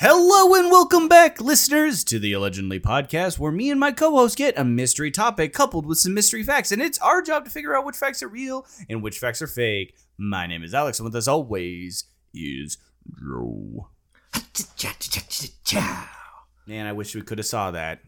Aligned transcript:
Hello 0.00 0.54
and 0.54 0.70
welcome 0.70 1.08
back, 1.08 1.40
listeners, 1.40 2.04
to 2.04 2.20
the 2.20 2.32
Allegendly 2.32 2.78
podcast, 2.78 3.38
where 3.40 3.50
me 3.50 3.68
and 3.68 3.80
my 3.80 3.90
co-host 3.90 4.36
get 4.38 4.56
a 4.56 4.62
mystery 4.64 5.10
topic 5.10 5.52
coupled 5.52 5.86
with 5.86 5.98
some 5.98 6.14
mystery 6.14 6.44
facts, 6.44 6.70
and 6.70 6.80
it's 6.80 6.98
our 6.98 7.20
job 7.20 7.44
to 7.44 7.50
figure 7.50 7.76
out 7.76 7.84
which 7.84 7.96
facts 7.96 8.22
are 8.22 8.28
real 8.28 8.64
and 8.88 9.02
which 9.02 9.18
facts 9.18 9.42
are 9.42 9.48
fake. 9.48 9.96
My 10.16 10.46
name 10.46 10.62
is 10.62 10.72
Alex, 10.72 11.00
and 11.00 11.04
with 11.04 11.16
us 11.16 11.26
always 11.26 12.04
is 12.32 12.78
Joe. 13.20 13.88
Man, 16.68 16.86
I 16.86 16.92
wish 16.92 17.14
we 17.16 17.22
could 17.22 17.38
have 17.38 17.46
saw 17.46 17.72
that. 17.72 18.00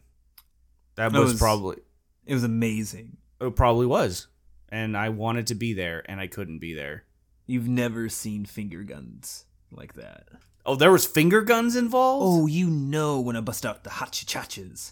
That 0.95 1.11
That 1.11 1.19
was, 1.19 1.33
was- 1.33 1.41
probably 1.41 1.77
It 2.25 2.33
was 2.33 2.45
amazing. 2.45 3.17
it 3.41 3.55
probably 3.57 3.85
was, 3.85 4.27
and 4.69 4.95
I 4.95 5.09
wanted 5.09 5.47
to 5.47 5.55
be 5.55 5.73
there, 5.73 6.03
and 6.09 6.21
I 6.21 6.27
couldn't 6.27 6.59
be 6.59 6.73
there. 6.73 7.03
You've 7.47 7.67
never 7.67 8.07
seen 8.07 8.45
finger 8.45 8.83
guns 8.83 9.43
like 9.71 9.95
that. 9.95 10.29
Oh, 10.65 10.75
there 10.75 10.91
was 10.91 11.05
finger 11.05 11.41
guns 11.41 11.75
involved. 11.75 12.25
Oh, 12.25 12.45
you 12.45 12.69
know 12.69 13.19
when 13.19 13.35
I 13.35 13.41
bust 13.41 13.65
out 13.65 13.83
the 13.83 13.89
hachachachas. 13.89 14.91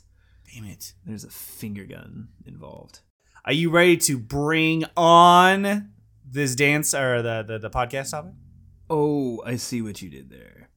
damn 0.52 0.66
it! 0.66 0.94
There's 1.06 1.24
a 1.24 1.30
finger 1.30 1.86
gun 1.86 2.30
involved. 2.46 3.02
Are 3.46 3.54
you 3.54 3.70
ready 3.70 3.98
to 3.98 4.18
bring 4.18 4.86
on 4.98 5.92
this 6.26 6.56
dance 6.56 6.94
or 6.94 7.22
the 7.22 7.44
the, 7.44 7.60
the 7.60 7.70
podcast 7.70 8.12
topic? 8.12 8.34
Oh, 8.90 9.42
I 9.46 9.58
see 9.58 9.84
what 9.84 10.02
you 10.02 10.10
did 10.10 10.32
there. 10.32 10.70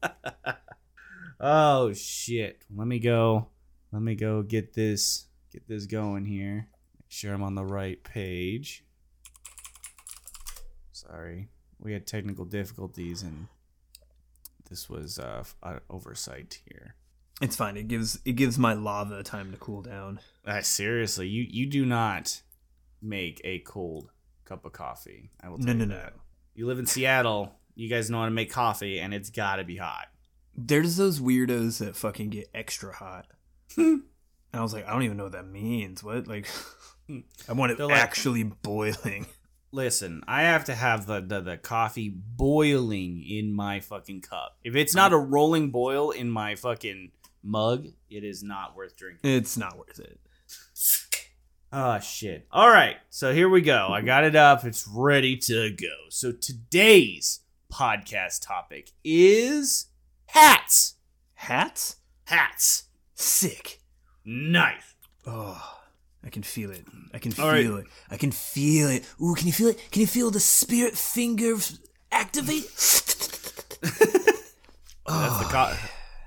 oh 1.40 1.92
shit! 1.92 2.62
Let 2.74 2.86
me 2.86 3.00
go. 3.00 3.48
Let 3.90 4.02
me 4.02 4.14
go 4.14 4.42
get 4.42 4.74
this 4.74 5.26
get 5.52 5.66
this 5.66 5.86
going 5.86 6.24
here. 6.24 6.68
Make 6.94 7.10
sure 7.10 7.34
I'm 7.34 7.42
on 7.42 7.56
the 7.56 7.64
right 7.64 8.02
page. 8.04 8.84
Sorry, 10.92 11.48
we 11.80 11.92
had 11.92 12.06
technical 12.06 12.44
difficulties 12.44 13.22
and 13.22 13.48
this 14.70 14.88
was 14.90 15.18
uh, 15.18 15.38
f- 15.40 15.56
uh 15.62 15.78
oversight 15.88 16.60
here. 16.68 16.94
It's 17.40 17.54
fine. 17.56 17.76
It 17.76 17.88
gives 17.88 18.18
it 18.24 18.32
gives 18.32 18.58
my 18.58 18.72
lava 18.72 19.22
time 19.22 19.52
to 19.52 19.58
cool 19.58 19.82
down. 19.82 20.20
Uh, 20.44 20.62
seriously, 20.62 21.28
you 21.28 21.46
you 21.48 21.66
do 21.66 21.84
not 21.86 22.42
make 23.02 23.40
a 23.44 23.58
cold 23.60 24.10
cup 24.44 24.64
of 24.64 24.72
coffee. 24.72 25.30
I 25.42 25.48
will 25.50 25.58
tell 25.58 25.66
No, 25.74 25.84
you 25.84 25.86
no, 25.86 25.94
no. 25.96 26.08
You 26.54 26.66
live 26.66 26.78
in 26.78 26.86
Seattle. 26.86 27.52
You 27.74 27.88
guys 27.90 28.10
know 28.10 28.18
how 28.20 28.24
to 28.24 28.30
make 28.30 28.50
coffee, 28.50 28.98
and 29.00 29.12
it's 29.12 29.28
got 29.30 29.56
to 29.56 29.64
be 29.64 29.76
hot. 29.76 30.06
There's 30.56 30.96
those 30.96 31.20
weirdos 31.20 31.78
that 31.80 31.94
fucking 31.94 32.30
get 32.30 32.48
extra 32.54 32.94
hot. 32.94 33.26
and 33.76 34.02
I 34.54 34.62
was 34.62 34.72
like, 34.72 34.86
I 34.88 34.92
don't 34.94 35.02
even 35.02 35.18
know 35.18 35.24
what 35.24 35.32
that 35.32 35.46
means. 35.46 36.02
What? 36.02 36.26
Like, 36.26 36.48
I 37.48 37.52
want 37.52 37.72
it 37.72 37.78
They're 37.78 37.86
like- 37.86 37.98
actually 38.00 38.42
boiling. 38.44 39.26
Listen, 39.72 40.22
I 40.26 40.42
have 40.42 40.64
to 40.66 40.74
have 40.74 41.06
the, 41.06 41.20
the 41.20 41.40
the 41.40 41.56
coffee 41.56 42.08
boiling 42.08 43.22
in 43.26 43.52
my 43.52 43.80
fucking 43.80 44.22
cup. 44.22 44.56
If 44.64 44.74
it's 44.76 44.94
not 44.94 45.12
a 45.12 45.18
rolling 45.18 45.70
boil 45.70 46.10
in 46.10 46.30
my 46.30 46.54
fucking 46.54 47.12
mug, 47.42 47.86
it 48.08 48.24
is 48.24 48.42
not 48.42 48.76
worth 48.76 48.96
drinking. 48.96 49.30
It's 49.30 49.56
not 49.56 49.76
worth 49.76 49.98
it. 49.98 50.20
Oh 51.72 51.98
shit. 51.98 52.46
All 52.52 52.70
right. 52.70 52.96
So 53.10 53.34
here 53.34 53.48
we 53.48 53.60
go. 53.60 53.88
I 53.90 54.00
got 54.00 54.24
it 54.24 54.36
up. 54.36 54.64
It's 54.64 54.88
ready 54.88 55.36
to 55.38 55.70
go. 55.70 56.08
So 56.10 56.32
today's 56.32 57.40
podcast 57.72 58.46
topic 58.46 58.92
is 59.04 59.86
hats. 60.26 60.94
Hats? 61.34 61.96
Hats. 62.24 62.84
Sick. 63.14 63.80
Nice. 64.24 64.94
Oh, 65.26 65.78
I 66.26 66.28
can 66.30 66.42
feel 66.42 66.72
it. 66.72 66.84
I 67.14 67.18
can 67.18 67.30
All 67.40 67.52
feel 67.52 67.74
right. 67.76 67.84
it. 67.84 67.86
I 68.10 68.16
can 68.16 68.32
feel 68.32 68.88
it. 68.88 69.04
Ooh, 69.22 69.34
can 69.34 69.46
you 69.46 69.52
feel 69.52 69.68
it? 69.68 69.80
Can 69.92 70.00
you 70.00 70.08
feel 70.08 70.30
the 70.32 70.40
spirit 70.40 70.98
finger 70.98 71.54
activate? 72.10 72.64
That's 75.08 75.38
the 75.38 75.44
co- 75.48 75.76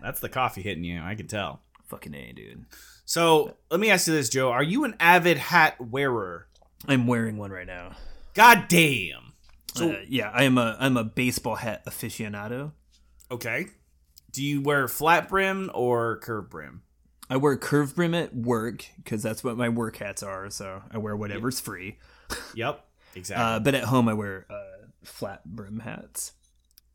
that's 0.01 0.19
the 0.21 0.29
coffee 0.29 0.61
hitting 0.61 0.83
you. 0.85 1.01
I 1.01 1.15
can 1.15 1.27
tell. 1.27 1.61
Fucking 1.87 2.13
A, 2.15 2.31
dude. 2.31 2.65
So 3.03 3.57
let 3.69 3.79
me 3.79 3.89
ask 3.89 4.07
you 4.07 4.13
this, 4.13 4.29
Joe. 4.29 4.51
Are 4.51 4.63
you 4.63 4.85
an 4.85 4.95
avid 4.99 5.37
hat 5.37 5.75
wearer? 5.81 6.47
I'm 6.87 7.05
wearing 7.07 7.37
one 7.37 7.51
right 7.51 7.67
now. 7.67 7.91
God 8.35 8.65
damn. 8.69 9.33
So 9.75 9.91
Uh, 9.91 9.97
yeah, 10.07 10.31
I 10.33 10.43
am 10.43 10.57
a 10.57 10.77
I'm 10.79 10.95
a 10.95 11.03
baseball 11.03 11.55
hat 11.55 11.85
aficionado. 11.85 12.71
okay. 13.29 13.67
Do 14.31 14.43
you 14.43 14.61
wear 14.61 14.87
flat 14.87 15.27
brim 15.27 15.69
or 15.73 16.17
curved 16.19 16.49
brim? 16.51 16.83
I 17.29 17.37
wear 17.37 17.55
curved 17.57 17.95
brim 17.95 18.13
at 18.15 18.35
work 18.35 18.85
because 18.97 19.21
that's 19.21 19.43
what 19.43 19.57
my 19.57 19.69
work 19.69 19.97
hats 19.97 20.23
are. 20.23 20.49
So 20.49 20.81
I 20.91 20.97
wear 20.97 21.15
whatever's 21.15 21.59
free. 21.59 21.97
Yep. 22.55 22.85
Exactly. 23.15 23.43
Uh, 23.45 23.59
but 23.59 23.75
at 23.75 23.83
home, 23.85 24.07
I 24.09 24.13
wear 24.13 24.45
uh, 24.49 24.87
flat 25.03 25.45
brim 25.45 25.79
hats. 25.79 26.33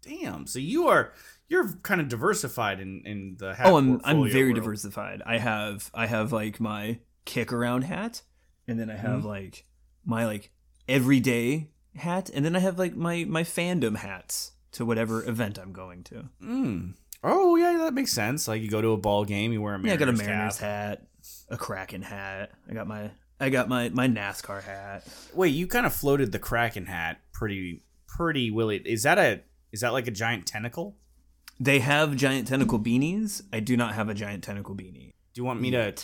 damn. 0.02 0.46
So 0.46 0.58
you 0.58 0.88
are 0.88 1.12
you're 1.48 1.74
kind 1.82 2.00
of 2.00 2.08
diversified 2.08 2.80
in 2.80 3.02
in 3.04 3.36
the 3.38 3.54
hat. 3.54 3.66
oh, 3.66 3.76
I'm 3.76 4.00
I'm 4.04 4.28
very 4.30 4.46
world. 4.52 4.56
diversified. 4.56 5.22
I 5.26 5.38
have 5.38 5.90
I 5.94 6.06
have 6.06 6.32
like 6.32 6.58
my 6.60 6.98
kick 7.24 7.52
around 7.52 7.82
hat, 7.82 8.22
and 8.68 8.78
then 8.78 8.90
I 8.90 8.96
have 8.96 9.20
Mm-hmm. 9.20 9.28
like 9.28 9.64
my 10.04 10.24
like 10.26 10.50
everyday 10.88 11.70
hat, 11.96 12.30
and 12.34 12.44
then 12.44 12.54
I 12.56 12.58
have 12.60 12.78
like 12.78 12.94
my 12.96 13.24
my 13.24 13.42
fandom 13.42 13.96
hats 13.96 14.52
to 14.72 14.84
whatever 14.84 15.24
event 15.28 15.58
I'm 15.58 15.72
going 15.72 16.02
to. 16.04 16.24
Mm. 16.42 16.94
Oh 17.24 17.56
yeah, 17.56 17.78
that 17.78 17.94
makes 17.94 18.12
sense. 18.12 18.46
Like 18.46 18.62
you 18.62 18.68
go 18.68 18.80
to 18.82 18.92
a 18.92 18.96
ball 18.96 19.24
game, 19.24 19.52
you 19.52 19.60
wear 19.62 19.74
a 19.74 19.80
Yeah, 19.80 19.94
I 19.94 19.96
got 19.96 20.08
a 20.08 20.12
Mariners 20.12 20.58
cap. 20.58 20.60
hat, 20.60 21.02
a 21.48 21.56
Kraken 21.56 22.02
hat. 22.02 22.52
I 22.70 22.74
got 22.74 22.86
my 22.86 23.10
I 23.40 23.48
got 23.48 23.68
my 23.68 23.88
my 23.88 24.06
NASCAR 24.06 24.62
hat. 24.62 25.06
Wait, 25.34 25.48
you 25.54 25.66
kind 25.66 25.86
of 25.86 25.92
floated 25.94 26.32
the 26.32 26.38
Kraken 26.38 26.86
hat 26.86 27.20
pretty 27.32 27.82
pretty 28.06 28.50
willy. 28.50 28.76
Is 28.84 29.02
that 29.04 29.18
a 29.18 29.40
is 29.72 29.80
that 29.80 29.92
like 29.92 30.06
a 30.06 30.10
giant 30.12 30.46
tentacle? 30.46 30.96
They 31.58 31.78
have 31.80 32.14
giant 32.16 32.46
tentacle 32.48 32.78
beanies. 32.78 33.42
I 33.52 33.60
do 33.60 33.76
not 33.76 33.94
have 33.94 34.08
a 34.08 34.14
giant 34.14 34.44
tentacle 34.44 34.74
beanie. 34.74 35.12
Do 35.32 35.40
you 35.40 35.44
want 35.44 35.60
me 35.60 35.70
to 35.70 35.94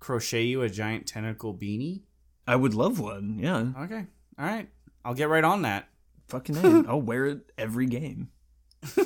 crochet 0.00 0.42
you 0.44 0.62
a 0.62 0.68
giant 0.68 1.06
tentacle 1.06 1.54
beanie? 1.54 2.02
I 2.46 2.56
would 2.56 2.74
love 2.74 2.98
one. 3.00 3.38
Yeah, 3.40 3.72
Okay. 3.84 4.04
All 4.38 4.44
right. 4.46 4.68
I'll 5.04 5.14
get 5.14 5.28
right 5.28 5.44
on 5.44 5.62
that. 5.62 5.88
fucking. 6.28 6.86
I'll 6.88 7.00
wear 7.00 7.26
it 7.26 7.52
every 7.56 7.86
game. 7.86 8.28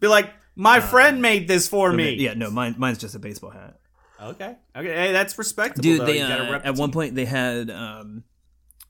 Be 0.00 0.08
like, 0.08 0.30
my 0.56 0.80
friend 0.80 1.22
made 1.22 1.48
this 1.48 1.68
for 1.68 1.92
me. 1.92 2.14
Yeah, 2.14 2.34
no, 2.34 2.50
mine 2.50 2.74
mine's 2.78 2.98
just 2.98 3.14
a 3.14 3.18
baseball 3.18 3.50
hat. 3.50 3.78
Okay. 4.22 4.56
Okay. 4.76 4.94
Hey, 4.94 5.12
that's 5.12 5.36
respectable. 5.36 5.82
Dude, 5.82 6.00
though. 6.00 6.06
they 6.06 6.20
uh, 6.20 6.60
at 6.64 6.76
one 6.76 6.92
point 6.92 7.14
they 7.14 7.24
had 7.24 7.70
um, 7.70 8.24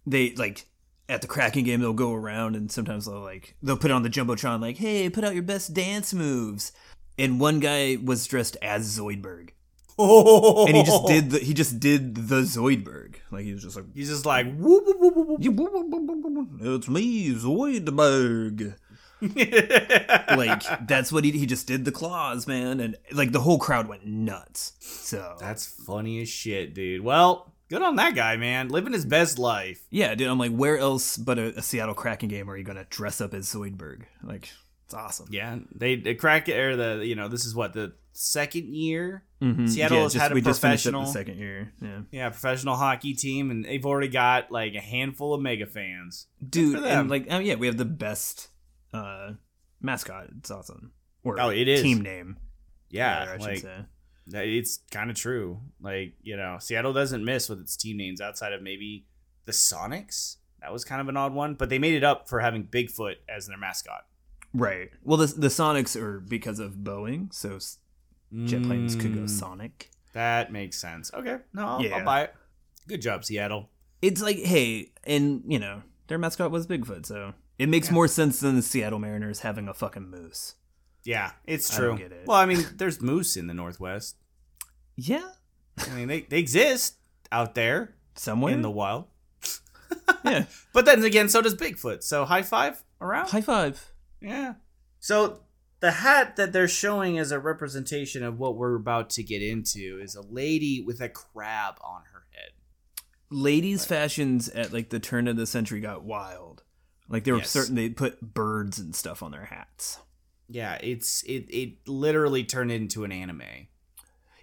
they 0.07 0.35
like 0.35 0.67
at 1.09 1.23
the 1.23 1.29
Kraken 1.29 1.65
game 1.65 1.81
they'll 1.81 1.93
go 1.93 2.13
around 2.13 2.55
and 2.57 2.71
sometimes 2.71 3.07
they'll 3.07 3.21
like 3.21 3.57
they'll 3.63 3.77
put 3.77 3.91
on 3.91 4.03
the 4.03 4.11
jumbotron 4.11 4.61
like, 4.61 4.77
hey, 4.77 5.09
put 5.11 5.25
out 5.25 5.35
your 5.35 5.43
best 5.43 5.73
dance 5.75 6.13
moves. 6.13 6.73
And 7.19 7.39
one 7.39 7.61
guy 7.61 7.99
was 8.03 8.27
dressed 8.27 8.57
as 8.63 8.99
Zoidberg, 8.99 9.51
Oh. 9.99 10.67
and 10.67 10.75
he 10.75 10.83
just 10.83 11.07
did 11.07 11.31
the 11.31 11.39
he 11.39 11.53
just 11.53 11.79
did 11.79 12.15
the 12.15 12.41
Zoidberg. 12.43 13.17
Like 13.31 13.45
he 13.45 13.53
was 13.53 13.63
just 13.63 13.77
like, 13.77 13.85
He's 13.95 14.09
just 14.09 14.25
like, 14.25 14.47
whoop, 14.57 14.85
whoop, 14.87 14.99
whoop, 14.99 15.41
whoop, 15.41 16.49
it's 16.63 16.89
me, 16.89 17.35
Zoidberg. 17.35 18.75
Like 20.37 20.63
that's 20.87 21.13
what 21.13 21.25
he 21.25 21.33
he 21.33 21.47
just 21.47 21.67
did 21.67 21.85
the 21.85 21.93
claws, 21.93 22.47
man, 22.47 22.81
and 22.81 22.97
like 23.13 23.33
the 23.33 23.41
whole 23.41 23.59
crowd 23.59 23.89
went 23.89 24.07
nuts. 24.07 24.73
So 24.81 25.37
That's 25.39 25.67
funny 25.67 26.23
as 26.23 26.29
shit, 26.29 26.75
dude. 26.75 27.03
Well, 27.03 27.53
good 27.69 27.83
on 27.83 27.97
that 27.97 28.15
guy, 28.15 28.37
man. 28.37 28.69
Living 28.69 28.93
his 28.93 29.05
best 29.05 29.39
life. 29.39 29.83
Yeah, 29.91 30.15
dude, 30.15 30.29
I'm 30.29 30.39
like, 30.39 30.53
where 30.53 30.79
else 30.79 31.17
but 31.17 31.39
a, 31.39 31.59
a 31.59 31.63
Seattle 31.63 31.95
Kraken 31.95 32.29
game 32.29 32.49
are 32.51 32.57
you 32.57 32.65
gonna 32.65 32.87
dress 32.89 33.21
up 33.21 33.35
as 33.35 33.47
Zoidberg? 33.53 34.03
Like, 34.23 34.49
it's 34.87 34.95
awesome. 34.95 35.29
Yeah, 35.31 35.59
they, 35.75 35.97
they 35.97 36.15
crack 36.15 36.49
it 36.49 36.59
or 36.59 36.77
the 36.77 37.07
you 37.07 37.15
know 37.15 37.29
this 37.29 37.45
is 37.45 37.55
what 37.55 37.73
the 37.73 37.93
second 38.15 38.75
year 38.75 39.25
Mhm. 39.43 39.69
Seattle 39.69 39.97
Yeah, 39.99 40.03
has 40.05 40.13
just- 40.13 40.23
had 40.23 40.33
a 40.33 40.35
we 40.35 40.41
just 40.41 40.61
finished 40.61 40.85
professional 40.85 41.05
the 41.07 41.13
second 41.13 41.39
year. 41.39 41.73
Yeah, 41.83 42.01
yeah 42.11 42.29
professional 42.31 42.77
hockey 42.77 43.13
team 43.15 43.51
and 43.51 43.65
they've 43.65 43.85
already 43.85 44.09
got 44.09 44.51
like 44.53 44.75
a 44.75 44.81
handful 44.81 45.35
of 45.35 45.41
mega 45.43 45.67
fans. 45.67 46.27
dude, 46.47 46.77
and 46.85 47.11
like, 47.11 47.27
oh 47.31 47.39
yeah, 47.39 47.57
we 47.57 47.67
have 47.67 47.77
the 47.79 47.85
best 47.85 48.49
uh 48.93 49.33
mascot. 49.81 50.29
It's 50.39 50.51
awesome. 50.51 50.93
Or 51.25 51.41
Oh, 51.41 51.51
it 51.51 51.69
is. 51.69 51.83
team 51.83 52.01
name. 52.03 52.37
Yeah, 52.91 53.33
should 53.33 53.41
like 53.41 53.59
say. 53.59 53.85
it's 54.57 54.79
kind 54.91 55.11
of 55.11 55.17
true. 55.17 55.61
Like 55.81 56.15
you 56.23 56.37
know, 56.37 56.59
Seattle 56.61 56.93
doesn't 56.93 57.25
miss 57.25 57.49
with 57.49 57.61
its 57.61 57.77
team 57.77 57.97
names 57.97 58.21
outside 58.21 58.53
of 58.53 58.63
maybe 58.63 59.07
the 59.47 59.53
Sonics. 59.53 60.37
That 60.61 60.73
was 60.73 60.85
kind 60.85 61.01
of 61.01 61.09
an 61.09 61.17
odd 61.17 61.33
one, 61.35 61.55
but 61.55 61.69
they 61.71 61.79
made 61.79 61.95
it 61.95 62.05
up 62.05 62.29
for 62.29 62.41
having 62.41 62.65
Bigfoot 62.65 63.17
as 63.29 63.47
their 63.49 63.59
mascot. 63.59 64.07
Right. 64.55 64.91
Well, 65.03 65.17
the 65.17 65.27
the 65.27 65.49
Sonics 65.49 66.01
are 66.01 66.21
because 66.21 66.59
of 66.59 66.75
Boeing, 66.75 67.33
so 67.33 67.59
jet 68.45 68.63
planes 68.63 68.95
could 68.95 69.15
go 69.15 69.23
Mm, 69.23 69.31
Sonic. 69.31 69.91
That 70.13 70.53
makes 70.53 70.79
sense. 70.79 71.11
Okay, 71.15 71.39
no, 71.55 71.67
I'll, 71.67 71.83
Yeah. 71.83 71.97
I'll 71.97 72.05
buy 72.05 72.23
it. 72.25 72.35
Good 72.87 73.01
job, 73.01 73.25
Seattle. 73.25 73.71
It's 74.03 74.21
like, 74.21 74.37
hey, 74.39 74.93
and 75.05 75.43
you 75.47 75.59
know, 75.59 75.83
their 76.09 76.19
mascot 76.19 76.51
was 76.51 76.67
Bigfoot, 76.67 77.07
so 77.07 77.33
it 77.63 77.69
makes 77.69 77.93
more 77.93 78.09
sense 78.09 78.41
than 78.41 78.57
the 78.57 78.63
Seattle 78.63 78.99
Mariners 78.99 79.41
having 79.41 79.69
a 79.69 79.75
fucking 79.75 80.11
moose. 80.11 80.57
Yeah, 81.05 81.31
it's 81.45 81.73
I 81.73 81.79
true. 81.79 81.89
don't 81.91 81.99
get 81.99 82.11
it. 82.11 82.27
Well, 82.27 82.37
I 82.37 82.45
mean, 82.45 82.67
there's 82.75 83.01
moose 83.01 83.37
in 83.37 83.47
the 83.47 83.55
Northwest. 83.55 84.17
Yeah, 84.97 85.31
I 85.79 85.91
mean, 85.91 86.09
they, 86.09 86.23
they 86.23 86.39
exist 86.39 86.97
out 87.31 87.55
there 87.55 87.95
somewhere 88.17 88.53
in 88.53 88.63
the 88.63 88.71
wild. 88.71 89.07
yeah. 90.25 90.47
But 90.73 90.87
then 90.87 91.05
again, 91.05 91.29
so 91.29 91.41
does 91.41 91.55
Bigfoot. 91.55 92.03
So 92.03 92.25
high 92.25 92.43
five 92.43 92.83
around. 93.01 93.29
High 93.29 93.43
five. 93.43 93.93
Yeah. 94.21 94.55
So 94.99 95.41
the 95.81 95.93
hat 95.93 96.35
that 96.37 96.53
they're 96.53 96.67
showing 96.67 97.19
as 97.19 97.31
a 97.31 97.39
representation 97.39 98.25
of 98.25 98.39
what 98.39 98.57
we're 98.57 98.75
about 98.75 99.11
to 99.11 99.23
get 99.23 99.43
into 99.43 100.01
is 100.03 100.17
a 100.17 100.23
lady 100.23 100.83
with 100.85 101.01
a 101.01 101.09
crab 101.09 101.75
on 101.81 102.03
her 102.13 102.25
head. 102.31 102.53
Ladies' 103.31 103.85
fashions 103.85 104.49
at 104.49 104.73
like 104.73 104.89
the 104.89 104.99
turn 104.99 105.29
of 105.29 105.37
the 105.37 105.47
century 105.47 105.81
got 105.81 106.03
wild. 106.03 106.62
Like 107.13 107.23
they 107.25 107.31
were 107.33 107.39
Yes. 107.39 107.51
certain 107.51 107.77
they 107.77 107.91
put 107.91 108.21
birds 108.21 108.81
and 108.81 108.97
stuff 108.97 109.23
on 109.23 109.31
their 109.31 109.45
hats. 109.45 109.99
Yeah, 110.49 110.75
it's 110.81 111.23
it 111.23 111.47
it 111.49 111.87
literally 111.87 112.43
turned 112.43 112.73
into 112.73 113.05
an 113.05 113.13
anime. 113.13 113.43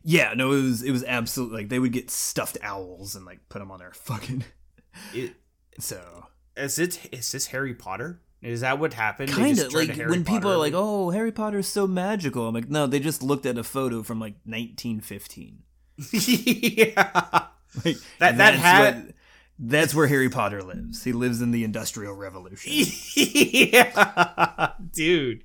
Yeah, 0.03 0.33
no, 0.35 0.53
it 0.53 0.61
was 0.61 0.81
it 0.83 0.91
was 0.91 1.03
absolutely 1.03 1.57
like 1.57 1.69
they 1.69 1.79
would 1.79 1.91
get 1.91 2.09
stuffed 2.09 2.57
owls 2.63 3.15
and 3.15 3.25
like 3.25 3.39
put 3.49 3.59
them 3.59 3.71
on 3.71 3.79
their 3.79 3.91
fucking. 3.91 4.45
It, 5.13 5.33
So 5.79 6.25
is 6.55 6.79
it 6.79 7.09
is 7.11 7.31
this 7.31 7.47
Harry 7.47 7.73
Potter? 7.73 8.21
Is 8.41 8.61
that 8.61 8.79
what 8.79 8.93
happened? 8.93 9.31
Kind 9.31 9.59
of 9.59 9.73
like 9.73 9.95
when 9.97 10.23
people 10.23 10.41
Potter 10.41 10.53
are 10.53 10.57
like, 10.57 10.73
"Oh, 10.75 11.09
Harry 11.09 11.31
Potter 11.31 11.59
is 11.59 11.67
so 11.67 11.85
magical," 11.87 12.47
I'm 12.47 12.53
like, 12.55 12.69
no, 12.69 12.87
they 12.87 12.99
just 12.99 13.21
looked 13.21 13.45
at 13.45 13.57
a 13.57 13.63
photo 13.63 14.01
from 14.03 14.19
like 14.19 14.35
1915. 14.45 15.63
yeah, 16.13 17.47
Like 17.83 17.97
That- 18.19 18.37
that 18.37 18.55
hat- 18.55 18.95
what- 18.95 19.15
that's 19.61 19.93
where 19.93 20.07
Harry 20.07 20.29
Potter 20.29 20.63
lives. 20.63 21.03
He 21.03 21.11
lives 21.11 21.41
in 21.41 21.51
the 21.51 21.65
Industrial 21.65 22.13
Revolution. 22.13 22.71
yeah, 23.15 24.71
dude. 24.93 25.43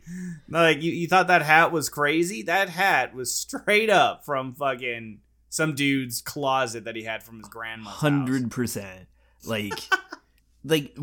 Like 0.49 0.83
you, 0.83 0.93
you 0.93 1.09
thought 1.09 1.27
that 1.27 1.43
hat 1.43 1.73
was 1.73 1.89
crazy? 1.89 2.43
That 2.43 2.69
hat 2.69 3.13
was 3.13 3.35
straight 3.35 3.91
up 3.91 4.25
from 4.25 4.55
fucking 4.55 5.19
some 5.49 5.75
dude's 5.75 6.23
closet 6.23 6.85
that 6.85 6.95
he 6.95 7.03
had 7.03 7.25
from 7.25 7.39
his 7.39 7.49
grandma's 7.49 7.89
house. 7.89 8.01
Hundred 8.01 8.53
percent. 8.53 9.09
Like, 9.45 9.81
like 10.65 10.97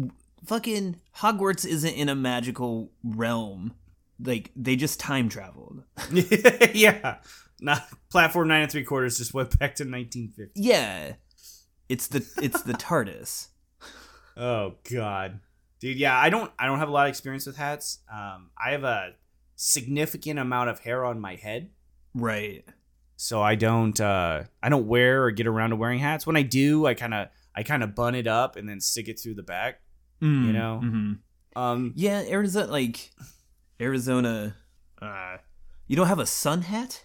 fucking 0.46 0.96
Hogwarts 1.18 1.66
isn't 1.66 1.94
in 1.94 2.08
a 2.08 2.16
magical 2.16 2.92
realm. 3.04 3.74
Like 4.24 4.52
they 4.56 4.78
just 4.78 5.02
time 5.02 5.28
traveled. 5.28 5.84
yeah. 6.74 7.18
Not 7.60 7.88
platform 8.10 8.48
nine 8.48 8.64
and 8.64 8.72
three 8.72 8.86
quarters 8.86 9.18
just 9.18 9.34
went 9.34 9.52
back 9.60 9.76
to 9.76 9.84
1950. 9.84 10.60
Yeah, 10.60 11.14
it's 11.92 12.08
the 12.08 12.20
it's 12.42 12.62
the 12.64 12.74
TARDIS. 12.74 13.48
Oh 14.38 14.76
god, 14.90 15.40
dude. 15.82 15.98
Yeah, 15.98 16.18
I 16.18 16.30
don't. 16.30 16.50
I 16.58 16.66
don't 16.66 16.80
have 16.80 16.88
a 16.88 16.92
lot 16.92 17.06
of 17.08 17.10
experience 17.10 17.46
with 17.46 17.58
hats. 17.58 18.00
Um, 18.12 18.50
I 18.58 18.72
have 18.72 18.86
a 18.86 19.12
significant 19.58 20.40
amount 20.40 20.70
of 20.70 20.80
hair 20.80 21.04
on 21.04 21.20
my 21.20 21.36
head, 21.36 21.70
Right. 22.16 22.64
so 23.18 23.42
I 23.42 23.56
don't. 23.56 24.00
Uh, 24.00 24.44
I 24.64 24.70
don't 24.70 24.88
wear 24.88 25.26
or 25.26 25.32
get 25.32 25.48
around 25.48 25.72
to 25.72 25.76
wearing 25.76 26.00
hats. 26.00 26.26
When 26.26 26.38
I 26.38 26.44
do, 26.44 26.86
I 26.86 26.94
kind 26.94 27.14
of. 27.14 27.28
I 27.54 27.64
kind 27.64 27.84
of 27.84 27.94
bun 27.94 28.16
it 28.16 28.28
up 28.28 28.56
and 28.56 28.70
then 28.70 28.80
stick 28.80 29.10
it 29.10 29.20
through 29.20 29.36
the 29.36 29.44
back. 29.44 29.82
You 30.22 30.54
know? 30.54 30.80
Um, 31.58 31.94
Yeah, 31.98 32.24
Arizona 32.26 32.72
like 32.72 33.12
Arizona. 33.82 34.56
Uh, 35.02 35.38
you 35.88 35.96
don't 35.98 36.08
have 36.08 36.20
a 36.20 36.26
sun 36.26 36.62
hat. 36.62 37.04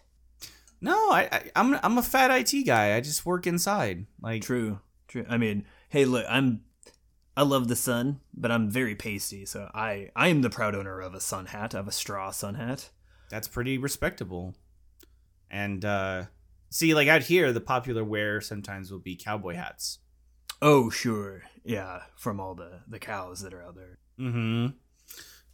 No, 0.81 0.93
I, 1.11 1.28
I 1.32 1.50
I'm 1.56 1.78
I'm 1.82 1.99
a 1.99 2.02
fat 2.02 2.31
IT 2.31 2.64
guy. 2.64 2.96
I 2.96 3.00
just 3.00 3.26
work 3.26 3.46
inside. 3.46 4.06
Like 4.20 4.43
True. 4.43 4.81
True. 5.08 5.25
I 5.28 5.37
mean, 5.37 5.64
hey, 5.88 6.05
look, 6.05 6.26
I'm 6.28 6.62
I 7.37 7.43
love 7.43 7.69
the 7.69 7.76
sun, 7.76 8.20
but 8.34 8.50
I'm 8.50 8.70
very 8.70 8.94
pasty, 8.94 9.44
so 9.44 9.70
I 9.75 10.11
I 10.17 10.28
am 10.28 10.43
the 10.43 10.50
proud 10.50 10.75
owner 10.75 11.00
of 11.00 11.14
a 11.14 11.20
sun 11.20 11.46
hat. 11.46 11.75
I 11.75 11.78
have 11.78 11.88
a 11.88 11.93
straw 11.93 12.31
sun 12.31 12.55
hat. 12.55 12.90
that's 13.31 13.49
pretty 13.49 13.78
respectable. 13.78 14.55
And 15.50 15.84
uh, 15.84 16.25
see, 16.70 16.94
like 16.94 17.08
out 17.08 17.22
here, 17.22 17.52
the 17.52 17.61
popular 17.61 18.05
wear 18.05 18.40
sometimes 18.40 18.90
will 18.90 18.99
be 18.99 19.17
cowboy 19.17 19.55
hats. 19.55 19.99
Oh, 20.62 20.88
sure. 20.90 21.43
Yeah, 21.64 22.02
from 22.17 22.40
all 22.40 22.55
the 22.55 22.81
the 22.88 22.99
cows 22.99 23.40
that 23.43 23.55
are 23.55 23.62
out 23.62 23.76
there. 23.76 23.99
Mm-hmm. 24.19 24.69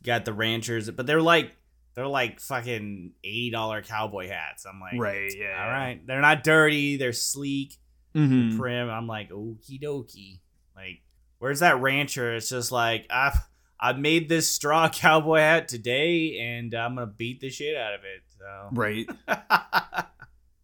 Got 0.03 0.25
the 0.25 0.33
ranchers, 0.33 0.91
but 0.91 1.07
they're 1.07 1.23
like 1.23 1.57
they're 1.94 2.06
like 2.06 2.41
fucking 2.41 3.12
eighty 3.23 3.50
dollar 3.50 3.83
cowboy 3.83 4.29
hats. 4.29 4.65
I'm 4.67 4.81
like, 4.81 4.99
Right, 4.99 5.33
yeah. 5.37 5.62
all 5.65 5.71
right. 5.71 6.00
They're 6.06 6.21
not 6.21 6.43
dirty. 6.44 6.97
They're 6.97 7.12
sleek, 7.12 7.77
Mhm. 8.15 8.59
prim. 8.59 8.89
I'm 8.89 9.06
like, 9.06 9.31
okie 9.31 9.81
dokie. 9.83 10.41
Like, 10.75 11.03
where's 11.39 11.61
that 11.61 11.81
rancher? 11.81 12.35
It's 12.35 12.49
just 12.49 12.73
like 12.73 13.06
I've 13.11 13.37
I 13.79 13.93
made 13.94 14.29
this 14.29 14.49
straw 14.50 14.89
cowboy 14.93 15.39
hat 15.39 15.69
today, 15.69 16.39
and 16.39 16.73
I'm 16.75 16.94
gonna 16.94 17.06
beat 17.09 17.41
the 17.41 17.50
shit 17.50 17.77
out 17.77 17.94
of 17.94 18.00
it. 18.05 18.23
So 18.39 18.69
Right. 18.73 19.06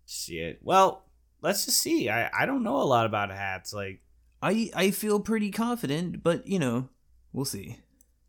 shit. 0.06 0.60
Well, 0.62 1.04
let's 1.42 1.64
just 1.66 1.78
see. 1.78 2.08
I 2.08 2.30
I 2.36 2.46
don't 2.46 2.62
know 2.62 2.76
a 2.80 2.84
lot 2.84 3.06
about 3.06 3.30
hats. 3.30 3.72
Like, 3.72 4.02
I 4.42 4.70
I 4.74 4.90
feel 4.92 5.20
pretty 5.20 5.50
confident, 5.50 6.22
but 6.22 6.46
you 6.46 6.58
know, 6.58 6.88
we'll 7.32 7.44
see. 7.44 7.78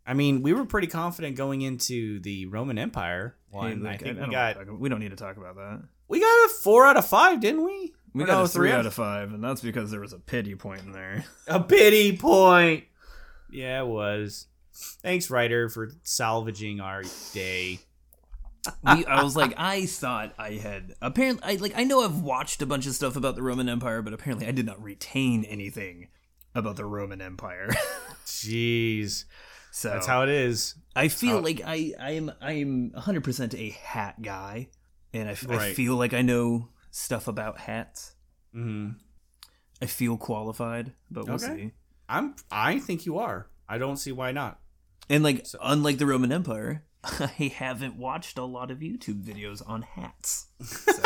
I 0.09 0.13
mean, 0.15 0.41
we 0.41 0.53
were 0.53 0.65
pretty 0.65 0.87
confident 0.87 1.35
going 1.37 1.61
into 1.61 2.19
the 2.21 2.47
Roman 2.47 2.77
Empire 2.79 3.35
one. 3.51 3.83
Hey, 3.85 3.89
I 3.91 3.97
think 3.97 4.17
don't 4.17 4.29
we 4.29 4.33
got 4.33 4.53
talk- 4.55 4.67
we 4.79 4.89
don't 4.89 4.99
need 4.99 5.11
to 5.11 5.15
talk 5.15 5.37
about 5.37 5.55
that. 5.55 5.83
we 6.07 6.19
got 6.19 6.25
a 6.25 6.49
four 6.63 6.85
out 6.87 6.97
of 6.97 7.05
five, 7.05 7.39
didn't 7.39 7.63
we? 7.63 7.93
We 8.13 8.23
Or 8.23 8.25
got 8.25 8.37
no, 8.39 8.43
a 8.43 8.47
three 8.47 8.71
out 8.71 8.87
of 8.87 8.93
five, 8.95 9.31
and 9.33 9.43
that's 9.43 9.61
because 9.61 9.91
there 9.91 9.99
was 9.99 10.13
a 10.13 10.17
pity 10.19 10.55
point 10.55 10.81
in 10.81 10.91
there. 10.93 11.25
a 11.47 11.59
pity 11.61 12.17
point. 12.17 12.85
Yeah, 13.51 13.81
it 13.83 13.87
was. 13.87 14.47
Thanks, 15.03 15.29
writer, 15.29 15.69
for 15.69 15.91
salvaging 16.03 16.79
our 16.79 17.03
day. 17.33 17.79
we, 18.83 19.05
I 19.05 19.21
was 19.23 19.35
like, 19.35 19.53
I 19.57 19.85
thought 19.85 20.33
I 20.39 20.53
had 20.53 20.95
apparently, 21.01 21.43
I 21.43 21.55
like, 21.57 21.73
I 21.77 21.83
know 21.83 22.01
I've 22.03 22.21
watched 22.21 22.61
a 22.61 22.65
bunch 22.65 22.87
of 22.87 22.93
stuff 22.93 23.15
about 23.15 23.35
the 23.35 23.41
Roman 23.43 23.69
Empire, 23.69 24.01
but 24.01 24.13
apparently 24.13 24.47
I 24.47 24.51
did 24.51 24.65
not 24.65 24.81
retain 24.81 25.43
anything 25.45 26.07
about 26.55 26.77
the 26.77 26.85
Roman 26.85 27.21
Empire. 27.21 27.69
Jeez, 28.25 29.25
so 29.71 29.89
that's 29.89 30.07
how 30.07 30.23
it 30.23 30.29
is. 30.29 30.75
I 30.95 31.07
feel 31.07 31.37
how- 31.37 31.43
like 31.43 31.61
I, 31.65 31.93
I 31.99 32.11
am, 32.11 32.31
I 32.41 32.53
am 32.53 32.91
100 32.93 33.23
percent 33.23 33.53
a 33.55 33.69
hat 33.69 34.21
guy, 34.21 34.69
and 35.13 35.29
I, 35.29 35.35
Right. 35.45 35.75
feel 35.75 35.95
like 35.95 36.13
I 36.13 36.21
know 36.21 36.69
stuff 36.91 37.27
about 37.27 37.59
hats. 37.59 38.13
hmm 38.53 38.91
I 39.81 39.85
feel 39.85 40.17
qualified, 40.17 40.93
but 41.09 41.25
we'll 41.25 41.35
Okay. 41.35 41.55
see. 41.55 41.71
I'm. 42.09 42.35
I 42.51 42.79
think 42.79 43.05
you 43.05 43.17
are. 43.19 43.47
I 43.69 43.77
don't 43.77 43.95
see 43.97 44.11
why 44.11 44.31
not. 44.33 44.59
And 45.09 45.23
like, 45.23 45.45
So- 45.45 45.59
unlike 45.61 45.97
the 45.99 46.05
Roman 46.05 46.31
Empire, 46.31 46.83
I 47.03 47.53
haven't 47.55 47.95
watched 47.95 48.37
a 48.37 48.43
lot 48.43 48.71
of 48.71 48.79
YouTube 48.79 49.23
videos 49.23 49.61
on 49.67 49.83
hats. 49.83 50.47
So 50.65 51.01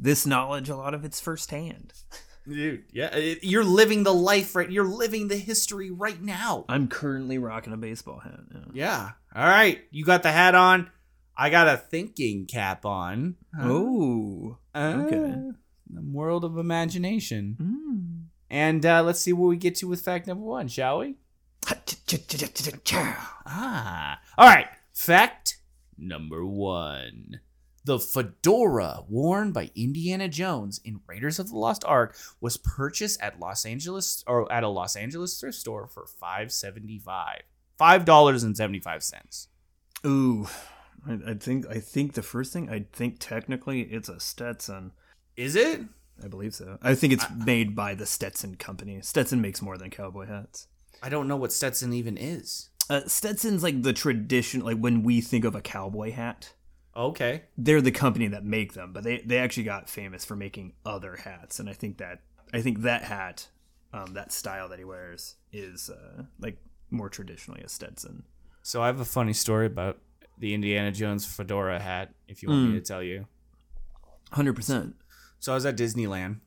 this 0.00 0.26
knowledge, 0.26 0.68
a 0.68 0.76
lot 0.76 0.94
of 0.94 1.04
it's 1.04 1.20
firsthand. 1.20 1.92
Dude, 2.48 2.84
yeah, 2.92 3.14
it, 3.14 3.40
you're 3.42 3.64
living 3.64 4.04
the 4.04 4.14
life 4.14 4.54
right. 4.56 4.70
You're 4.70 4.84
living 4.88 5.28
the 5.28 5.36
history 5.36 5.90
right 5.90 6.20
now. 6.22 6.64
I'm 6.68 6.88
currently 6.88 7.36
rocking 7.38 7.72
a 7.72 7.76
baseball 7.76 8.20
hat. 8.20 8.40
yeah. 8.52 8.60
Yeah. 8.72 9.10
All 9.34 9.46
right. 9.48 9.80
You 9.90 10.04
got 10.04 10.22
the 10.22 10.32
hat 10.32 10.54
on. 10.54 10.90
I 11.36 11.50
got 11.50 11.68
a 11.68 11.76
thinking 11.76 12.46
cap 12.46 12.84
on. 12.86 13.36
Oh. 13.58 14.58
okay. 14.74 15.16
Uh, 15.16 15.52
The 15.90 16.02
world 16.02 16.44
of 16.44 16.56
imagination. 16.58 17.56
Mm. 17.60 18.24
And 18.50 18.84
uh, 18.86 19.02
let's 19.02 19.20
see 19.20 19.32
what 19.32 19.48
we 19.48 19.56
get 19.56 19.74
to 19.76 19.88
with 19.88 20.00
fact 20.00 20.26
number 20.26 20.44
one, 20.44 20.68
shall 20.68 20.98
we? 21.00 21.16
Ah. 23.46 24.18
All 24.36 24.46
right. 24.48 24.66
Fact 24.94 25.58
number 25.96 26.44
one. 26.44 27.40
The 27.88 27.98
fedora 27.98 29.04
worn 29.08 29.52
by 29.52 29.70
Indiana 29.74 30.28
Jones 30.28 30.78
in 30.84 31.00
Raiders 31.06 31.38
of 31.38 31.48
the 31.48 31.56
Lost 31.56 31.86
Ark 31.86 32.14
was 32.38 32.58
purchased 32.58 33.18
at 33.22 33.40
Los 33.40 33.64
Angeles 33.64 34.22
or 34.26 34.52
at 34.52 34.62
a 34.62 34.68
Los 34.68 34.94
Angeles 34.94 35.40
thrift 35.40 35.56
store 35.56 35.86
for 35.86 36.04
five 36.06 36.52
seventy 36.52 36.98
five. 36.98 37.44
Five 37.78 38.04
dollars 38.04 38.42
and 38.42 38.54
seventy 38.54 38.78
five 38.78 39.02
cents. 39.02 39.48
Ooh. 40.04 40.48
I, 41.08 41.30
I 41.30 41.34
think 41.40 41.66
I 41.66 41.80
think 41.80 42.12
the 42.12 42.22
first 42.22 42.52
thing 42.52 42.68
I 42.68 42.84
think 42.92 43.20
technically 43.20 43.84
it's 43.84 44.10
a 44.10 44.20
Stetson. 44.20 44.92
Is 45.34 45.56
it? 45.56 45.80
I 46.22 46.28
believe 46.28 46.54
so. 46.54 46.76
I 46.82 46.94
think 46.94 47.14
it's 47.14 47.24
made 47.42 47.74
by 47.74 47.94
the 47.94 48.04
Stetson 48.04 48.56
company. 48.56 49.00
Stetson 49.00 49.40
makes 49.40 49.62
more 49.62 49.78
than 49.78 49.88
cowboy 49.88 50.26
hats. 50.26 50.66
I 51.02 51.08
don't 51.08 51.26
know 51.26 51.36
what 51.36 51.54
Stetson 51.54 51.94
even 51.94 52.18
is. 52.18 52.68
Uh, 52.90 53.06
Stetson's 53.06 53.62
like 53.62 53.82
the 53.82 53.94
tradition, 53.94 54.60
like 54.60 54.76
when 54.76 55.02
we 55.02 55.22
think 55.22 55.46
of 55.46 55.54
a 55.54 55.62
cowboy 55.62 56.12
hat, 56.12 56.52
Okay. 56.98 57.44
they're 57.56 57.80
the 57.80 57.92
company 57.92 58.26
that 58.28 58.44
make 58.44 58.72
them, 58.74 58.92
but 58.92 59.04
they 59.04 59.22
they 59.24 59.38
actually 59.38 59.62
got 59.64 59.88
famous 59.88 60.24
for 60.24 60.34
making 60.36 60.72
other 60.84 61.16
hats, 61.16 61.58
and 61.60 61.68
I 61.70 61.72
think 61.72 61.98
that 61.98 62.20
I 62.52 62.60
think 62.60 62.82
that 62.82 63.04
hat, 63.04 63.48
um, 63.92 64.14
that 64.14 64.32
style 64.32 64.68
that 64.70 64.78
he 64.78 64.84
wears 64.84 65.36
is 65.52 65.88
uh, 65.90 66.24
like 66.40 66.58
more 66.90 67.08
traditionally 67.08 67.62
a 67.62 67.68
Stetson. 67.68 68.24
So 68.62 68.82
I 68.82 68.86
have 68.86 69.00
a 69.00 69.04
funny 69.04 69.32
story 69.32 69.66
about 69.66 69.98
the 70.38 70.54
Indiana 70.54 70.90
Jones 70.92 71.24
fedora 71.24 71.78
hat. 71.80 72.14
If 72.26 72.42
you 72.42 72.48
want 72.48 72.62
me 72.64 72.70
Mm. 72.70 72.78
to 72.78 72.80
tell 72.80 73.02
you. 73.02 73.26
Hundred 74.32 74.54
percent. 74.56 74.94
So 75.40 75.52
I 75.52 75.54
was 75.54 75.64
at 75.66 75.76
Disneyland, 75.76 76.40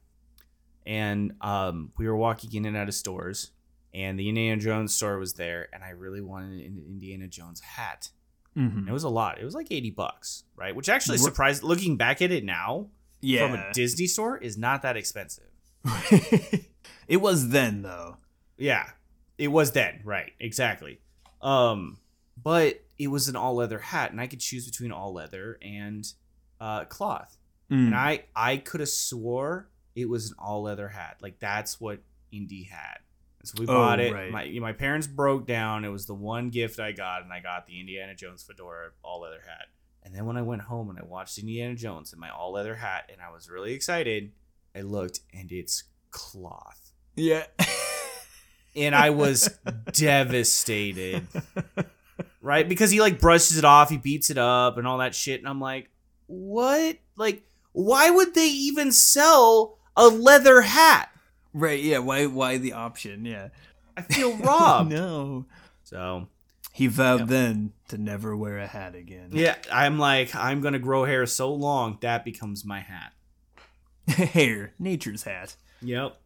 and 0.85 1.33
um, 1.41 1.91
we 1.97 2.07
were 2.07 2.15
walking 2.15 2.53
in 2.53 2.65
and 2.65 2.75
out 2.75 2.87
of 2.89 2.93
stores, 2.93 3.51
and 3.93 4.19
the 4.19 4.27
Indiana 4.29 4.59
Jones 4.61 4.93
store 4.93 5.17
was 5.17 5.33
there, 5.33 5.67
and 5.73 5.83
I 5.83 5.89
really 5.91 6.21
wanted 6.21 6.59
an 6.65 6.83
Indiana 6.87 7.27
Jones 7.27 7.61
hat. 7.61 8.09
Mm-hmm. 8.57 8.87
It 8.87 8.91
was 8.91 9.03
a 9.03 9.09
lot. 9.09 9.39
It 9.39 9.45
was 9.45 9.55
like 9.55 9.67
eighty 9.71 9.91
bucks, 9.91 10.43
right? 10.55 10.75
Which 10.75 10.89
actually 10.89 11.17
surprised. 11.17 11.63
Looking 11.63 11.97
back 11.97 12.21
at 12.21 12.31
it 12.31 12.43
now, 12.43 12.87
yeah. 13.21 13.47
from 13.47 13.59
a 13.59 13.73
Disney 13.73 14.07
store, 14.07 14.37
is 14.37 14.57
not 14.57 14.81
that 14.81 14.97
expensive. 14.97 15.45
it 17.07 17.17
was 17.21 17.49
then 17.49 17.81
though. 17.81 18.17
Yeah, 18.57 18.87
it 19.37 19.47
was 19.47 19.71
then, 19.71 20.01
right? 20.03 20.33
Exactly. 20.39 20.99
Um, 21.41 21.97
but 22.41 22.83
it 22.99 23.07
was 23.07 23.27
an 23.27 23.35
all 23.35 23.55
leather 23.55 23.79
hat, 23.79 24.11
and 24.11 24.19
I 24.19 24.27
could 24.27 24.39
choose 24.39 24.65
between 24.65 24.91
all 24.91 25.13
leather 25.13 25.57
and 25.61 26.05
uh, 26.59 26.85
cloth. 26.85 27.37
Mm. 27.71 27.87
And 27.87 27.95
I 27.95 28.25
I 28.35 28.57
could 28.57 28.81
have 28.81 28.89
swore 28.89 29.69
it 29.95 30.09
was 30.09 30.31
an 30.31 30.35
all 30.39 30.63
leather 30.63 30.89
hat. 30.89 31.17
Like 31.21 31.39
that's 31.39 31.79
what 31.79 31.99
Indy 32.31 32.63
had. 32.63 32.99
So 33.43 33.55
we 33.59 33.65
Oh, 33.67 33.73
bought 33.73 33.99
it. 33.99 34.13
right. 34.13 34.31
My 34.31 34.49
my 34.59 34.73
parents 34.73 35.07
broke 35.07 35.47
down. 35.47 35.83
It 35.85 35.89
was 35.89 36.05
the 36.05 36.13
one 36.13 36.49
gift 36.49 36.79
I 36.79 36.91
got, 36.91 37.23
and 37.23 37.33
I 37.33 37.39
got 37.39 37.65
the 37.67 37.79
Indiana 37.79 38.13
Jones 38.15 38.43
fedora 38.43 38.91
all 39.03 39.21
leather 39.21 39.41
hat. 39.47 39.67
And 40.03 40.15
then 40.15 40.25
when 40.25 40.37
I 40.37 40.41
went 40.41 40.63
home 40.63 40.89
and 40.89 40.97
I 40.99 41.03
watched 41.03 41.37
Indiana 41.37 41.75
Jones 41.75 42.11
in 42.13 42.19
my 42.19 42.29
all 42.29 42.53
leather 42.53 42.75
hat, 42.75 43.09
and 43.11 43.21
I 43.21 43.31
was 43.31 43.49
really 43.49 43.73
excited, 43.73 44.31
I 44.75 44.81
looked 44.81 45.19
and 45.33 45.51
it's 45.51 45.83
cloth, 46.11 46.91
Yeah. 47.15 47.45
and 48.75 48.95
I 48.95 49.09
was 49.11 49.49
devastated. 49.93 51.27
right? 52.41 52.67
Because 52.67 52.91
he 52.91 52.99
like 53.01 53.19
brushes 53.19 53.57
it 53.57 53.65
off, 53.65 53.89
he 53.89 53.97
beats 53.97 54.29
it 54.29 54.37
up, 54.37 54.77
and 54.77 54.87
all 54.87 54.99
that 54.99 55.15
shit. 55.15 55.39
And 55.39 55.47
I'm 55.49 55.59
like, 55.61 55.89
what? 56.27 56.97
Like, 57.15 57.43
why 57.73 58.09
would 58.09 58.33
they 58.33 58.47
even 58.49 58.91
sell 58.91 59.77
a 59.95 60.07
leather 60.07 60.61
hat? 60.61 61.09
Right. 61.53 61.81
Yeah. 61.81 61.99
Why? 61.99 62.25
Why 62.25 62.57
the 62.57 62.73
option? 62.73 63.25
Yeah. 63.25 63.49
I 63.97 64.01
feel 64.01 64.35
robbed. 64.37 64.91
no. 64.91 65.45
So 65.83 66.27
He 66.73 66.87
vowed 66.87 67.21
Yeah. 67.21 67.25
then 67.25 67.73
to 67.89 67.97
never 67.97 68.35
wear 68.35 68.57
a 68.59 68.67
hat 68.67 68.95
again. 68.95 69.29
yeah, 69.33 69.55
I'm 69.71 69.99
like, 69.99 70.33
I'm 70.33 70.61
gonna 70.61 70.79
grow 70.79 71.03
hair 71.03 71.25
so 71.25 71.53
long 71.53 71.97
that 72.01 72.23
becomes 72.23 72.63
my 72.63 72.79
hat. 72.79 73.13
Hair, 74.07 74.73
nature's 74.79 75.23
hat. 75.23 75.55
Yep. 75.81 76.17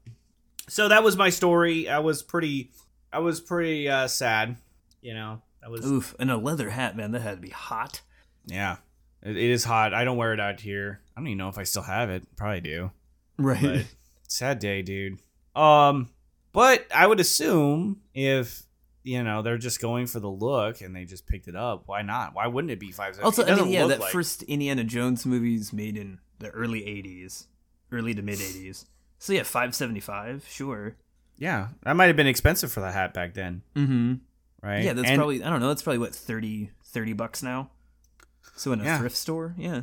So 0.70 0.88
that 0.88 1.04
was 1.04 1.18
my 1.18 1.30
story. 1.30 1.90
I 1.90 2.00
was 2.00 2.24
pretty, 2.24 2.72
I 3.12 3.20
was 3.20 3.40
pretty 3.42 3.90
uh, 3.90 4.08
sad. 4.08 4.58
You 5.02 5.14
know, 5.14 5.42
I 5.64 5.70
was. 5.70 5.86
Oof. 5.86 6.16
And 6.20 6.32
a 6.32 6.38
leather 6.38 6.70
hat, 6.70 6.96
man. 6.96 7.12
That 7.12 7.22
had 7.22 7.36
to 7.38 7.42
be 7.42 7.50
hot. 7.50 8.02
Yeah, 8.46 8.78
it, 9.22 9.38
it 9.38 9.50
is 9.52 9.64
hot. 9.64 9.94
I 9.94 10.04
don't 10.04 10.18
wear 10.18 10.34
it 10.34 10.40
out 10.40 10.60
here. 10.62 11.02
I 11.16 11.20
don't 11.20 11.28
even 11.28 11.38
know 11.38 11.50
if 11.50 11.58
I 11.58 11.64
still 11.64 11.84
have 11.84 12.10
it. 12.10 12.24
Probably 12.36 12.62
do. 12.62 12.92
Right. 13.38 13.86
Sad 14.28 14.60
day, 14.60 14.82
dude. 14.82 15.20
Um, 15.56 16.10
but 16.52 16.86
I 16.94 17.08
would 17.08 17.20
assume 17.20 18.02
if 18.14 18.64
you 19.04 19.24
know 19.24 19.42
they're 19.42 19.58
just 19.58 19.80
going 19.82 20.08
for 20.08 20.20
the 20.20 20.30
look 20.30 20.82
and 20.82 20.96
they 20.96 21.06
just 21.06 21.28
picked 21.28 21.48
it 21.48 21.56
up, 21.56 21.84
why 21.86 22.02
not? 22.02 22.34
Why 22.34 22.48
wouldn't 22.48 22.72
it 22.72 22.80
be 22.80 22.92
five? 22.92 23.20
also, 23.24 23.44
it 23.44 23.50
I 23.52 23.56
mean, 23.56 23.70
yeah, 23.70 23.88
that 23.88 24.00
like- 24.00 24.12
first 24.12 24.44
Indiana 24.44 24.84
Jones 24.84 25.26
movies 25.26 25.72
made 25.72 25.96
in 25.98 26.20
the 26.40 26.50
early 26.50 26.82
'80s, 26.82 27.46
early 27.92 28.14
to 28.14 28.22
mid 28.22 28.40
'80s. 28.40 28.86
So 29.20 29.34
yeah, 29.34 29.44
five 29.44 29.74
seventy 29.76 30.00
five. 30.02 30.46
Sure. 30.50 30.96
Yeah, 31.38 31.70
that 31.84 31.96
might 31.96 32.08
have 32.08 32.16
been 32.16 32.28
expensive 32.28 32.72
for 32.72 32.80
the 32.80 32.92
hat 32.92 33.14
back 33.14 33.34
then, 33.34 33.62
Mm-hmm. 33.76 34.14
right? 34.62 34.84
Yeah, 34.84 34.94
that's 34.94 35.08
And- 35.10 35.18
probably 35.18 35.44
I 35.44 35.50
don't 35.50 35.60
know. 35.60 35.68
That's 35.68 35.82
probably 35.84 36.00
what 36.00 36.16
30, 36.16 36.72
30 36.86 37.14
bucks 37.14 37.44
now. 37.44 37.72
So 38.56 38.72
in 38.72 38.80
a 38.80 38.86
Yeah. 38.86 39.00
thrift 39.00 39.18
store, 39.18 39.54
yeah. 39.58 39.82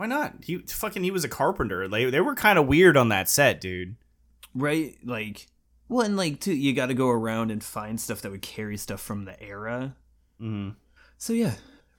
Why 0.00 0.06
not? 0.06 0.32
He 0.42 0.56
fucking 0.56 1.04
he 1.04 1.10
was 1.10 1.24
a 1.24 1.28
carpenter. 1.28 1.86
They 1.86 2.06
they 2.08 2.22
were 2.22 2.34
kind 2.34 2.58
of 2.58 2.66
weird 2.66 2.96
on 2.96 3.10
that 3.10 3.28
set, 3.28 3.60
dude. 3.60 3.96
Right, 4.54 4.96
like 5.04 5.46
well, 5.90 6.06
and 6.06 6.16
like 6.16 6.40
too, 6.40 6.54
you 6.54 6.72
got 6.72 6.86
to 6.86 6.94
go 6.94 7.10
around 7.10 7.50
and 7.50 7.62
find 7.62 8.00
stuff 8.00 8.22
that 8.22 8.30
would 8.30 8.40
carry 8.40 8.78
stuff 8.78 9.00
from 9.02 9.26
the 9.26 9.38
era. 9.42 9.94
Mm. 10.40 10.76
So 11.18 11.34
yeah, 11.34 11.52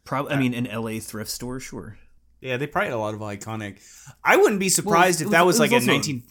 probably. 0.03 0.34
I 0.34 0.39
mean, 0.39 0.55
an 0.55 0.65
LA 0.65 1.00
thrift 1.00 1.29
store, 1.29 1.60
sure. 1.60 2.00
Yeah, 2.39 2.58
they 2.58 2.65
probably 2.65 2.88
had 2.89 2.96
a 2.96 2.98
lot 2.98 3.13
of 3.13 3.20
iconic. 3.20 3.77
I 4.24 4.36
wouldn't 4.38 4.60
be 4.60 4.70
surprised 4.70 5.22
it 5.22 5.25
if 5.25 5.27
was- 5.27 5.31
that 5.34 5.46
was 5.46 5.55
it 5.58 5.62
like 5.62 5.72
was 5.72 5.84
a 5.84 5.88
nineteen. 5.88 6.24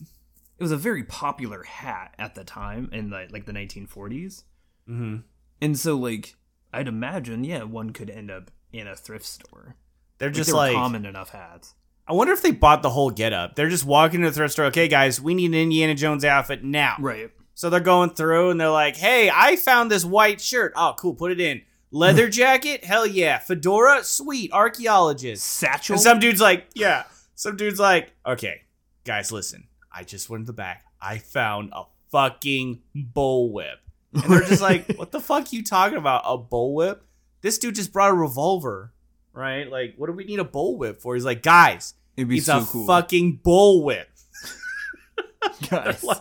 It 0.58 0.62
was 0.64 0.72
a 0.72 0.76
very 0.76 1.04
popular 1.04 1.62
hat 1.62 2.14
at 2.18 2.34
the 2.34 2.42
time 2.42 2.90
in 2.92 3.10
the, 3.10 3.28
like 3.30 3.46
the 3.46 3.52
1940s, 3.52 4.42
Mm-hmm. 4.88 5.16
and 5.62 5.78
so 5.78 5.94
like 5.96 6.34
I'd 6.72 6.88
imagine, 6.88 7.44
yeah, 7.44 7.62
one 7.62 7.90
could 7.90 8.10
end 8.10 8.28
up 8.30 8.50
in 8.72 8.88
a 8.88 8.96
thrift 8.96 9.24
store. 9.24 9.76
They're 10.20 10.28
Like, 10.28 10.36
just 10.36 10.50
were 10.50 10.56
like 10.58 10.74
common 10.74 11.04
enough 11.06 11.30
hats. 11.30 11.74
I 12.06 12.12
wonder 12.12 12.32
if 12.32 12.42
they 12.42 12.50
bought 12.52 12.82
the 12.82 12.90
whole 12.90 13.10
getup. 13.10 13.56
They're 13.56 13.68
just 13.68 13.84
walking 13.84 14.20
to 14.20 14.28
the 14.28 14.32
thrift 14.32 14.52
store. 14.52 14.66
Okay, 14.66 14.86
guys, 14.86 15.20
we 15.20 15.34
need 15.34 15.46
an 15.46 15.54
Indiana 15.54 15.94
Jones 15.94 16.24
outfit 16.24 16.62
now. 16.62 16.96
Right. 17.00 17.30
So 17.54 17.68
they're 17.70 17.80
going 17.80 18.10
through 18.10 18.50
and 18.50 18.60
they're 18.60 18.70
like, 18.70 18.96
"Hey, 18.96 19.30
I 19.32 19.56
found 19.56 19.90
this 19.90 20.04
white 20.04 20.40
shirt. 20.40 20.72
Oh, 20.76 20.94
cool. 20.98 21.14
Put 21.14 21.32
it 21.32 21.40
in. 21.40 21.62
Leather 21.90 22.28
jacket. 22.40 22.84
Hell 22.84 23.06
yeah. 23.06 23.38
Fedora. 23.38 24.04
Sweet. 24.04 24.52
Archaeologist. 24.52 25.44
Satchel. 25.46 25.94
And 25.94 26.02
some 26.02 26.20
dude's 26.20 26.40
like, 26.40 26.66
"Yeah." 26.74 27.04
Some 27.34 27.56
dude's 27.56 27.80
like, 27.80 28.12
"Okay, 28.26 28.62
guys, 29.04 29.32
listen. 29.32 29.68
I 29.92 30.04
just 30.04 30.28
went 30.28 30.42
to 30.42 30.46
the 30.46 30.52
back. 30.52 30.84
I 31.00 31.18
found 31.18 31.70
a 31.72 31.84
fucking 32.10 32.82
bullwhip." 32.96 33.76
And 34.12 34.24
they're 34.24 34.40
just 34.40 34.60
like, 34.62 34.92
"What 34.96 35.12
the 35.12 35.20
fuck 35.20 35.52
you 35.52 35.62
talking 35.62 35.96
about? 35.98 36.22
A 36.26 36.36
bullwhip? 36.36 37.00
This 37.40 37.56
dude 37.58 37.76
just 37.76 37.92
brought 37.92 38.10
a 38.10 38.14
revolver." 38.14 38.92
Right? 39.32 39.70
Like, 39.70 39.94
what 39.96 40.06
do 40.08 40.12
we 40.12 40.24
need 40.24 40.40
a 40.40 40.44
bullwhip 40.44 41.00
for? 41.00 41.14
He's 41.14 41.24
like, 41.24 41.42
guys, 41.42 41.94
It'd 42.16 42.28
be 42.28 42.38
it's 42.38 42.46
so 42.46 42.58
a 42.58 42.64
cool. 42.64 42.86
fucking 42.86 43.40
bullwhip. 43.44 44.06
Guys. 45.70 46.02
Like- 46.04 46.18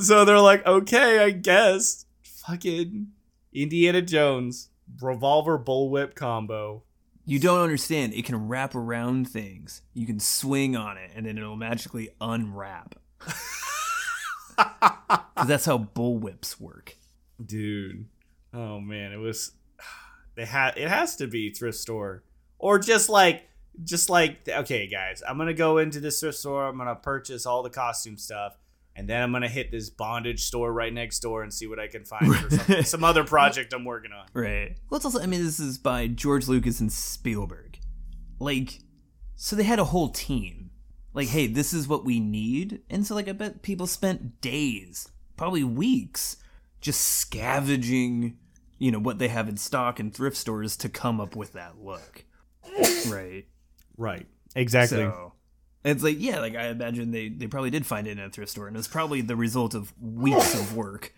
so 0.00 0.24
they're 0.24 0.40
like, 0.40 0.66
okay, 0.66 1.20
I 1.24 1.30
guess. 1.30 2.04
Fucking 2.46 3.08
Indiana 3.52 4.02
Jones 4.02 4.68
revolver 5.00 5.58
bullwhip 5.58 6.14
combo. 6.14 6.82
You 7.24 7.38
don't 7.38 7.60
understand. 7.60 8.14
It 8.14 8.24
can 8.24 8.48
wrap 8.48 8.74
around 8.74 9.28
things. 9.28 9.82
You 9.94 10.06
can 10.06 10.18
swing 10.18 10.74
on 10.76 10.96
it, 10.98 11.12
and 11.14 11.24
then 11.24 11.38
it'll 11.38 11.54
magically 11.56 12.10
unwrap. 12.20 12.96
Because 14.56 15.20
that's 15.46 15.64
how 15.64 15.78
bullwhips 15.78 16.60
work. 16.60 16.96
Dude. 17.44 18.06
Oh 18.52 18.80
man, 18.80 19.12
it 19.12 19.18
was 19.18 19.52
they 20.34 20.44
had 20.44 20.76
it 20.76 20.88
has 20.88 21.16
to 21.16 21.26
be 21.26 21.50
thrift 21.50 21.78
store. 21.78 22.24
Or 22.58 22.78
just 22.78 23.08
like 23.08 23.48
just 23.84 24.10
like 24.10 24.48
okay 24.48 24.86
guys, 24.86 25.22
I'm 25.26 25.38
gonna 25.38 25.54
go 25.54 25.78
into 25.78 26.00
this 26.00 26.20
thrift 26.20 26.38
store, 26.38 26.66
I'm 26.66 26.78
gonna 26.78 26.94
purchase 26.94 27.46
all 27.46 27.62
the 27.62 27.70
costume 27.70 28.18
stuff, 28.18 28.56
and 28.94 29.08
then 29.08 29.22
I'm 29.22 29.32
gonna 29.32 29.48
hit 29.48 29.70
this 29.70 29.90
bondage 29.90 30.44
store 30.44 30.72
right 30.72 30.92
next 30.92 31.20
door 31.20 31.42
and 31.42 31.52
see 31.52 31.66
what 31.66 31.78
I 31.78 31.88
can 31.88 32.04
find 32.04 32.34
for 32.34 32.50
some, 32.50 32.82
some 32.82 33.04
other 33.04 33.24
project 33.24 33.72
I'm 33.72 33.84
working 33.84 34.12
on. 34.12 34.26
Right. 34.32 34.76
Well, 34.88 34.96
it's 34.96 35.04
also, 35.04 35.20
I 35.20 35.26
mean, 35.26 35.44
this 35.44 35.58
is 35.60 35.78
by 35.78 36.06
George 36.06 36.48
Lucas 36.48 36.80
and 36.80 36.92
Spielberg. 36.92 37.78
Like, 38.38 38.80
so 39.36 39.56
they 39.56 39.62
had 39.62 39.78
a 39.78 39.84
whole 39.84 40.08
team. 40.08 40.70
Like, 41.14 41.28
hey, 41.28 41.46
this 41.46 41.72
is 41.74 41.86
what 41.86 42.04
we 42.04 42.20
need. 42.20 42.80
And 42.88 43.06
so, 43.06 43.14
like, 43.14 43.28
I 43.28 43.32
bet 43.32 43.62
people 43.62 43.86
spent 43.86 44.40
days, 44.40 45.08
probably 45.36 45.62
weeks, 45.62 46.38
just 46.80 47.00
scavenging, 47.02 48.38
you 48.82 48.90
know, 48.90 48.98
what 48.98 49.18
they 49.18 49.28
have 49.28 49.48
in 49.48 49.56
stock 49.56 50.00
in 50.00 50.10
thrift 50.10 50.36
stores 50.36 50.76
to 50.78 50.88
come 50.88 51.20
up 51.20 51.36
with 51.36 51.52
that 51.52 51.78
look. 51.78 52.24
right. 53.08 53.44
Right. 53.96 54.26
Exactly. 54.56 54.98
So 54.98 55.34
it's 55.84 56.02
like, 56.02 56.16
yeah, 56.18 56.40
like 56.40 56.56
I 56.56 56.66
imagine 56.68 57.10
they, 57.12 57.28
they 57.28 57.46
probably 57.46 57.70
did 57.70 57.86
find 57.86 58.06
it 58.06 58.12
in 58.12 58.18
a 58.18 58.28
thrift 58.30 58.50
store, 58.50 58.66
and 58.66 58.76
it 58.76 58.78
was 58.78 58.88
probably 58.88 59.20
the 59.20 59.36
result 59.36 59.74
of 59.74 59.92
weeks 60.00 60.54
of 60.54 60.74
work. 60.76 61.14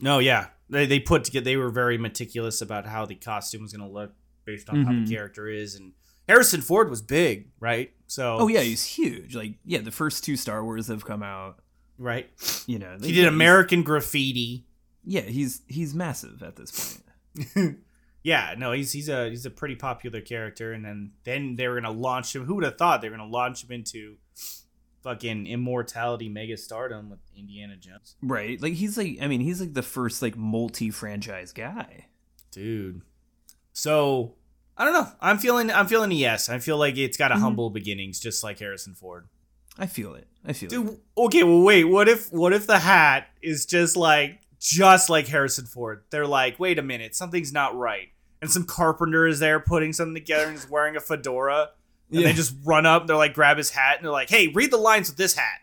No, 0.00 0.18
yeah, 0.18 0.46
they 0.68 0.86
they 0.86 0.98
put 1.00 1.24
together. 1.24 1.44
They 1.44 1.56
were 1.56 1.70
very 1.70 1.98
meticulous 1.98 2.62
about 2.62 2.86
how 2.86 3.04
the 3.06 3.14
costume 3.14 3.62
was 3.62 3.72
going 3.72 3.86
to 3.86 3.92
look 3.92 4.12
based 4.44 4.70
on 4.70 4.84
how 4.84 4.92
Mhm. 4.92 5.06
the 5.06 5.14
character 5.14 5.46
is, 5.48 5.74
and 5.74 5.92
Harrison 6.28 6.60
Ford 6.62 6.88
was 6.88 7.02
big, 7.02 7.50
right? 7.60 7.92
So, 8.06 8.38
Oh 8.40 8.48
yeah, 8.48 8.60
he's 8.62 8.84
huge. 8.84 9.34
Like, 9.36 9.54
yeah, 9.64 9.80
the 9.80 9.90
first 9.90 10.24
two 10.24 10.36
Star 10.36 10.64
Wars 10.64 10.88
have 10.88 11.04
come 11.04 11.22
out. 11.22 11.60
right. 11.98 12.30
You 12.66 12.78
know, 12.78 12.96
He 13.00 13.12
did 13.12 13.26
American 13.26 13.82
Graffiti. 13.82 14.66
Yeah, 15.04 15.22
he's 15.22 15.62
he's 15.66 15.94
massive 15.94 16.42
at 16.42 16.56
this 16.56 17.00
point. 17.34 17.78
Yeah, 18.22 18.54
no, 18.58 18.72
he's 18.72 18.92
he's 18.92 19.08
a 19.08 19.30
he's 19.30 19.46
a 19.46 19.50
pretty 19.50 19.76
popular 19.76 20.20
character, 20.20 20.74
and 20.74 20.84
then 20.84 21.12
then 21.24 21.56
they 21.56 21.66
were 21.68 21.80
going 21.80 21.84
to 21.94 21.98
launch 21.98 22.36
him. 22.36 22.44
Who 22.44 22.56
would 22.56 22.64
have 22.64 22.76
thought 22.76 23.00
they 23.00 23.08
were 23.08 23.16
going 23.16 23.26
to 23.26 23.34
launch 23.34 23.64
him 23.64 23.70
into 23.72 24.16
fucking 25.02 25.46
immortality, 25.46 26.28
mega 26.28 26.58
stardom 26.58 27.08
with 27.08 27.20
Indiana 27.34 27.76
Jones, 27.76 28.16
Right? 28.22 28.60
Like 28.60 28.74
he's 28.74 28.98
like 28.98 29.16
I 29.22 29.26
mean, 29.26 29.40
he's 29.40 29.58
like 29.58 29.72
the 29.72 29.82
first 29.82 30.20
like 30.20 30.36
multi-franchise 30.36 31.52
guy. 31.52 32.08
dude. 32.50 33.00
So 33.72 34.34
I 34.76 34.84
don't 34.84 34.92
know. 34.92 35.08
I'm 35.22 35.38
feeling 35.38 35.70
I'm 35.70 35.86
feeling 35.86 36.12
a 36.12 36.14
yes. 36.14 36.50
I 36.50 36.58
feel 36.58 36.76
like 36.76 36.98
it's 36.98 37.16
got 37.16 37.32
a 37.32 37.36
Mhm. 37.36 37.40
humble 37.40 37.70
beginnings, 37.70 38.20
just 38.20 38.44
like 38.44 38.58
Harrison 38.58 38.94
Ford. 38.94 39.28
I 39.78 39.86
feel 39.86 40.14
it. 40.14 40.26
I 40.44 40.52
feel 40.52 40.66
it. 40.66 40.70
Dude, 40.70 40.98
okay, 41.16 41.42
well 41.42 41.62
wait, 41.62 41.84
what 41.84 42.06
if 42.08 42.30
what 42.32 42.52
if 42.52 42.66
the 42.66 42.80
hat 42.80 43.28
is 43.40 43.64
just 43.64 43.96
like 43.96 44.39
just 44.60 45.08
like 45.10 45.26
Harrison 45.26 45.66
Ford. 45.66 46.04
They're 46.10 46.26
like, 46.26 46.58
wait 46.60 46.78
a 46.78 46.82
minute, 46.82 47.16
something's 47.16 47.52
not 47.52 47.76
right. 47.76 48.08
And 48.42 48.50
some 48.50 48.64
carpenter 48.64 49.26
is 49.26 49.38
there 49.38 49.58
putting 49.60 49.92
something 49.92 50.14
together 50.14 50.44
and 50.44 50.52
he's 50.52 50.68
wearing 50.68 50.96
a 50.96 51.00
fedora. 51.00 51.70
And 52.10 52.20
Yeah. 52.20 52.28
they 52.28 52.32
just 52.34 52.54
run 52.64 52.86
up, 52.86 53.06
they're 53.06 53.16
like, 53.16 53.34
grab 53.34 53.56
his 53.56 53.70
hat, 53.70 53.96
and 53.96 54.04
they're 54.04 54.12
like, 54.12 54.30
hey, 54.30 54.48
read 54.48 54.70
the 54.70 54.76
lines 54.78 55.08
with 55.08 55.16
this 55.16 55.34
hat. 55.34 55.60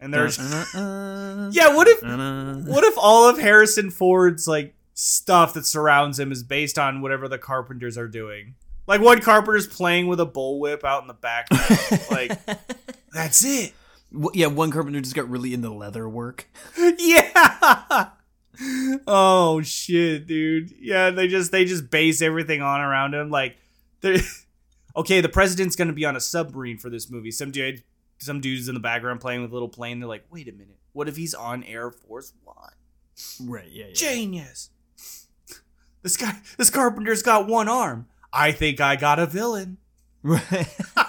And 0.00 0.12
there's. 0.12 0.38
Yeah, 0.74 1.74
what 1.74 1.88
if 1.88 2.02
what 2.02 2.84
if 2.84 2.94
all 2.98 3.28
of 3.28 3.38
Harrison 3.38 3.90
Ford's 3.90 4.46
like 4.46 4.74
stuff 4.94 5.54
that 5.54 5.64
surrounds 5.66 6.18
him 6.18 6.30
is 6.32 6.42
based 6.42 6.78
on 6.78 7.00
whatever 7.00 7.28
the 7.28 7.38
carpenters 7.38 7.96
are 7.98 8.08
doing? 8.08 8.54
Like 8.86 9.00
one 9.00 9.20
carpenter's 9.20 9.66
playing 9.66 10.06
with 10.06 10.20
a 10.20 10.26
bullwhip 10.26 10.84
out 10.84 11.02
in 11.02 11.08
the 11.08 11.14
back. 11.14 11.48
like 12.10 12.32
that's 13.12 13.44
it. 13.44 13.72
W- 14.12 14.30
yeah, 14.34 14.46
one 14.46 14.70
carpenter 14.70 15.00
just 15.00 15.14
got 15.16 15.28
really 15.28 15.52
into 15.54 15.72
leather 15.72 16.08
work. 16.08 16.48
yeah. 16.98 18.10
Oh 19.06 19.62
shit, 19.62 20.26
dude. 20.26 20.72
Yeah, 20.80 21.10
they 21.10 21.28
just 21.28 21.52
they 21.52 21.64
just 21.64 21.90
base 21.90 22.20
everything 22.20 22.60
on 22.62 22.80
around 22.80 23.14
him. 23.14 23.30
Like, 23.30 23.56
okay, 24.96 25.20
the 25.20 25.28
president's 25.28 25.76
gonna 25.76 25.92
be 25.92 26.04
on 26.04 26.16
a 26.16 26.20
submarine 26.20 26.78
for 26.78 26.90
this 26.90 27.10
movie. 27.10 27.30
Some 27.30 27.50
dude, 27.50 27.82
some 28.18 28.40
dudes 28.40 28.68
in 28.68 28.74
the 28.74 28.80
background 28.80 29.20
playing 29.20 29.42
with 29.42 29.50
a 29.50 29.54
little 29.54 29.68
plane. 29.68 30.00
They're 30.00 30.08
like, 30.08 30.24
wait 30.30 30.48
a 30.48 30.52
minute, 30.52 30.78
what 30.92 31.08
if 31.08 31.16
he's 31.16 31.34
on 31.34 31.62
Air 31.64 31.90
Force 31.90 32.32
One? 32.44 32.56
Right, 33.40 33.68
yeah, 33.70 33.86
yeah. 33.86 33.94
Genius. 33.94 34.70
This 36.02 36.16
guy, 36.16 36.36
this 36.56 36.70
carpenter's 36.70 37.22
got 37.22 37.46
one 37.48 37.68
arm. 37.68 38.06
I 38.32 38.52
think 38.52 38.80
I 38.80 38.96
got 38.96 39.18
a 39.18 39.26
villain. 39.26 39.78
Right. 40.22 40.68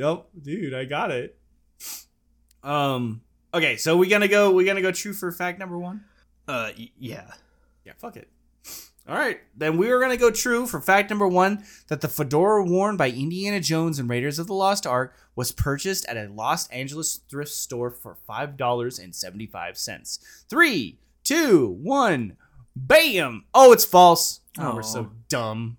Yep, 0.00 0.28
dude, 0.42 0.72
I 0.72 0.86
got 0.86 1.10
it. 1.10 1.36
Um. 2.62 3.20
Okay, 3.52 3.76
so 3.76 3.96
we 3.96 4.06
gonna 4.08 4.28
go. 4.28 4.50
We 4.52 4.64
gonna 4.64 4.82
go 4.82 4.92
true 4.92 5.12
for 5.12 5.30
fact 5.32 5.58
number 5.58 5.76
one. 5.78 6.04
Uh, 6.46 6.70
y- 6.78 6.90
yeah. 6.98 7.32
Yeah, 7.84 7.92
fuck 7.98 8.16
it. 8.16 8.28
All 9.08 9.16
right, 9.16 9.40
then 9.56 9.76
we 9.76 9.90
are 9.90 9.98
gonna 9.98 10.16
go 10.16 10.30
true 10.30 10.66
for 10.66 10.80
fact 10.80 11.10
number 11.10 11.26
one 11.26 11.64
that 11.88 12.00
the 12.00 12.06
fedora 12.08 12.62
worn 12.64 12.96
by 12.96 13.10
Indiana 13.10 13.58
Jones 13.58 13.98
and 13.98 14.08
Raiders 14.08 14.38
of 14.38 14.46
the 14.46 14.54
Lost 14.54 14.86
Ark 14.86 15.14
was 15.34 15.50
purchased 15.50 16.04
at 16.06 16.16
a 16.16 16.28
Los 16.32 16.68
Angeles 16.68 17.16
thrift 17.28 17.50
store 17.50 17.90
for 17.90 18.14
five 18.26 18.56
dollars 18.56 18.98
and 19.00 19.14
seventy-five 19.14 19.76
cents. 19.76 20.44
Three, 20.48 20.98
two, 21.24 21.66
one, 21.82 22.36
bam! 22.76 23.46
Oh, 23.52 23.72
it's 23.72 23.84
false. 23.86 24.40
Oh, 24.58 24.76
we're 24.76 24.82
so 24.82 25.00
Oh. 25.00 25.12
dumb. 25.28 25.78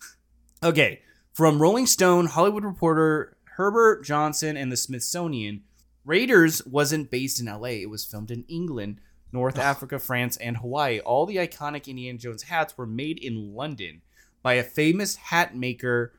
okay, 0.62 1.00
from 1.34 1.60
Rolling 1.60 1.86
Stone, 1.86 2.26
Hollywood 2.26 2.64
Reporter 2.64 3.36
Herbert 3.56 4.04
Johnson, 4.04 4.56
and 4.56 4.72
the 4.72 4.76
Smithsonian. 4.76 5.63
Raiders 6.04 6.64
wasn't 6.66 7.10
based 7.10 7.40
in 7.40 7.46
LA, 7.46 7.80
it 7.82 7.90
was 7.90 8.04
filmed 8.04 8.30
in 8.30 8.44
England, 8.48 9.00
North 9.32 9.58
Africa, 9.58 9.98
France, 9.98 10.36
and 10.36 10.56
Hawaii. 10.58 11.00
All 11.00 11.26
the 11.26 11.36
iconic 11.36 11.86
Indiana 11.86 12.18
Jones 12.18 12.44
hats 12.44 12.76
were 12.78 12.86
made 12.86 13.18
in 13.18 13.54
London 13.54 14.02
by 14.42 14.54
a 14.54 14.62
famous 14.62 15.16
hat 15.16 15.56
maker, 15.56 16.12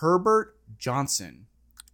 Herbert 0.00 0.56
Johnson, 0.78 1.46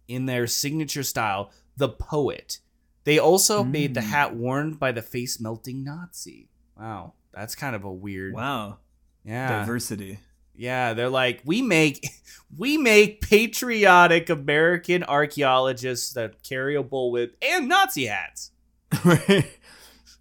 in 0.07 0.25
their 0.25 0.45
signature 0.47 1.03
style, 1.03 1.51
the 1.77 1.89
Poet. 1.89 2.59
They 3.05 3.17
also 3.17 3.63
made 3.63 3.93
the 3.93 4.01
Mm. 4.01 4.09
hat 4.09 4.35
worn 4.35 4.73
by 4.73 4.91
the 4.91 5.01
face 5.01 5.39
melting 5.39 5.83
Nazi. 5.83 6.49
Wow, 6.77 7.13
that's 7.31 7.55
kind 7.55 7.75
of 7.75 7.83
a 7.85 7.91
weird. 7.91 8.33
Wow. 8.33 8.79
Yeah. 9.23 9.59
Diversity. 9.59 10.19
Yeah, 10.57 10.93
they're 10.93 11.09
like 11.09 11.41
we 11.45 11.61
make 11.61 12.05
we 12.57 12.77
make 12.77 13.21
patriotic 13.21 14.29
American 14.29 15.03
archaeologists 15.03 16.13
that 16.13 16.43
carry 16.43 16.75
a 16.75 16.83
bullwhip 16.83 17.31
and 17.41 17.67
Nazi 17.67 18.07
hats. 18.07 18.51
right. 19.05 19.45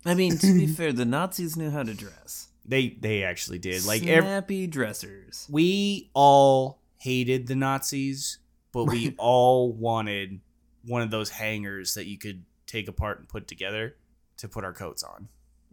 I 0.04 0.14
mean, 0.14 0.38
to 0.38 0.54
be 0.54 0.66
fair, 0.72 0.92
the 0.92 1.04
Nazis 1.04 1.56
knew 1.56 1.70
how 1.70 1.82
to 1.82 1.94
dress. 1.94 2.48
They 2.64 2.96
they 3.00 3.22
actually 3.22 3.58
did. 3.58 3.84
Like 3.84 4.06
ev- 4.06 4.24
snappy 4.24 4.66
dressers. 4.66 5.46
we 5.50 6.10
all 6.14 6.80
hated 6.98 7.46
the 7.46 7.54
Nazis, 7.56 8.38
but 8.72 8.84
we 8.84 9.14
all 9.18 9.72
wanted 9.72 10.40
one 10.84 11.02
of 11.02 11.10
those 11.10 11.30
hangers 11.30 11.94
that 11.94 12.06
you 12.06 12.18
could 12.18 12.44
take 12.66 12.88
apart 12.88 13.18
and 13.18 13.28
put 13.28 13.46
together 13.48 13.96
to 14.38 14.48
put 14.48 14.64
our 14.64 14.72
coats 14.72 15.02
on. 15.02 15.28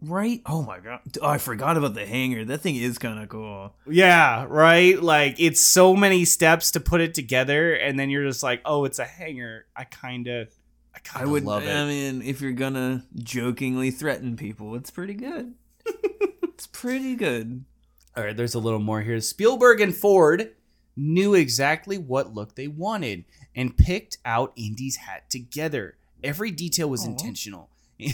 Right? 0.06 0.42
Oh 0.46 0.62
my 0.62 0.80
god. 0.80 1.00
Oh, 1.20 1.28
I 1.28 1.38
forgot 1.38 1.76
about 1.76 1.94
the 1.94 2.06
hanger. 2.06 2.44
That 2.44 2.58
thing 2.58 2.76
is 2.76 2.98
kind 2.98 3.18
of 3.18 3.28
cool. 3.28 3.74
Yeah, 3.88 4.46
right? 4.48 5.00
Like 5.00 5.36
it's 5.38 5.60
so 5.60 5.96
many 5.96 6.24
steps 6.24 6.72
to 6.72 6.80
put 6.80 7.00
it 7.00 7.14
together 7.14 7.74
and 7.74 7.98
then 7.98 8.10
you're 8.10 8.24
just 8.24 8.42
like, 8.42 8.60
"Oh, 8.64 8.84
it's 8.84 8.98
a 8.98 9.04
hanger." 9.04 9.66
I 9.76 9.84
kind 9.84 10.26
of 10.26 10.48
I 10.94 10.98
kind 11.00 11.24
of 11.24 11.30
would 11.30 11.44
love 11.44 11.64
it. 11.64 11.74
I 11.74 11.86
mean, 11.86 12.22
if 12.22 12.40
you're 12.40 12.52
gonna 12.52 13.04
jokingly 13.16 13.90
threaten 13.90 14.36
people, 14.36 14.74
it's 14.74 14.90
pretty 14.90 15.14
good. 15.14 15.54
it's 16.42 16.66
pretty 16.66 17.16
good. 17.16 17.64
All 18.16 18.24
right, 18.24 18.36
there's 18.36 18.54
a 18.54 18.60
little 18.60 18.78
more 18.80 19.00
here. 19.00 19.20
Spielberg 19.20 19.80
and 19.80 19.94
Ford 19.94 20.52
knew 20.96 21.34
exactly 21.34 21.98
what 21.98 22.34
look 22.34 22.54
they 22.54 22.68
wanted 22.68 23.24
and 23.56 23.76
picked 23.76 24.18
out 24.24 24.52
Indy's 24.56 24.96
hat 24.96 25.28
together. 25.30 25.96
Every 26.22 26.50
detail 26.50 26.88
was 26.88 27.04
Aw. 27.04 27.10
intentional. 27.10 27.70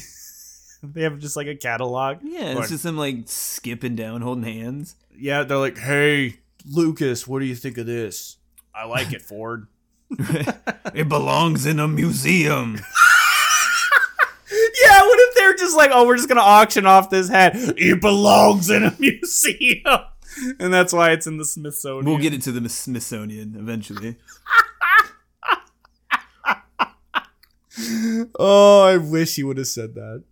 they 0.94 1.02
have 1.02 1.18
just 1.18 1.36
like 1.36 1.46
a 1.46 1.56
catalog. 1.56 2.18
Yeah, 2.22 2.52
Going, 2.52 2.58
it's 2.58 2.70
just 2.70 2.84
them 2.84 2.96
like 2.96 3.22
skipping 3.26 3.96
down, 3.96 4.22
holding 4.22 4.44
hands. 4.44 4.96
yeah, 5.16 5.42
they're 5.42 5.58
like, 5.58 5.78
"Hey, 5.78 6.36
Lucas, 6.66 7.26
what 7.26 7.40
do 7.40 7.44
you 7.46 7.54
think 7.54 7.78
of 7.78 7.86
this?" 7.86 8.36
I 8.74 8.84
like 8.86 9.12
it, 9.12 9.22
Ford. 9.22 9.66
it 10.94 11.08
belongs 11.08 11.66
in 11.66 11.78
a 11.78 11.86
museum. 11.88 12.74
yeah, 14.82 15.02
what 15.02 15.18
if 15.20 15.34
they're 15.34 15.54
just 15.56 15.76
like, 15.76 15.90
"Oh, 15.92 16.06
we're 16.06 16.16
just 16.16 16.28
gonna 16.28 16.40
auction 16.40 16.86
off 16.86 17.10
this 17.10 17.28
hat. 17.28 17.52
It 17.54 18.00
belongs 18.00 18.70
in 18.70 18.84
a 18.84 18.94
museum," 18.98 20.00
and 20.58 20.72
that's 20.72 20.92
why 20.92 21.10
it's 21.12 21.26
in 21.26 21.36
the 21.36 21.44
Smithsonian. 21.44 22.04
We'll 22.06 22.18
get 22.18 22.32
it 22.34 22.42
to 22.42 22.52
the 22.52 22.68
Smithsonian 22.68 23.54
eventually. 23.58 24.16
Oh, 28.38 28.82
I 28.82 28.96
wish 28.96 29.36
he 29.36 29.42
would 29.44 29.58
have 29.58 29.66
said 29.66 29.94
that. 29.94 30.24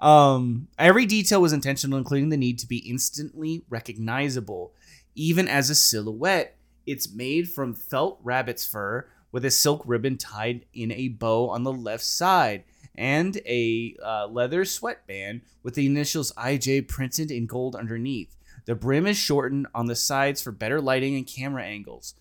Um, 0.00 0.68
every 0.78 1.06
detail 1.06 1.40
was 1.40 1.52
intentional, 1.52 1.98
including 1.98 2.28
the 2.28 2.36
need 2.36 2.58
to 2.60 2.66
be 2.66 2.78
instantly 2.78 3.62
recognizable, 3.68 4.72
even 5.14 5.48
as 5.48 5.70
a 5.70 5.74
silhouette. 5.74 6.56
It's 6.86 7.12
made 7.12 7.50
from 7.50 7.74
felt 7.74 8.18
rabbit's 8.22 8.66
fur 8.66 9.06
with 9.30 9.44
a 9.44 9.50
silk 9.50 9.82
ribbon 9.84 10.16
tied 10.16 10.64
in 10.72 10.90
a 10.92 11.08
bow 11.08 11.50
on 11.50 11.62
the 11.64 11.72
left 11.72 12.04
side 12.04 12.64
and 12.94 13.36
a 13.46 13.94
uh, 14.02 14.26
leather 14.26 14.64
sweatband 14.64 15.42
with 15.62 15.74
the 15.74 15.86
initials 15.86 16.32
IJ 16.32 16.88
printed 16.88 17.30
in 17.30 17.46
gold 17.46 17.76
underneath. 17.76 18.34
The 18.64 18.74
brim 18.74 19.06
is 19.06 19.16
shortened 19.16 19.66
on 19.74 19.86
the 19.86 19.94
sides 19.96 20.42
for 20.42 20.50
better 20.50 20.80
lighting 20.80 21.14
and 21.14 21.26
camera 21.26 21.64
angles. 21.64 22.14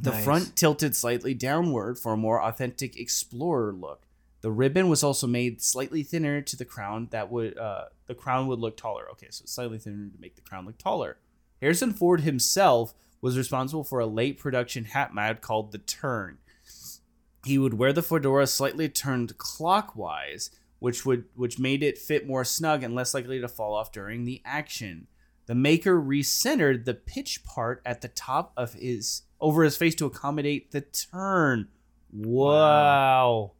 The 0.00 0.10
Nice. 0.10 0.24
front 0.24 0.56
tilted 0.56 0.94
slightly 0.94 1.34
downward 1.34 1.98
for 1.98 2.12
a 2.12 2.16
more 2.16 2.42
authentic 2.42 2.98
explorer 2.98 3.72
look. 3.72 4.02
The 4.40 4.50
ribbon 4.50 4.88
was 4.88 5.02
also 5.02 5.26
made 5.26 5.62
slightly 5.62 6.02
thinner 6.02 6.40
to 6.42 6.56
the 6.56 6.64
crown 6.64 7.08
that 7.10 7.30
would 7.30 7.58
uh, 7.58 7.86
the 8.06 8.14
crown 8.14 8.46
would 8.46 8.60
look 8.60 8.76
taller. 8.76 9.10
Okay, 9.12 9.28
so 9.30 9.44
slightly 9.46 9.78
thinner 9.78 10.08
to 10.10 10.20
make 10.20 10.36
the 10.36 10.42
crown 10.42 10.64
look 10.64 10.78
taller. 10.78 11.16
Harrison 11.60 11.92
Ford 11.92 12.20
himself 12.20 12.94
was 13.20 13.36
responsible 13.36 13.82
for 13.82 13.98
a 13.98 14.06
late 14.06 14.38
production 14.38 14.84
hat 14.84 15.12
mod 15.12 15.40
called 15.40 15.72
the 15.72 15.78
Turn. 15.78 16.38
He 17.44 17.58
would 17.58 17.74
wear 17.74 17.92
the 17.92 18.02
fedora 18.02 18.46
slightly 18.46 18.88
turned 18.88 19.38
clockwise, 19.38 20.50
which 20.78 21.04
would 21.04 21.24
which 21.34 21.58
made 21.58 21.82
it 21.82 21.98
fit 21.98 22.26
more 22.26 22.44
snug 22.44 22.82
and 22.82 22.94
less 22.94 23.14
likely 23.14 23.40
to 23.40 23.48
fall 23.48 23.74
off 23.74 23.90
during 23.90 24.24
the 24.24 24.40
action. 24.44 25.08
The 25.46 25.54
maker 25.54 26.00
recentered 26.00 26.84
the 26.84 26.94
pitch 26.94 27.42
part 27.42 27.80
at 27.84 28.02
the 28.02 28.08
top 28.08 28.52
of 28.56 28.74
his 28.74 29.22
over 29.40 29.64
his 29.64 29.76
face 29.76 29.94
to 29.96 30.06
accommodate 30.06 30.70
the 30.70 30.82
turn. 30.82 31.68
Wow. 32.12 33.52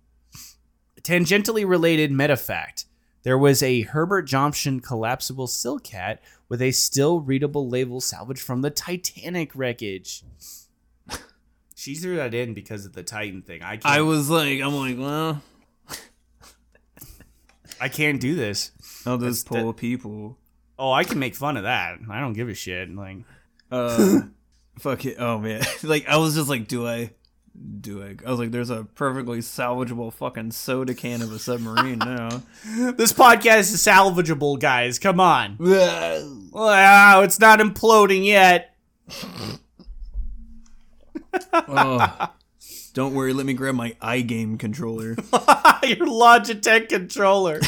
Tangentially 1.08 1.66
related 1.66 2.12
meta 2.12 2.36
fact. 2.36 2.84
There 3.22 3.38
was 3.38 3.62
a 3.62 3.80
Herbert 3.80 4.24
Johnson 4.24 4.80
collapsible 4.80 5.46
silk 5.46 5.86
hat 5.86 6.20
with 6.50 6.60
a 6.60 6.70
still 6.70 7.20
readable 7.20 7.66
label 7.66 8.02
salvaged 8.02 8.42
from 8.42 8.60
the 8.60 8.68
Titanic 8.68 9.52
wreckage. 9.54 10.22
she 11.74 11.94
threw 11.94 12.16
that 12.16 12.34
in 12.34 12.52
because 12.52 12.84
of 12.84 12.92
the 12.92 13.02
Titan 13.02 13.40
thing. 13.40 13.62
I 13.62 13.78
can't, 13.78 13.86
I 13.86 14.02
was 14.02 14.28
like, 14.28 14.60
I'm 14.60 14.74
like, 14.74 14.98
well, 14.98 15.42
I 17.80 17.88
can't 17.88 18.20
do 18.20 18.34
this. 18.34 18.72
all 19.06 19.16
those 19.16 19.42
That's- 19.44 19.62
poor 19.62 19.72
people. 19.72 20.36
Oh, 20.78 20.92
I 20.92 21.04
can 21.04 21.18
make 21.18 21.34
fun 21.34 21.56
of 21.56 21.62
that. 21.62 21.98
I 22.10 22.20
don't 22.20 22.34
give 22.34 22.50
a 22.50 22.54
shit. 22.54 22.94
Like, 22.94 23.16
Uh, 23.70 24.20
fuck 24.78 25.06
it. 25.06 25.16
Oh 25.18 25.38
man, 25.38 25.62
like 25.82 26.06
I 26.06 26.18
was 26.18 26.34
just 26.34 26.50
like, 26.50 26.68
do 26.68 26.86
I, 26.86 27.12
do 27.80 28.02
I? 28.02 28.16
I 28.26 28.30
was 28.30 28.38
like, 28.38 28.50
there's 28.50 28.70
a 28.70 28.84
perfectly 28.94 29.38
salvageable 29.38 30.12
fucking 30.12 30.50
soda 30.52 30.94
can 30.94 31.22
of 31.22 31.32
a 31.32 31.38
submarine 31.38 31.98
now. 31.98 32.42
this 32.92 33.12
podcast 33.12 33.72
is 33.72 33.76
salvageable, 33.82 34.58
guys. 34.58 34.98
Come 34.98 35.20
on. 35.20 35.56
oh, 35.60 36.48
Wow, 36.52 37.22
it's 37.22 37.38
not 37.40 37.60
imploding 37.60 38.24
yet. 38.24 38.74
Don't 42.94 43.14
worry, 43.14 43.32
let 43.32 43.46
me 43.46 43.54
grab 43.54 43.74
my 43.74 43.92
iGame 44.02 44.58
controller. 44.58 45.10
Your 45.84 46.06
Logitech 46.06 46.88
controller. 46.88 47.60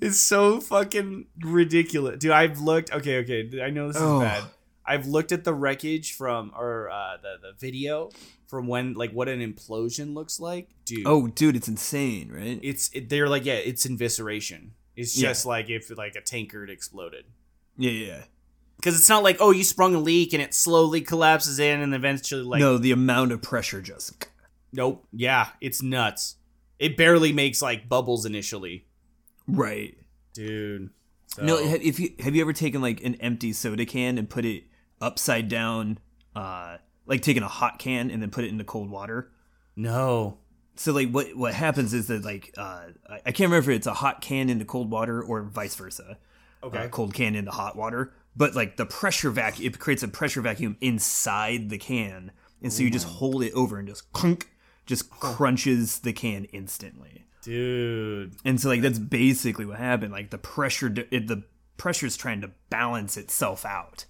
it's 0.00 0.20
so 0.20 0.60
fucking 0.60 1.26
ridiculous. 1.42 2.18
Dude, 2.18 2.32
I've 2.32 2.60
looked 2.60 2.92
okay, 2.92 3.18
okay. 3.18 3.62
I 3.62 3.70
know 3.70 3.88
this 3.88 3.96
is 3.96 4.02
Oh. 4.02 4.20
bad. 4.20 4.44
I've 4.86 5.06
looked 5.06 5.32
at 5.32 5.44
the 5.44 5.54
wreckage 5.54 6.12
from 6.14 6.52
or 6.56 6.90
uh 6.90 7.16
the, 7.22 7.36
the 7.40 7.52
video 7.58 8.10
from 8.46 8.66
when 8.66 8.94
like 8.94 9.12
what 9.12 9.28
an 9.28 9.40
implosion 9.40 10.14
looks 10.14 10.38
like. 10.40 10.68
Dude. 10.84 11.06
oh, 11.06 11.26
dude, 11.28 11.56
it's 11.56 11.68
insane, 11.68 12.30
right? 12.30 12.60
It's 12.62 12.90
it, 12.92 13.08
they're 13.08 13.28
like 13.28 13.44
yeah, 13.44 13.54
it's 13.54 13.86
invisceration. 13.86 14.70
It's 14.96 15.16
Yeah. 15.16 15.30
just 15.30 15.46
like 15.46 15.70
if 15.70 15.90
like 15.96 16.14
a 16.16 16.20
tanker 16.20 16.60
had 16.60 16.70
exploded. 16.70 17.24
yeah, 17.76 17.90
yeah. 17.90 18.22
Because 18.76 18.98
it's 18.98 19.08
not 19.08 19.22
like 19.22 19.38
oh 19.40 19.50
you 19.50 19.64
sprung 19.64 19.94
a 19.94 19.98
leak 20.00 20.32
and 20.34 20.42
it 20.42 20.52
slowly 20.52 21.00
collapses 21.00 21.58
in 21.58 21.80
and 21.80 21.94
eventually 21.94 22.42
like 22.42 22.60
no, 22.60 22.76
the 22.76 22.92
amount 22.92 23.32
of 23.32 23.40
pressure 23.40 23.80
just. 23.80 24.26
nope 24.72 25.06
yeah 25.12 25.48
it's 25.60 25.82
nuts. 25.82 26.36
It 26.78 26.96
barely 26.96 27.32
makes 27.32 27.62
like 27.62 27.88
bubbles 27.88 28.26
initially, 28.26 28.84
Right. 29.46 29.96
dude. 30.34 30.90
No, 31.40 31.56
So- 31.56 31.68
ha- 31.68 31.78
if 31.80 31.98
you 31.98 32.10
have 32.20 32.34
you 32.34 32.42
ever 32.42 32.52
taken 32.52 32.82
like 32.82 33.02
an 33.02 33.14
empty 33.16 33.52
soda 33.52 33.86
can 33.86 34.18
and 34.18 34.28
put 34.28 34.44
it 34.44 34.64
upside 35.04 35.48
down, 35.48 35.98
uh, 36.34 36.78
like 37.06 37.20
taking 37.22 37.42
a 37.42 37.48
hot 37.48 37.78
can 37.78 38.10
and 38.10 38.22
then 38.22 38.30
put 38.30 38.44
it 38.44 38.48
into 38.48 38.64
cold 38.64 38.90
water? 38.90 39.30
no. 39.76 40.38
So 40.76 40.92
like 40.92 41.10
what 41.10 41.36
what 41.36 41.54
happens 41.54 41.94
is 41.94 42.08
that 42.08 42.24
like 42.24 42.52
uh, 42.58 42.86
I 43.08 43.30
can't 43.30 43.48
remember 43.50 43.70
if 43.70 43.76
it's 43.76 43.86
a 43.86 43.94
hot 43.94 44.20
can 44.20 44.50
into 44.50 44.64
cold 44.64 44.90
water 44.90 45.22
or 45.22 45.42
vice 45.42 45.76
versa. 45.76 46.18
Okay. 46.64 46.78
uh, 46.78 46.88
cold 46.88 47.14
can 47.14 47.36
into 47.36 47.52
hot 47.52 47.76
water. 47.76 48.12
But 48.36 48.56
like 48.56 48.76
the 48.76 48.86
pressure 48.86 49.30
vacuum, 49.30 49.66
it 49.66 49.78
creates 49.78 50.02
a 50.02 50.08
pressure 50.08 50.40
vacuum 50.40 50.76
inside 50.80 51.70
the 51.70 51.78
can, 51.78 52.32
and 52.60 52.72
so 52.72 52.82
you 52.82 52.90
just 52.90 53.06
hold 53.06 53.44
it 53.44 53.52
over 53.52 53.78
and 53.78 53.86
just 53.86 54.12
clunk, 54.12 54.50
just 54.86 55.10
crunches 55.10 56.00
the 56.00 56.12
can 56.12 56.46
instantly. 56.46 57.24
Dude. 57.42 58.34
And 58.44 58.60
so 58.60 58.68
like 58.68 58.80
that's 58.80 58.98
basically 58.98 59.66
what 59.66 59.78
happened. 59.78 60.12
Like 60.12 60.30
the 60.30 60.38
pressure, 60.38 60.92
it, 61.12 61.28
the 61.28 61.44
pressure's 61.76 62.16
trying 62.16 62.40
to 62.40 62.50
balance 62.70 63.16
itself 63.16 63.64
out, 63.64 64.06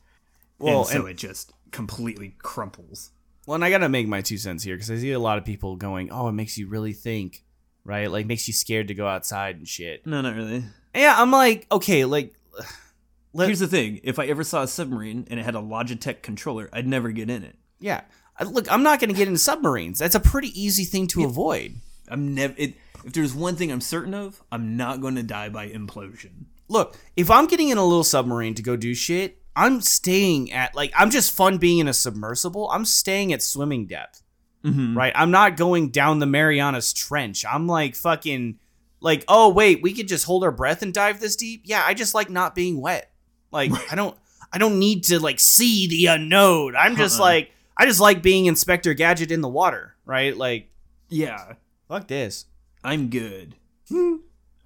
Well, 0.58 0.80
and 0.80 0.88
so 0.88 1.00
and- 1.00 1.08
it 1.10 1.16
just 1.16 1.52
completely 1.70 2.34
crumples. 2.38 3.10
Well, 3.46 3.56
and 3.56 3.64
I 3.64 3.70
gotta 3.70 3.88
make 3.90 4.08
my 4.08 4.22
two 4.22 4.38
cents 4.38 4.62
here 4.64 4.74
because 4.74 4.90
I 4.90 4.96
see 4.96 5.12
a 5.12 5.18
lot 5.18 5.36
of 5.38 5.44
people 5.44 5.76
going, 5.76 6.10
"Oh, 6.10 6.28
it 6.28 6.32
makes 6.32 6.56
you 6.56 6.66
really 6.66 6.92
think, 6.94 7.44
right? 7.84 8.10
Like 8.10 8.24
makes 8.26 8.46
you 8.48 8.54
scared 8.54 8.88
to 8.88 8.94
go 8.94 9.06
outside 9.06 9.56
and 9.56 9.68
shit." 9.68 10.06
No, 10.06 10.20
not 10.22 10.34
really. 10.34 10.64
Yeah, 10.94 11.14
I'm 11.18 11.30
like, 11.30 11.66
okay, 11.70 12.04
like, 12.06 12.34
let, 13.34 13.46
Here's 13.46 13.58
the 13.58 13.66
thing: 13.68 14.00
if 14.02 14.18
I 14.18 14.26
ever 14.26 14.44
saw 14.44 14.62
a 14.62 14.68
submarine 14.68 15.26
and 15.30 15.38
it 15.38 15.42
had 15.44 15.54
a 15.56 15.60
Logitech 15.60 16.22
controller, 16.22 16.70
I'd 16.72 16.86
never 16.86 17.10
get 17.10 17.28
in 17.28 17.42
it. 17.42 17.56
yeah, 17.80 18.02
I- 18.38 18.44
look, 18.44 18.70
I'm 18.72 18.82
not 18.82 18.98
gonna 19.00 19.12
get 19.12 19.28
into 19.28 19.38
submarines. 19.40 19.98
That's 19.98 20.14
a 20.14 20.20
pretty 20.20 20.58
easy 20.58 20.84
thing 20.84 21.06
to 21.08 21.24
avoid. 21.24 21.74
I'm 22.08 22.34
never. 22.34 22.54
If 22.58 23.12
there's 23.12 23.34
one 23.34 23.56
thing 23.56 23.70
I'm 23.70 23.82
certain 23.82 24.14
of, 24.14 24.42
I'm 24.50 24.78
not 24.78 25.02
going 25.02 25.16
to 25.16 25.22
die 25.22 25.50
by 25.50 25.68
implosion. 25.68 26.46
Look, 26.68 26.96
if 27.16 27.30
I'm 27.30 27.46
getting 27.46 27.68
in 27.68 27.76
a 27.76 27.84
little 27.84 28.04
submarine 28.04 28.54
to 28.54 28.62
go 28.62 28.76
do 28.76 28.94
shit, 28.94 29.42
I'm 29.56 29.80
staying 29.80 30.52
at 30.52 30.74
like 30.74 30.92
I'm 30.96 31.10
just 31.10 31.32
fun 31.34 31.58
being 31.58 31.78
in 31.78 31.88
a 31.88 31.92
submersible. 31.92 32.68
I'm 32.70 32.84
staying 32.84 33.32
at 33.32 33.42
swimming 33.42 33.86
depth. 33.86 34.22
Mm-hmm. 34.64 34.96
right? 34.96 35.12
I'm 35.14 35.30
not 35.30 35.58
going 35.58 35.90
down 35.90 36.20
the 36.20 36.26
Marianas 36.26 36.94
Trench. 36.94 37.44
I'm 37.44 37.66
like 37.66 37.94
fucking 37.94 38.58
like, 39.00 39.22
oh 39.28 39.50
wait, 39.50 39.82
we 39.82 39.92
could 39.92 40.08
just 40.08 40.24
hold 40.24 40.42
our 40.42 40.50
breath 40.50 40.80
and 40.80 40.92
dive 40.94 41.20
this 41.20 41.36
deep. 41.36 41.62
Yeah, 41.64 41.82
I 41.86 41.92
just 41.92 42.14
like 42.14 42.30
not 42.30 42.54
being 42.54 42.80
wet. 42.80 43.10
Like 43.52 43.70
I 43.92 43.94
don't 43.94 44.16
I 44.52 44.56
don't 44.58 44.78
need 44.78 45.04
to 45.04 45.20
like 45.20 45.38
see 45.38 45.86
the 45.86 46.06
unknown. 46.06 46.76
I'm 46.76 46.96
just 46.96 47.20
Uh-uh. 47.20 47.26
like 47.26 47.50
I 47.76 47.84
just 47.84 48.00
like 48.00 48.22
being 48.22 48.46
Inspector 48.46 48.92
Gadget 48.94 49.30
in 49.30 49.42
the 49.42 49.48
water, 49.48 49.94
right? 50.06 50.34
Like 50.34 50.70
Yeah, 51.10 51.54
fuck 51.86 52.08
this. 52.08 52.46
I'm 52.82 53.10
good. 53.10 53.56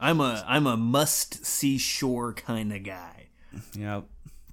I'm 0.01 0.21
a 0.21 0.45
I'm 0.47 0.67
a 0.69 0.77
must 0.77 1.45
see 1.45 1.77
shore 1.77 2.33
kind 2.35 2.73
of 2.73 2.85
guy. 2.85 3.31
Yep, 3.77 4.05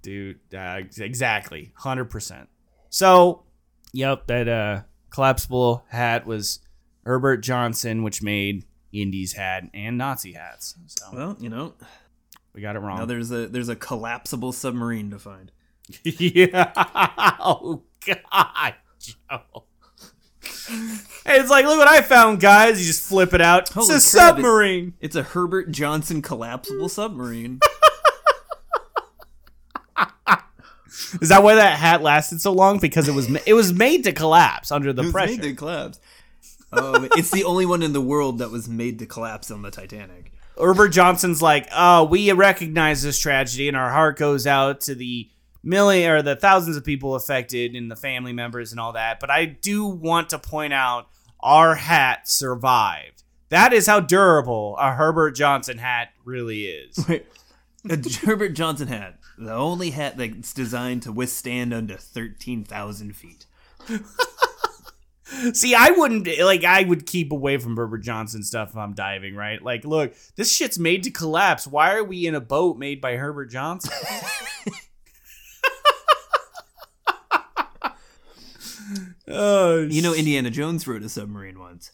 dude. 0.06 0.40
Uh, 0.56 0.82
exactly, 0.98 1.74
hundred 1.76 2.06
percent. 2.06 2.48
So, 2.90 3.44
yep, 3.92 4.28
that 4.28 4.48
uh 4.48 4.82
collapsible 5.10 5.84
hat 5.90 6.26
was 6.26 6.60
Herbert 7.06 7.38
Johnson, 7.38 8.04
which 8.04 8.22
made 8.22 8.66
Indies 8.94 9.34
hat 9.34 9.64
and 9.74 9.98
Nazi 9.98 10.34
hats. 10.34 10.76
So 10.88 11.06
Well, 11.12 11.38
you 11.40 11.50
know, 11.50 11.74
we 12.54 12.62
got 12.62 12.76
it 12.76 12.80
wrong. 12.80 13.00
now 13.00 13.06
there's 13.06 13.32
a 13.32 13.48
there's 13.48 13.70
a 13.70 13.76
collapsible 13.76 14.52
submarine 14.54 15.10
to 15.10 15.20
find. 15.20 15.52
yeah. 16.04 16.72
Oh 17.40 17.84
God, 18.06 18.76
Joe. 19.00 19.64
Hey, 20.68 21.40
it's 21.40 21.50
like, 21.50 21.66
look 21.66 21.78
what 21.80 21.88
I 21.88 22.02
found, 22.02 22.40
guys. 22.40 22.80
You 22.80 22.86
just 22.86 23.08
flip 23.08 23.34
it 23.34 23.42
out. 23.42 23.70
Holy 23.70 23.96
it's 23.96 24.14
a 24.14 24.18
crap, 24.18 24.36
submarine. 24.36 24.94
It's 25.00 25.16
a 25.16 25.24
Herbert 25.24 25.72
Johnson 25.72 26.22
collapsible 26.22 26.90
submarine. 26.90 27.60
Is 31.22 31.30
that 31.30 31.44
why 31.44 31.56
that 31.56 31.78
hat 31.78 32.02
lasted 32.02 32.42
so 32.42 32.52
long? 32.52 32.80
Because 32.80 33.08
it 33.08 33.14
was 33.14 33.30
ma- 33.30 33.40
it 33.46 33.54
was 33.54 33.74
made 33.74 34.04
to 34.06 34.12
collapse 34.14 34.72
under 34.72 34.94
the 34.94 35.02
it 35.02 35.06
was 35.06 35.12
pressure. 35.14 35.32
made 35.34 35.42
to 35.42 35.54
collapse. 35.54 36.00
Um, 36.72 37.08
it's 37.16 37.32
the 37.32 37.44
only 37.44 37.66
one 37.66 37.84
in 37.84 37.94
the 37.94 38.02
world 38.02 38.40
that 38.40 38.52
was 38.52 38.68
made 38.68 39.00
to 39.00 39.06
collapse 39.06 39.52
on 39.52 39.62
the 39.62 39.72
Titanic. 39.72 40.32
Herbert 40.60 40.90
Johnson's 40.90 41.42
like, 41.42 41.68
oh, 41.76 42.06
we 42.06 42.32
recognize 42.32 43.04
this 43.04 43.20
tragedy, 43.20 43.68
and 43.68 43.76
our 43.78 43.92
heart 43.92 44.18
goes 44.18 44.48
out 44.48 44.82
to 44.82 44.96
the 44.96 45.30
million 45.64 46.12
or 46.12 46.22
the 46.22 46.36
thousands 46.36 46.78
of 46.78 46.86
people 46.86 47.16
affected 47.16 47.76
and 47.76 47.90
the 47.90 47.96
family 47.96 48.34
members 48.34 48.72
and 48.72 48.80
all 48.80 48.94
that. 48.94 49.20
But 49.20 49.30
I 49.32 49.46
do 49.46 49.86
want 49.86 50.30
to 50.30 50.40
point 50.40 50.74
out 50.74 51.08
our 51.42 51.76
hat 51.76 52.28
survived. 52.30 53.24
That 53.50 53.74
is 53.74 53.86
how 53.88 54.00
durable 54.00 54.76
a 54.80 54.92
Herbert 54.94 55.32
Johnson 55.32 55.78
hat 55.78 56.10
really 56.24 56.66
is. 56.66 57.06
Wait, 57.08 57.26
a 57.90 57.98
Herbert 58.26 58.50
Johnson 58.50 58.88
hat, 58.88 59.20
the 59.38 59.54
only 59.54 59.92
hat 59.92 60.18
that's 60.18 60.54
designed 60.54 61.04
to 61.04 61.12
withstand 61.12 61.74
under 61.74 61.96
thirteen 61.96 62.64
thousand 62.64 63.16
feet. 63.16 63.46
See, 65.54 65.74
I 65.74 65.90
wouldn't 65.90 66.28
like. 66.40 66.64
I 66.64 66.84
would 66.84 67.06
keep 67.08 67.32
away 67.32 67.58
from 67.58 67.76
Herbert 67.76 68.00
Johnson 68.04 68.44
stuff 68.44 68.70
if 68.70 68.78
I'm 68.78 68.94
diving. 68.94 69.36
Right? 69.36 69.62
Like, 69.62 69.84
look, 69.84 70.14
this 70.36 70.52
shit's 70.56 70.78
made 70.78 71.04
to 71.04 71.12
collapse. 71.12 71.66
Why 71.66 71.96
are 71.96 72.04
we 72.04 72.28
in 72.28 72.36
a 72.36 72.42
boat 72.42 72.78
made 72.78 73.02
by 73.02 73.16
Herbert 73.16 73.48
Johnson? 73.48 73.92
oh, 79.28 79.82
You 79.90 80.02
know, 80.02 80.14
Indiana 80.14 80.50
Jones 80.50 80.88
rode 80.88 81.04
a 81.04 81.10
submarine 81.10 81.60
once. 81.60 81.92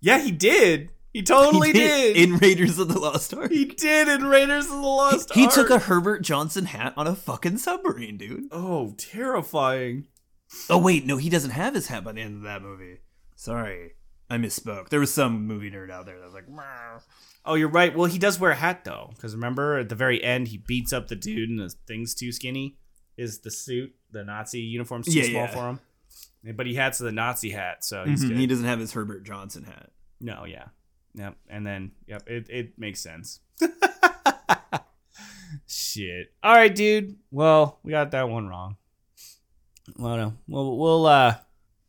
yeah, 0.00 0.18
he 0.18 0.30
did. 0.30 0.90
He 1.12 1.22
totally 1.22 1.68
He 1.68 1.72
did. 1.74 2.16
in 2.16 2.36
Raiders 2.38 2.78
of 2.78 2.88
the 2.88 2.98
Lost 2.98 3.34
Ark. 3.34 3.50
he 3.52 3.66
did 3.66 4.08
in 4.08 4.24
Raiders 4.24 4.64
of 4.66 4.70
the 4.72 4.76
Lost 4.78 5.32
He 5.34 5.44
Ark. 5.44 5.52
took 5.54 5.70
a 5.70 5.78
Herbert 5.78 6.22
Johnson 6.22 6.64
hat 6.66 6.94
on 6.96 7.06
a 7.06 7.14
fucking 7.14 7.58
submarine, 7.58 8.16
dude. 8.16 8.44
oh, 8.50 8.94
terrifying. 8.96 10.06
Oh 10.70 10.78
wait, 10.78 11.04
no, 11.06 11.16
he 11.18 11.28
doesn't 11.30 11.50
have 11.50 11.74
his 11.74 11.86
hat 11.88 12.04
by 12.04 12.12
the 12.12 12.20
end 12.20 12.36
of 12.36 12.42
that 12.42 12.62
movie. 12.62 12.98
Sorry, 13.36 13.92
I 14.30 14.36
misspoke. 14.36 14.88
There 14.90 15.00
was 15.00 15.12
some 15.12 15.46
movie 15.46 15.70
nerd 15.70 15.90
out 15.90 16.06
there 16.06 16.18
that 16.18 16.24
was 16.24 16.34
like, 16.34 16.48
"Meow." 16.48 17.00
Oh, 17.44 17.54
you're 17.54 17.68
right. 17.68 17.94
Well, 17.96 18.06
he 18.06 18.18
does 18.18 18.38
wear 18.38 18.50
a 18.52 18.54
hat 18.56 18.84
though, 18.84 19.10
because 19.14 19.34
remember 19.34 19.78
at 19.78 19.88
the 19.88 19.94
very 19.94 20.22
end 20.22 20.48
he 20.48 20.58
beats 20.58 20.92
up 20.92 21.08
the 21.08 21.16
dude 21.16 21.48
and 21.50 21.58
the 21.58 21.74
thing's 21.86 22.14
too 22.14 22.32
skinny. 22.32 22.76
Is 23.16 23.40
the 23.40 23.50
suit 23.50 23.94
the 24.10 24.24
Nazi 24.24 24.60
uniform's 24.60 25.06
too 25.06 25.12
Yeah, 25.20 25.24
small 25.24 25.42
yeah. 25.42 25.46
for 25.54 25.68
him? 25.70 26.56
But 26.56 26.66
he 26.66 26.74
has 26.76 26.98
the 26.98 27.12
Nazi 27.12 27.50
hat, 27.50 27.84
so 27.84 28.04
he's 28.04 28.24
Mhm, 28.24 28.28
good. 28.28 28.36
he 28.38 28.46
doesn't 28.46 28.64
have 28.64 28.78
his 28.80 28.92
Herbert 28.92 29.24
Johnson 29.24 29.64
hat. 29.64 29.90
no, 30.20 30.44
yeah, 30.44 30.66
yep. 31.14 31.36
And 31.48 31.66
then 31.66 31.92
yep, 32.06 32.22
it 32.28 32.48
it 32.50 32.78
makes 32.78 33.00
sense. 33.00 33.40
Shit. 35.66 36.32
All 36.42 36.54
right, 36.54 36.74
dude. 36.74 37.16
Well, 37.30 37.78
we 37.82 37.90
got 37.92 38.10
that 38.12 38.28
one 38.28 38.48
wrong. 38.48 38.76
Well, 39.96 40.16
no, 40.16 40.34
we'll 40.48 40.76
we'll 40.76 41.06
uh 41.06 41.36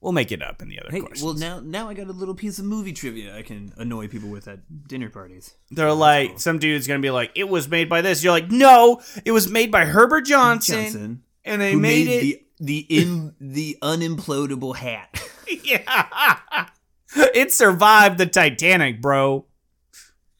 we'll 0.01 0.11
make 0.13 0.31
it 0.31 0.41
up 0.41 0.61
in 0.61 0.67
the 0.67 0.79
other 0.79 0.89
Hey, 0.91 0.99
questions. 0.99 1.23
well 1.23 1.33
now 1.35 1.59
now 1.61 1.87
I 1.89 1.93
got 1.93 2.07
a 2.07 2.11
little 2.11 2.35
piece 2.35 2.59
of 2.59 2.65
movie 2.65 2.91
trivia 2.91 3.37
I 3.37 3.41
can 3.41 3.71
annoy 3.77 4.07
people 4.09 4.29
with 4.29 4.47
at 4.47 4.59
dinner 4.87 5.09
parties. 5.09 5.53
They're 5.71 5.93
like, 5.93 6.39
some 6.39 6.59
dude's 6.59 6.87
gonna 6.87 6.99
be 6.99 7.11
like, 7.11 7.31
it 7.35 7.47
was 7.47 7.69
made 7.69 7.87
by 7.89 8.01
this. 8.01 8.23
You're 8.23 8.33
like, 8.33 8.51
no, 8.51 9.01
it 9.25 9.31
was 9.31 9.49
made 9.49 9.71
by 9.71 9.85
Herbert 9.85 10.21
Johnson, 10.25 10.83
Johnson, 10.83 11.23
and 11.45 11.61
they 11.61 11.75
made, 11.75 12.07
made, 12.07 12.23
it. 12.23 12.43
the 12.59 12.65
the 12.65 12.77
in 13.01 13.35
the 13.39 13.77
unimplodable 13.81 14.75
hat. 14.75 15.21
yeah, 15.63 16.67
it 17.33 17.51
survived 17.51 18.17
the 18.17 18.25
Titanic, 18.25 19.01
bro. 19.01 19.45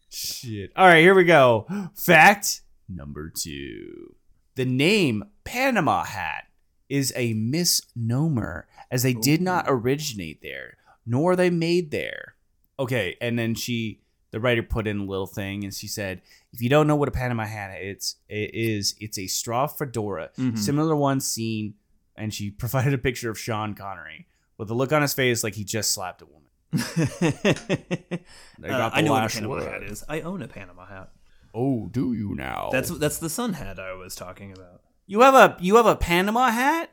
Shit. 0.09 0.71
All 0.75 0.87
right, 0.87 1.01
here 1.01 1.15
we 1.15 1.23
go. 1.23 1.65
Fact 1.95 2.61
number 2.87 3.29
two: 3.29 4.15
the 4.55 4.65
name 4.65 5.23
Panama 5.43 6.03
Hat 6.03 6.45
is 6.89 7.11
a 7.15 7.33
misnomer, 7.33 8.67
as 8.91 9.03
they 9.03 9.13
did 9.13 9.41
not 9.41 9.65
originate 9.67 10.41
there, 10.41 10.77
nor 11.05 11.31
are 11.31 11.35
they 11.35 11.49
made 11.49 11.89
there. 11.91 12.35
Okay, 12.79 13.15
and 13.21 13.37
then 13.39 13.55
she, 13.55 14.01
the 14.31 14.39
writer, 14.39 14.61
put 14.61 14.85
in 14.87 14.99
a 14.99 15.03
little 15.05 15.25
thing, 15.27 15.63
and 15.63 15.73
she 15.73 15.87
said, 15.87 16.21
"If 16.51 16.61
you 16.61 16.69
don't 16.69 16.85
know 16.87 16.95
what 16.95 17.07
a 17.07 17.11
Panama 17.11 17.45
hat 17.45 17.75
is, 17.81 18.15
it 18.29 18.51
is, 18.53 18.95
it's 18.99 19.17
a 19.17 19.25
straw 19.27 19.65
fedora, 19.67 20.29
Mhm. 20.37 20.57
similar 20.57 20.95
one 20.95 21.19
seen 21.19 21.75
and 22.15 22.31
she 22.31 22.51
provided 22.63 22.93
a 22.93 22.97
picture 22.99 23.31
of 23.31 23.39
Sean 23.39 23.73
Connery 23.73 24.27
with 24.59 24.69
a 24.69 24.73
look 24.75 24.91
on 24.93 25.01
his 25.01 25.15
face 25.15 25.43
like 25.43 25.55
he 25.55 25.63
just 25.63 25.91
slapped 25.91 26.21
a 26.21 26.25
woman. 26.27 26.41
They 28.59 28.69
Uh, 28.69 28.77
got 28.77 28.91
the 28.93 28.97
I 28.97 29.01
know 29.01 29.11
what 29.13 29.25
a 29.25 29.29
Panama 29.29 29.53
word. 29.55 29.63
hat 29.71 29.83
is. 29.83 30.03
I 30.07 30.21
own 30.21 30.41
a 30.41 30.47
Panama 30.47 30.85
hat. 30.85 31.11
Oh, 31.53 31.87
do 31.91 32.13
you 32.13 32.33
now? 32.35 32.69
That's 32.71 32.89
that's 32.97 33.17
the 33.19 33.29
sun 33.29 33.53
hat 33.53 33.79
I 33.79 33.93
was 33.93 34.15
talking 34.15 34.51
about. 34.53 34.81
you 35.05 35.21
have 35.21 35.35
a 35.35 35.57
you 35.59 35.75
have 35.75 35.85
a 35.85 35.95
Panama 35.95 36.49
hat. 36.49 36.89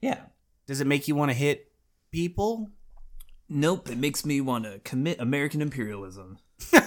Yeah. 0.00 0.20
Does 0.66 0.80
it 0.80 0.86
make 0.86 1.08
you 1.08 1.14
want 1.14 1.30
to 1.30 1.34
hit 1.36 1.70
people? 2.10 2.70
Nope. 3.48 3.90
It 3.90 3.98
makes 3.98 4.24
me 4.24 4.40
want 4.40 4.64
to 4.64 4.78
commit 4.80 5.20
American 5.20 5.60
imperialism. 5.62 6.38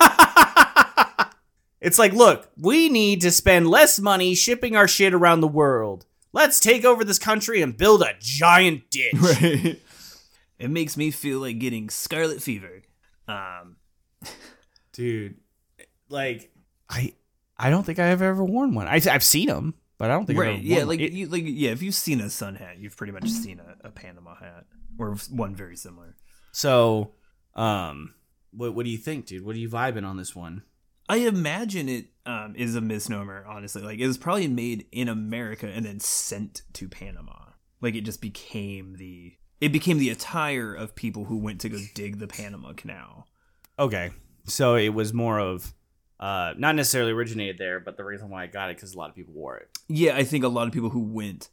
It's 1.79 1.99
like, 1.99 2.11
look, 2.11 2.49
we 2.57 2.89
need 2.89 3.21
to 3.21 3.29
spend 3.29 3.69
less 3.69 3.99
money 3.99 4.33
shipping 4.33 4.75
our 4.75 4.87
shit 4.87 5.13
around 5.13 5.41
the 5.41 5.47
world. 5.47 6.07
Let's 6.33 6.59
take 6.59 6.83
over 6.83 7.03
this 7.03 7.19
country 7.19 7.61
and 7.61 7.77
build 7.77 8.01
a 8.01 8.15
giant 8.19 8.89
ditch. 8.89 9.13
Right. 9.15 9.79
It 10.59 10.69
makes 10.69 10.97
me 10.97 11.11
feel 11.11 11.39
like 11.39 11.59
getting 11.59 11.89
scarlet 11.89 12.41
fever. 12.41 12.83
Um. 13.27 13.77
Dude, 14.93 15.35
like 16.09 16.51
I 16.89 17.13
I 17.57 17.69
don't 17.69 17.83
think 17.85 17.99
I've 17.99 18.21
ever 18.21 18.43
worn 18.43 18.73
one. 18.73 18.87
I, 18.87 18.95
I've 19.11 19.23
seen 19.23 19.47
them, 19.47 19.75
but 19.97 20.09
I 20.09 20.13
don't 20.13 20.25
think 20.25 20.39
I've 20.39 20.45
Right. 20.45 20.55
ever 20.55 20.63
Yeah. 20.63 20.75
worn 20.77 20.87
Like. 20.87 20.99
It- 21.01 21.11
you. 21.13 21.27
Like 21.27 21.43
yeah. 21.45 21.71
If 21.71 21.81
you've 21.83 21.93
seen 21.95 22.21
a 22.21 22.29
sun 22.29 22.55
hat, 22.55 22.77
you've 22.79 22.97
pretty 22.97 23.13
much 23.13 23.29
seen 23.29 23.59
a, 23.59 23.87
a 23.87 23.91
Panama 23.91 24.35
hat 24.35 24.65
or 24.97 25.15
one 25.29 25.55
very 25.55 25.75
similar. 25.75 26.15
so, 26.51 27.11
um, 27.55 28.15
what 28.51 28.73
what 28.73 28.85
do 28.85 28.89
you 28.91 28.97
think, 28.97 29.27
dude? 29.27 29.45
What 29.45 29.55
are 29.55 29.59
you 29.59 29.69
vibing 29.69 30.05
on 30.07 30.17
this 30.17 30.35
one? 30.35 30.63
I 31.09 31.17
imagine 31.17 31.87
it 31.87 32.07
um, 32.25 32.53
is 32.57 32.75
a 32.75 32.81
misnomer, 32.81 33.45
honestly. 33.47 33.81
Like, 33.81 33.99
it 33.99 34.07
was 34.07 34.17
probably 34.17 34.47
made 34.49 34.87
in 34.91 35.07
America 35.07 35.65
and 35.67 35.85
then 35.85 36.01
sent 36.01 36.63
to 36.73 36.89
Panama. 36.89 37.51
Like, 37.79 37.95
it 37.95 38.01
just 38.01 38.19
became 38.21 38.95
the. 38.97 39.35
It 39.59 39.69
became 39.71 39.97
the 39.97 40.09
attire 40.09 40.73
of 40.73 40.95
people 40.95 41.25
who 41.25 41.37
went 41.37 41.61
to 41.61 41.69
go 41.69 41.79
dig 41.95 42.19
the 42.19 42.27
Panama 42.27 42.73
Canal. 42.73 43.27
Okay, 43.79 44.11
so 44.45 44.75
it 44.75 44.89
was 44.89 45.13
more 45.13 45.39
of, 45.39 45.73
uh, 46.19 46.53
not 46.57 46.75
necessarily 46.75 47.11
originated 47.11 47.57
there, 47.57 47.79
but 47.79 47.97
the 47.97 48.03
reason 48.03 48.29
why 48.29 48.43
I 48.43 48.47
got 48.47 48.69
it 48.69 48.77
because 48.77 48.93
a 48.93 48.97
lot 48.97 49.09
of 49.09 49.15
people 49.15 49.33
wore 49.33 49.57
it. 49.57 49.69
Yeah, 49.87 50.15
I 50.15 50.23
think 50.23 50.43
a 50.43 50.47
lot 50.47 50.67
of 50.67 50.73
people 50.73 50.89
who 50.89 51.01
went 51.01 51.49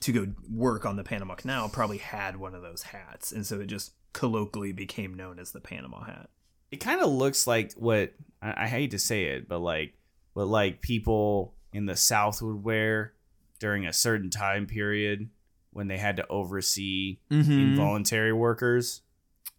to 0.00 0.12
go 0.12 0.26
work 0.50 0.86
on 0.86 0.96
the 0.96 1.04
Panama 1.04 1.34
Canal 1.34 1.68
probably 1.68 1.98
had 1.98 2.36
one 2.36 2.54
of 2.54 2.62
those 2.62 2.82
hats. 2.82 3.32
And 3.32 3.44
so 3.44 3.60
it 3.60 3.66
just 3.66 3.92
colloquially 4.12 4.72
became 4.72 5.14
known 5.14 5.38
as 5.38 5.52
the 5.52 5.60
Panama 5.60 6.04
hat. 6.04 6.30
it 6.70 6.76
kind 6.76 7.02
of 7.02 7.10
looks 7.10 7.46
like 7.46 7.72
what 7.72 8.12
I, 8.40 8.64
I 8.64 8.66
hate 8.68 8.92
to 8.92 8.98
say 8.98 9.24
it, 9.24 9.48
but 9.48 9.58
like 9.58 9.94
what 10.34 10.46
like 10.46 10.80
people 10.80 11.54
in 11.72 11.86
the 11.86 11.96
South 11.96 12.40
would 12.42 12.62
wear 12.62 13.14
during 13.58 13.86
a 13.86 13.92
certain 13.92 14.30
time 14.30 14.66
period 14.66 15.28
when 15.72 15.88
they 15.88 15.98
had 15.98 16.16
to 16.16 16.26
oversee 16.28 17.18
Mm-hmm. 17.30 17.52
involuntary 17.52 18.32
workers. 18.32 19.02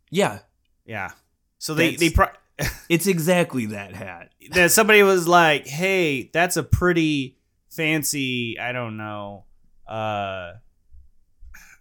Yeah, 0.10 0.40
Yeah, 0.86 1.12
so 1.58 1.74
they 1.74 1.96
they 1.96 2.10
pro- 2.10 2.28
it's 2.90 3.08
exactly 3.08 3.68
that 3.68 3.96
hat. 3.96 4.32
that 4.52 4.72
somebody 4.72 5.04
was 5.04 5.28
like, 5.28 5.66
"Hey, 5.68 6.30
that's 6.34 6.58
a 6.58 6.64
pretty 6.64 7.38
fancy, 7.70 8.60
I 8.60 8.72
don't 8.74 8.98
know, 8.98 9.46
uh, 9.88 10.54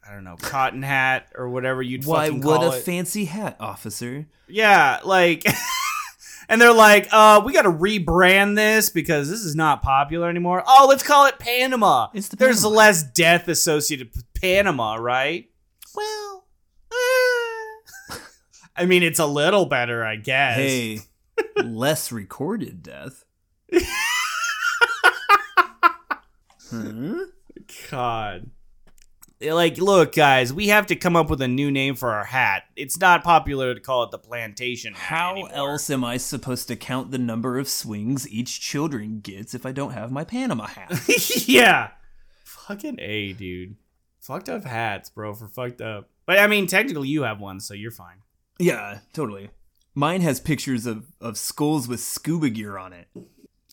I 0.08 0.12
don't 0.14 0.24
know, 0.24 0.36
cotton 0.36 0.82
hat 0.82 1.28
or 1.34 1.48
whatever 1.50 1.82
you'd 1.82 2.04
Why, 2.04 2.26
fucking 2.28 2.42
what 2.42 2.62
a 2.62 2.76
it." 2.76 2.82
fancy 2.84 3.24
hat, 3.26 3.56
officer. 3.60 4.26
Yeah, 4.48 5.00
like 5.04 5.44
and 6.50 6.60
they're 6.60 6.74
like, 6.74 7.08
uh, 7.12 7.40
we 7.44 7.52
gotta 7.52 7.70
rebrand 7.70 8.56
this 8.56 8.90
because 8.90 9.30
this 9.30 9.40
is 9.40 9.54
not 9.54 9.82
popular 9.82 10.28
anymore. 10.28 10.62
Oh, 10.66 10.86
let's 10.88 11.04
call 11.04 11.26
it 11.26 11.38
Panama. 11.38 12.08
It's 12.12 12.28
the 12.28 12.36
There's 12.36 12.62
Panama. 12.62 12.76
less 12.76 13.02
death 13.04 13.46
associated 13.48 14.10
with 14.14 14.24
Panama, 14.34 14.96
right? 14.96 15.48
Well 15.94 16.44
eh. 16.92 18.16
I 18.76 18.84
mean 18.86 19.02
it's 19.04 19.20
a 19.20 19.26
little 19.26 19.66
better, 19.66 20.04
I 20.04 20.16
guess. 20.16 20.56
Hey, 20.56 20.98
less 21.56 22.10
recorded 22.10 22.82
death. 22.82 23.24
huh? 26.70 27.26
God. 27.90 28.50
Like, 29.42 29.78
look, 29.78 30.14
guys, 30.14 30.52
we 30.52 30.68
have 30.68 30.86
to 30.88 30.96
come 30.96 31.16
up 31.16 31.30
with 31.30 31.40
a 31.40 31.48
new 31.48 31.70
name 31.70 31.94
for 31.94 32.10
our 32.10 32.24
hat. 32.24 32.64
It's 32.76 33.00
not 33.00 33.24
popular 33.24 33.74
to 33.74 33.80
call 33.80 34.02
it 34.02 34.10
the 34.10 34.18
plantation 34.18 34.92
hat. 34.92 35.00
How 35.00 35.32
anymore. 35.32 35.52
else 35.54 35.88
am 35.88 36.04
I 36.04 36.18
supposed 36.18 36.68
to 36.68 36.76
count 36.76 37.10
the 37.10 37.18
number 37.18 37.58
of 37.58 37.66
swings 37.66 38.28
each 38.28 38.60
children 38.60 39.20
gets 39.20 39.54
if 39.54 39.64
I 39.64 39.72
don't 39.72 39.92
have 39.92 40.12
my 40.12 40.24
Panama 40.24 40.66
hat? 40.66 40.92
yeah. 41.48 41.92
Fucking 42.44 42.98
A, 43.00 43.32
dude. 43.32 43.76
Fucked 44.20 44.50
up 44.50 44.64
hats, 44.64 45.08
bro, 45.08 45.32
for 45.32 45.48
fucked 45.48 45.80
up. 45.80 46.10
But 46.26 46.38
I 46.38 46.46
mean, 46.46 46.66
technically 46.66 47.08
you 47.08 47.22
have 47.22 47.40
one, 47.40 47.60
so 47.60 47.72
you're 47.72 47.90
fine. 47.90 48.18
yeah, 48.58 48.98
totally. 49.14 49.50
Mine 49.94 50.20
has 50.20 50.38
pictures 50.38 50.84
of, 50.86 51.06
of 51.20 51.38
skulls 51.38 51.88
with 51.88 52.00
scuba 52.00 52.50
gear 52.50 52.76
on 52.76 52.92
it. 52.92 53.08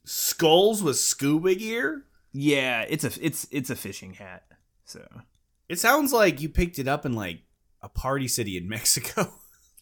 Skulls 0.05 0.81
with 0.81 0.97
scuba 0.97 1.55
gear? 1.55 2.05
Yeah, 2.31 2.85
it's 2.87 3.03
a 3.03 3.11
it's 3.21 3.47
it's 3.51 3.69
a 3.69 3.75
fishing 3.75 4.13
hat. 4.13 4.45
So 4.85 5.05
It 5.69 5.79
sounds 5.79 6.13
like 6.13 6.41
you 6.41 6.49
picked 6.49 6.79
it 6.79 6.87
up 6.87 7.05
in 7.05 7.13
like 7.13 7.41
a 7.81 7.89
party 7.89 8.27
city 8.27 8.57
in 8.57 8.67
Mexico. 8.75 9.31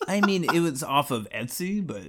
I 0.08 0.22
mean, 0.22 0.44
it 0.44 0.60
was 0.60 0.84
off 0.84 1.12
of 1.12 1.28
Etsy, 1.30 1.86
but 1.86 2.04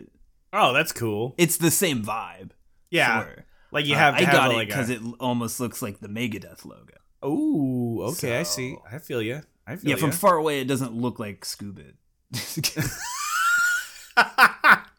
oh, 0.53 0.73
that's 0.73 0.93
cool. 0.93 1.35
it's 1.39 1.57
the 1.59 1.71
same 1.71 2.03
vibe. 2.05 2.51
Yeah. 2.91 3.23
sure. 3.25 3.45
Like 3.73 3.87
you 3.87 3.95
Uh, 3.95 3.99
have 3.99 4.17
to 4.17 4.23
I 4.23 4.25
have 4.27 4.35
got 4.35 4.51
a, 4.51 4.53
it 4.53 4.57
like 4.57 4.69
because 4.69 4.91
a... 4.91 4.95
it 4.95 5.01
almost 5.21 5.61
looks 5.61 5.83
like 5.83 6.01
the 6.01 6.09
Megadeth 6.09 6.65
logo. 6.65 6.95
Oh, 7.23 8.03
okay, 8.13 8.39
I 8.39 8.43
see. 8.45 8.77
I 8.91 8.99
feel 8.99 9.21
you. 9.23 9.43
I 9.67 9.77
feel 9.77 9.91
Yeah, 9.91 9.97
from 9.97 10.13
far 10.13 10.37
away, 10.37 10.61
it 10.61 10.67
doesn't 10.69 10.95
look 10.95 11.19
like 11.19 11.45
scuba. 11.45 11.83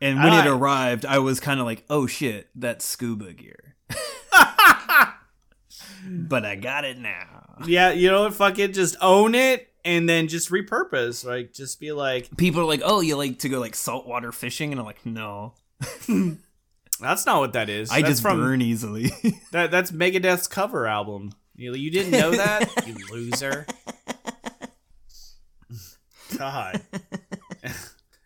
and 0.02 0.20
when 0.24 0.34
it 0.34 0.48
arrived, 0.48 1.06
I 1.06 1.20
was 1.20 1.40
kind 1.40 1.60
of 1.60 1.66
like, 1.66 1.86
"Oh 1.90 2.08
shit, 2.08 2.50
that's 2.56 2.84
scuba 2.86 3.34
gear." 3.34 3.76
but 6.08 6.46
I 6.46 6.56
got 6.56 6.86
it 6.86 6.98
now. 6.98 7.47
Yeah, 7.65 7.91
you 7.91 8.10
know 8.10 8.24
what? 8.24 8.34
Fuck 8.34 8.60
it. 8.60 8.74
Just 8.74 8.96
own 9.02 9.36
it 9.36 9.67
and 9.88 10.08
then 10.08 10.28
just 10.28 10.52
repurpose. 10.52 11.26
Like, 11.26 11.54
just 11.54 11.80
be 11.80 11.91
like, 11.93 12.36
People 12.38 12.62
are 12.62 12.65
like, 12.65 12.82
"Oh, 12.84 13.00
you 13.00 13.15
like 13.15 13.39
to 13.39 13.50
go 13.50 13.60
like 13.60 13.74
saltwater 13.74 14.32
fishing?" 14.32 14.72
And 14.72 14.80
I'm 14.80 14.86
like, 14.86 15.06
"No, 15.06 15.54
that's 17.00 17.26
not 17.26 17.39
what 17.39 17.54
that 17.54 17.70
is. 17.70 17.89
I 17.89 18.02
That's 18.02 18.12
just 18.13 18.22
from 18.22 18.39
burn 18.39 18.62
easily." 18.62 19.12
that. 19.52 19.72
That's 19.72 19.91
Megadeth's 19.91 20.48
cover 20.48 20.86
album. 20.86 21.32
You, 21.56 21.74
you 21.74 21.89
didn't 21.89 22.12
know 22.12 22.32
that, 22.32 22.86
you 22.86 22.96
loser. 23.12 23.65
God, 26.38 26.82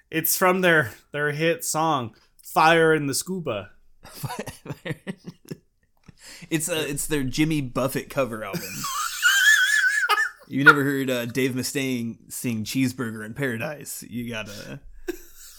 it's 0.09 0.35
from 0.35 0.61
their 0.61 0.91
their 1.11 1.31
hit 1.31 1.63
song 1.63 2.15
"Fire 2.43 2.93
in 2.93 3.05
the 3.05 3.13
Scuba." 3.13 3.69
it's 6.49 6.67
uh, 6.67 6.85
it's 6.87 7.05
their 7.05 7.23
Jimmy 7.23 7.61
Buffett 7.61 8.09
cover 8.09 8.43
album. 8.43 8.69
You 10.55 10.63
never 10.63 10.83
heard 10.83 11.09
uh, 11.09 11.25
Dave 11.25 11.51
Mustaine 11.51 12.31
sing 12.31 12.63
"Cheeseburger 12.63 13.25
in 13.25 13.33
Paradise"? 13.33 14.03
You 14.07 14.29
gotta. 14.29 14.79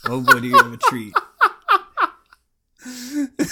Oh 0.07 0.21
boy, 0.21 0.41
do 0.41 0.49
you 0.49 0.57
have 0.57 0.73
a 0.73 0.77
treat. 0.77 1.15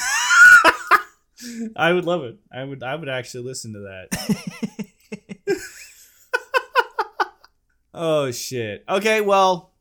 I 1.77 1.93
would 1.93 2.05
love 2.05 2.25
it. 2.25 2.39
I 2.53 2.65
would. 2.65 2.83
I 2.83 2.95
would 2.95 3.09
actually 3.09 3.45
listen 3.45 3.73
to 3.73 3.81
that. 3.81 4.09
oh 7.95 8.31
shit. 8.31 8.85
Okay. 8.89 9.21
Well, 9.21 9.73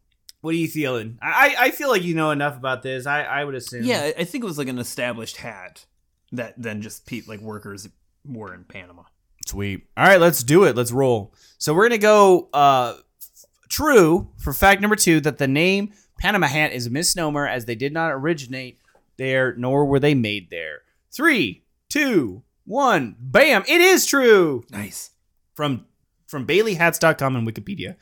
what 0.41 0.51
are 0.51 0.57
you 0.57 0.67
feeling? 0.67 1.17
I 1.21 1.55
I 1.59 1.71
feel 1.71 1.89
like 1.89 2.03
you 2.03 2.15
know 2.15 2.31
enough 2.31 2.57
about 2.57 2.81
this. 2.83 3.05
I 3.05 3.23
I 3.23 3.43
would 3.43 3.55
assume. 3.55 3.83
Yeah, 3.83 4.11
I- 4.17 4.23
think 4.23 4.43
it 4.43 4.47
was 4.47 4.57
like 4.57 4.67
an 4.69 4.79
established 4.79 5.37
hat 5.37 5.85
that 6.31 6.53
then 6.57 6.81
just 6.81 7.05
pe- 7.05 7.23
like 7.27 7.41
workers 7.41 7.89
wore 8.23 8.53
in 8.53 8.63
Panama. 8.63 9.03
Sweet. 9.49 9.87
All 9.97 10.05
right, 10.05 10.19
let's 10.19 10.43
do 10.43 10.65
it. 10.65 10.75
Let's 10.75 10.91
roll. 10.91 11.33
So 11.57 11.73
we're 11.73 11.89
gonna 11.89 11.97
go 11.97 12.49
uh 12.53 12.97
true 13.67 14.29
for 14.37 14.53
fact 14.53 14.79
number 14.79 14.95
two 14.95 15.19
that 15.21 15.39
the 15.39 15.47
name 15.47 15.91
Panama 16.19 16.45
hat 16.45 16.71
is 16.71 16.85
a 16.85 16.91
misnomer 16.91 17.47
as 17.47 17.65
they 17.65 17.73
did 17.73 17.91
not 17.91 18.11
originate 18.11 18.79
there, 19.17 19.55
nor 19.55 19.85
were 19.85 19.99
they 19.99 20.13
made 20.13 20.51
there. 20.51 20.83
Three, 21.11 21.63
two, 21.89 22.43
one, 22.63 23.15
bam! 23.19 23.63
It 23.67 23.81
is 23.81 24.05
true. 24.05 24.65
Nice. 24.69 25.09
From 25.55 25.87
from 26.27 26.45
BaileyHats.com 26.45 27.35
and 27.35 27.47
Wikipedia. 27.47 27.95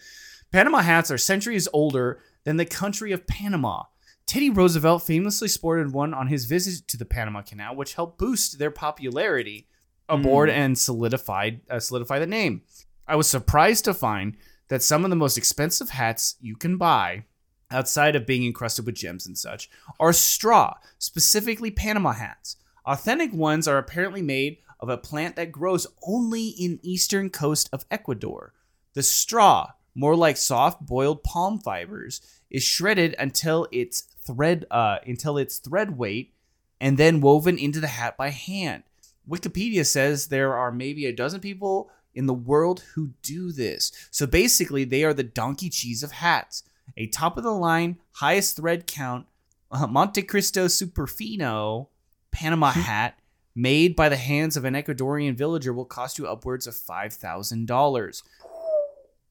Panama 0.51 0.79
hats 0.79 1.09
are 1.11 1.17
centuries 1.17 1.69
older 1.71 2.19
than 2.43 2.57
the 2.57 2.65
country 2.65 3.13
of 3.13 3.25
Panama. 3.25 3.83
Teddy 4.25 4.49
Roosevelt 4.49 5.03
famously 5.03 5.47
sported 5.47 5.93
one 5.93 6.13
on 6.13 6.27
his 6.27 6.43
visit 6.43 6.89
to 6.89 6.97
the 6.97 7.05
Panama 7.05 7.41
Canal, 7.41 7.77
which 7.77 7.93
helped 7.93 8.17
boost 8.17 8.59
their 8.59 8.71
popularity 8.71 9.69
aboard 10.09 10.49
and 10.49 10.77
solidified 10.77 11.61
uh, 11.69 11.79
solidify 11.79 12.19
the 12.19 12.27
name. 12.27 12.61
I 13.07 13.15
was 13.15 13.27
surprised 13.27 13.85
to 13.85 13.93
find 13.93 14.37
that 14.67 14.83
some 14.83 15.03
of 15.03 15.09
the 15.09 15.15
most 15.15 15.37
expensive 15.37 15.89
hats 15.89 16.35
you 16.41 16.55
can 16.55 16.77
buy, 16.77 17.25
outside 17.71 18.15
of 18.15 18.25
being 18.25 18.45
encrusted 18.45 18.85
with 18.85 18.95
gems 18.95 19.25
and 19.25 19.37
such, 19.37 19.69
are 19.99 20.13
straw, 20.13 20.75
specifically 20.97 21.71
Panama 21.71 22.13
hats. 22.13 22.57
Authentic 22.85 23.33
ones 23.33 23.67
are 23.67 23.77
apparently 23.77 24.21
made 24.21 24.57
of 24.79 24.89
a 24.89 24.97
plant 24.97 25.35
that 25.35 25.51
grows 25.51 25.87
only 26.05 26.49
in 26.49 26.79
eastern 26.83 27.29
coast 27.29 27.69
of 27.73 27.85
Ecuador. 27.89 28.53
The 28.93 29.03
straw, 29.03 29.71
more 29.95 30.15
like 30.15 30.37
soft 30.37 30.85
boiled 30.85 31.23
palm 31.23 31.59
fibers, 31.59 32.21
is 32.49 32.63
shredded 32.63 33.15
until 33.19 33.67
its 33.71 34.01
thread 34.25 34.65
uh, 34.69 34.97
until 35.05 35.37
its 35.37 35.57
thread 35.59 35.97
weight 35.97 36.33
and 36.79 36.97
then 36.97 37.21
woven 37.21 37.57
into 37.57 37.79
the 37.79 37.87
hat 37.87 38.17
by 38.17 38.29
hand. 38.29 38.83
Wikipedia 39.29 39.85
says 39.85 40.27
there 40.27 40.55
are 40.55 40.71
maybe 40.71 41.05
a 41.05 41.13
dozen 41.13 41.39
people 41.39 41.89
in 42.13 42.25
the 42.25 42.33
world 42.33 42.83
who 42.95 43.11
do 43.21 43.51
this. 43.51 43.91
So 44.09 44.25
basically, 44.25 44.83
they 44.83 45.03
are 45.03 45.13
the 45.13 45.23
donkey 45.23 45.69
cheese 45.69 46.03
of 46.03 46.11
hats. 46.11 46.63
A 46.95 47.07
top 47.07 47.37
of 47.37 47.43
the 47.43 47.51
line, 47.51 47.97
highest 48.13 48.55
thread 48.55 48.87
count, 48.87 49.27
uh, 49.69 49.85
Montecristi 49.85 50.65
Superfino 50.65 51.87
Panama 52.31 52.71
hat 52.71 53.19
made 53.55 53.95
by 53.95 54.09
the 54.09 54.17
hands 54.17 54.55
of 54.55 54.65
an 54.65 54.73
Ecuadorian 54.73 55.35
villager 55.35 55.73
will 55.73 55.85
cost 55.85 56.17
you 56.17 56.27
upwards 56.27 56.67
of 56.67 56.75
$5,000. 56.75 58.23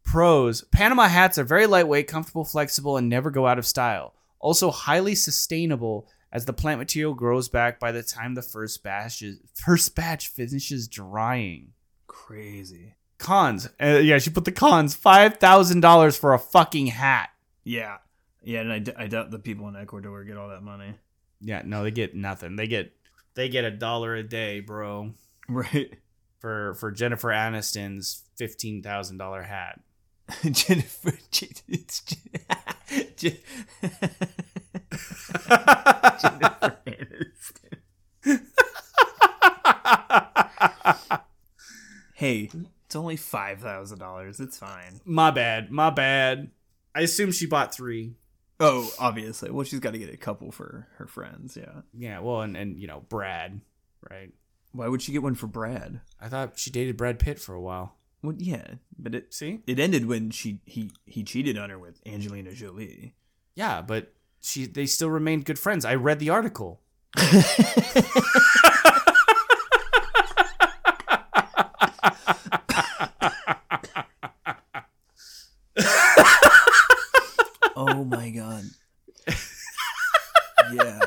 Pros 0.05 0.63
Panama 0.71 1.09
hats 1.09 1.39
are 1.39 1.45
very 1.45 1.67
lightweight, 1.67 2.07
comfortable, 2.07 2.45
flexible, 2.45 2.97
and 2.97 3.09
never 3.09 3.31
go 3.31 3.47
out 3.47 3.59
of 3.59 3.67
style. 3.67 4.15
Also, 4.39 4.71
highly 4.71 5.15
sustainable 5.15 6.07
as 6.33 6.45
the 6.45 6.53
plant 6.53 6.79
material 6.79 7.15
grows 7.15 7.49
back 7.49 7.79
by 7.81 7.93
the 7.93 8.03
time 8.03 8.35
the 8.35 8.43
first 8.43 8.83
batch, 8.83 9.23
is, 9.23 9.39
first 9.55 9.95
batch 9.95 10.29
finishes 10.29 10.89
drying. 10.89 11.73
Crazy. 12.07 12.95
Cons. 13.19 13.69
Uh, 13.81 13.99
yeah, 14.03 14.19
she 14.19 14.31
put 14.31 14.45
the 14.45 14.53
cons. 14.53 14.97
$5,000 14.97 16.19
for 16.19 16.35
a 16.35 16.39
fucking 16.39 16.89
hat. 16.89 17.31
Yeah. 17.65 17.99
Yeah, 18.43 18.61
and 18.61 18.73
I, 18.73 18.79
d- 18.79 18.93
I 18.97 19.07
doubt 19.07 19.31
the 19.31 19.39
people 19.39 19.67
in 19.69 19.77
Ecuador 19.77 20.23
get 20.25 20.37
all 20.37 20.51
that 20.51 20.63
money. 20.63 20.95
Yeah, 21.41 21.63
no, 21.65 21.83
they 21.83 21.91
get 21.91 22.15
nothing. 22.15 22.57
They 22.57 22.67
get 22.67 22.93
they 23.35 23.49
get 23.49 23.65
a 23.65 23.71
dollar 23.71 24.15
a 24.15 24.23
day, 24.23 24.61
bro, 24.61 25.13
Right. 25.49 25.93
for 26.39 26.75
for 26.75 26.91
Jennifer 26.91 27.29
Aniston's 27.29 28.23
fifteen 28.37 28.83
thousand 28.83 29.19
dollar 29.19 29.43
hat. 29.43 29.81
Jennifer. 30.53 31.19
It's 31.69 32.03
Jennifer 35.39 36.77
Aniston. 36.87 38.41
Hey, 42.15 42.51
it's 42.87 42.97
only 42.97 43.17
five 43.17 43.61
thousand 43.61 43.99
dollars. 43.99 44.41
It's 44.41 44.59
fine. 44.59 45.01
my 45.05 45.31
bad, 45.31 45.71
my 45.71 45.91
bad. 45.91 46.51
I 46.95 47.03
assume 47.03 47.31
she 47.31 47.47
bought 47.47 47.75
three. 47.75 48.15
Oh, 48.59 48.91
obviously. 48.99 49.51
Well, 49.51 49.65
she's 49.65 49.81
got 49.81 49.91
to 49.93 49.99
get 49.99 50.13
a 50.13 50.17
couple 50.17 50.51
for 50.51 50.89
her 50.97 51.07
friends. 51.07 51.59
Yeah. 51.61 51.83
Yeah, 51.93 52.21
well, 52.21 52.41
and 52.41 52.57
and 52.57 52.79
you 52.79 52.87
know 52.87 53.05
Brad, 53.11 53.61
right? 54.11 54.33
Why 54.73 54.89
would 54.89 55.03
she 55.03 55.13
get 55.13 55.23
one 55.23 55.35
for 55.35 55.47
Brad? 55.47 56.01
I 56.21 56.29
thought 56.29 56.59
she 56.59 56.71
dated 56.71 56.97
Brad 56.97 57.19
Pitt 57.19 57.39
for 57.39 57.55
a 57.55 57.61
while. 57.61 57.97
Well, 58.23 58.35
yeah, 58.39 58.67
but 58.99 59.15
it 59.15 59.35
See? 59.35 59.61
it 59.67 59.79
ended 59.79 60.07
when 60.07 60.31
she 60.31 60.61
he 60.65 60.91
he 61.05 61.23
cheated 61.23 61.59
on 61.59 61.69
her 61.69 61.79
with 61.79 62.01
Angelina 62.07 62.53
Jolie. 62.55 63.13
Yeah, 63.55 63.83
but 63.83 64.15
she 64.47 64.67
they 64.67 64.87
still 64.87 65.11
remained 65.11 65.45
good 65.45 65.59
friends. 65.59 65.85
I 65.85 65.97
read 65.97 66.21
the 66.21 66.31
article. 66.31 66.81
oh 77.77 78.05
my 78.05 78.31
god. 78.31 78.65
yeah, 80.73 81.01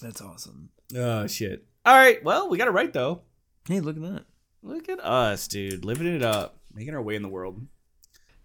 that's 0.00 0.22
awesome. 0.22 0.70
Oh 0.96 1.26
shit. 1.26 1.66
All 1.84 1.94
right, 1.94 2.24
well, 2.24 2.48
we 2.48 2.56
got 2.56 2.68
it 2.68 2.72
right 2.72 2.92
though. 2.92 3.22
Hey, 3.68 3.80
look 3.80 3.96
at 3.96 4.02
that. 4.02 4.24
Look 4.62 4.88
at 4.88 5.00
us, 5.00 5.48
dude, 5.48 5.84
living 5.84 6.06
it 6.06 6.22
up, 6.22 6.58
making 6.72 6.94
our 6.94 7.02
way 7.02 7.14
in 7.14 7.22
the 7.22 7.28
world. 7.28 7.60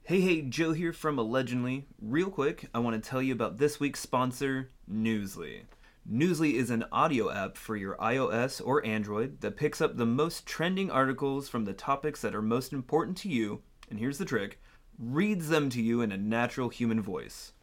Hey, 0.05 0.19
hey, 0.19 0.41
Joe 0.41 0.73
here 0.73 0.91
from 0.91 1.17
Allegendly. 1.17 1.85
Real 2.01 2.29
quick, 2.29 2.67
I 2.73 2.79
want 2.79 3.01
to 3.01 3.09
tell 3.09 3.21
you 3.21 3.31
about 3.31 3.57
this 3.57 3.79
week's 3.79 4.01
sponsor, 4.01 4.69
Newsly. 4.91 5.61
Newsly 6.05 6.55
is 6.55 6.69
an 6.69 6.83
audio 6.91 7.31
app 7.31 7.55
for 7.55 7.77
your 7.77 7.95
iOS 7.95 8.61
or 8.65 8.85
Android 8.85 9.39
that 9.39 9.55
picks 9.55 9.79
up 9.79 9.95
the 9.95 10.05
most 10.05 10.45
trending 10.45 10.91
articles 10.91 11.47
from 11.47 11.63
the 11.63 11.71
topics 11.71 12.19
that 12.19 12.35
are 12.35 12.41
most 12.41 12.73
important 12.73 13.15
to 13.19 13.29
you, 13.29 13.61
and 13.89 13.97
here's 13.97 14.17
the 14.17 14.25
trick 14.25 14.59
reads 14.99 15.47
them 15.47 15.69
to 15.69 15.81
you 15.81 16.01
in 16.01 16.11
a 16.11 16.17
natural 16.17 16.67
human 16.67 17.01
voice. 17.01 17.53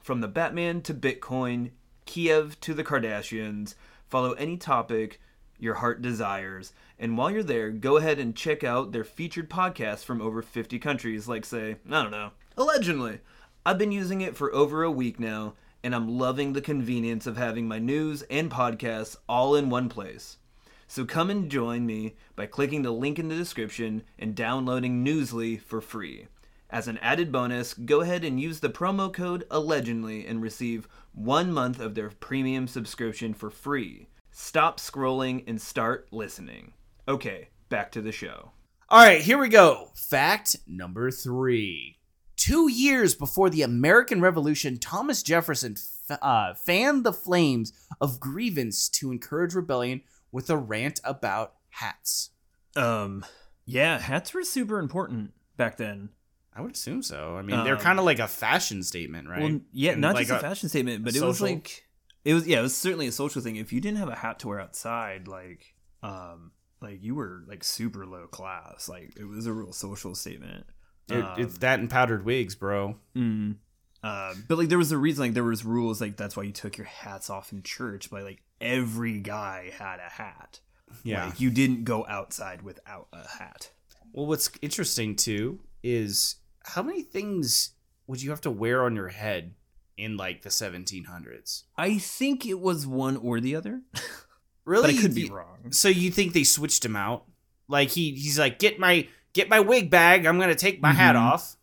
From 0.00 0.22
the 0.22 0.28
Batman 0.28 0.80
to 0.82 0.94
Bitcoin, 0.94 1.72
Kiev 2.06 2.58
to 2.60 2.72
the 2.72 2.82
Kardashians, 2.82 3.74
follow 4.08 4.32
any 4.32 4.56
topic 4.56 5.20
your 5.62 5.74
heart 5.74 6.02
desires. 6.02 6.72
And 6.98 7.16
while 7.16 7.30
you're 7.30 7.42
there, 7.42 7.70
go 7.70 7.96
ahead 7.96 8.18
and 8.18 8.36
check 8.36 8.64
out 8.64 8.92
their 8.92 9.04
featured 9.04 9.48
podcasts 9.48 10.04
from 10.04 10.20
over 10.20 10.42
50 10.42 10.78
countries, 10.78 11.28
like, 11.28 11.44
say, 11.44 11.76
I 11.90 12.02
don't 12.02 12.10
know, 12.10 12.30
Allegendly. 12.56 13.20
I've 13.64 13.78
been 13.78 13.92
using 13.92 14.20
it 14.20 14.36
for 14.36 14.54
over 14.54 14.82
a 14.82 14.90
week 14.90 15.20
now, 15.20 15.54
and 15.82 15.94
I'm 15.94 16.18
loving 16.18 16.52
the 16.52 16.60
convenience 16.60 17.26
of 17.26 17.36
having 17.36 17.66
my 17.68 17.78
news 17.78 18.22
and 18.30 18.50
podcasts 18.50 19.16
all 19.28 19.54
in 19.54 19.70
one 19.70 19.88
place. 19.88 20.38
So 20.86 21.04
come 21.04 21.30
and 21.30 21.50
join 21.50 21.86
me 21.86 22.16
by 22.36 22.46
clicking 22.46 22.82
the 22.82 22.90
link 22.90 23.18
in 23.18 23.28
the 23.28 23.36
description 23.36 24.02
and 24.18 24.34
downloading 24.34 25.04
Newsly 25.04 25.60
for 25.60 25.80
free. 25.80 26.26
As 26.68 26.88
an 26.88 26.98
added 26.98 27.32
bonus, 27.32 27.74
go 27.74 28.00
ahead 28.00 28.24
and 28.24 28.40
use 28.40 28.60
the 28.60 28.70
promo 28.70 29.12
code 29.12 29.46
Allegendly 29.50 30.26
and 30.26 30.42
receive 30.42 30.88
one 31.12 31.52
month 31.52 31.80
of 31.80 31.94
their 31.94 32.10
premium 32.10 32.66
subscription 32.66 33.34
for 33.34 33.50
free. 33.50 34.08
Stop 34.42 34.80
scrolling 34.80 35.44
and 35.46 35.60
start 35.60 36.08
listening. 36.12 36.72
Okay, 37.06 37.50
back 37.68 37.92
to 37.92 38.00
the 38.00 38.10
show. 38.10 38.52
All 38.88 38.98
right, 39.04 39.20
here 39.20 39.36
we 39.36 39.50
go. 39.50 39.90
Fact 39.94 40.56
number 40.66 41.10
three. 41.10 41.98
Two 42.36 42.68
years 42.68 43.14
before 43.14 43.50
the 43.50 43.60
American 43.60 44.22
Revolution, 44.22 44.78
Thomas 44.78 45.22
Jefferson 45.22 45.76
f- 46.08 46.18
uh, 46.22 46.54
fanned 46.54 47.04
the 47.04 47.12
flames 47.12 47.74
of 48.00 48.18
grievance 48.18 48.88
to 48.88 49.12
encourage 49.12 49.54
rebellion 49.54 50.00
with 50.32 50.48
a 50.48 50.56
rant 50.56 51.00
about 51.04 51.52
hats. 51.68 52.30
Um, 52.74 53.26
yeah, 53.66 53.98
hats 53.98 54.32
were 54.32 54.42
super 54.42 54.78
important 54.78 55.32
back 55.58 55.76
then. 55.76 56.08
I 56.56 56.62
would 56.62 56.72
assume 56.72 57.02
so. 57.02 57.36
I 57.36 57.42
mean, 57.42 57.62
they're 57.62 57.76
Um, 57.76 57.82
kind 57.82 57.98
of 57.98 58.06
like 58.06 58.18
a 58.18 58.26
fashion 58.26 58.82
statement, 58.82 59.28
right? 59.28 59.42
Well, 59.42 59.60
yeah, 59.72 59.92
And 59.92 60.00
not 60.00 60.14
like 60.14 60.28
just 60.28 60.38
a, 60.38 60.42
fashion 60.42 60.70
statement, 60.70 61.04
but 61.04 61.14
it 61.14 61.22
was 61.22 61.42
like 61.42 61.84
it 62.24 62.34
was 62.34 62.46
yeah, 62.46 62.58
it 62.60 62.62
was 62.62 62.76
certainly 62.76 63.06
a 63.06 63.12
social 63.12 63.40
thing. 63.42 63.56
If 63.56 63.72
you 63.72 63.80
didn't 63.80 63.98
have 63.98 64.08
a 64.08 64.14
hat 64.16 64.38
to 64.40 64.48
wear 64.48 64.60
outside, 64.60 65.28
like 65.28 65.74
um 66.02 66.52
like 66.82 67.02
you 67.02 67.14
were 67.14 67.42
like 67.46 67.62
super 67.64 68.06
low 68.06 68.26
class. 68.26 68.88
Like 68.88 69.12
it 69.18 69.24
was 69.24 69.46
a 69.46 69.52
real 69.52 69.72
social 69.72 70.14
statement. 70.14 70.66
It- 71.10 71.24
Um, 71.24 71.40
it's 71.40 71.58
that 71.58 71.80
and 71.80 71.90
powdered 71.90 72.24
wigs, 72.24 72.54
bro. 72.54 72.96
Mm. 73.16 73.56
Uh, 74.02 74.34
but 74.48 74.56
like 74.56 74.68
there 74.70 74.78
was 74.78 74.92
a 74.92 74.96
reason 74.98 75.24
like 75.24 75.34
there 75.34 75.44
was 75.44 75.62
rules 75.64 76.00
like 76.00 76.16
that's 76.16 76.34
why 76.36 76.42
you 76.42 76.52
took 76.52 76.78
your 76.78 76.86
hats 76.86 77.28
off 77.28 77.52
in 77.52 77.62
church 77.62 78.08
but 78.10 78.22
like 78.22 78.42
every 78.58 79.20
guy 79.20 79.70
had 79.78 79.98
a 79.98 80.08
hat 80.08 80.60
Yeah. 81.04 81.26
like 81.26 81.38
you 81.40 81.50
didn't 81.50 81.84
go 81.84 82.06
outside 82.08 82.62
without 82.62 83.08
a 83.12 83.28
hat 83.28 83.72
Well, 84.14 84.24
what's 84.24 84.50
interesting 84.62 85.16
too 85.16 85.60
is 85.82 86.36
how 86.64 86.82
many 86.82 87.02
things 87.02 87.72
would 88.06 88.22
you 88.22 88.30
have 88.30 88.40
to 88.42 88.50
wear 88.50 88.84
on 88.84 88.96
your 88.96 89.08
head 89.08 89.54
in 90.00 90.16
like 90.16 90.42
the 90.42 90.48
1700s? 90.50 91.64
i 91.76 91.98
think 91.98 92.46
it 92.46 92.58
was 92.60 92.86
one 92.86 93.16
or 93.16 93.40
the 93.40 93.54
other 93.56 93.82
Really? 94.64 94.92
but 94.92 94.98
i 94.98 95.02
could 95.02 95.14
be 95.14 95.28
wrong 95.30 95.70
So 95.72 95.88
you 95.88 96.10
think 96.10 96.32
they 96.32 96.44
switched 96.44 96.84
him 96.84 96.96
out? 96.96 97.24
Like 97.68 97.90
he 97.90 98.12
he's 98.12 98.38
like, 98.38 98.58
get 98.58 98.78
my 98.80 99.06
get 99.32 99.48
my 99.48 99.60
wig 99.60 99.90
bag. 99.90 100.26
I'm 100.26 100.38
gonna 100.40 100.54
take 100.56 100.80
my 100.82 100.92
hat 100.92 101.14
Mhm. 101.14 101.20
off. 101.32 101.56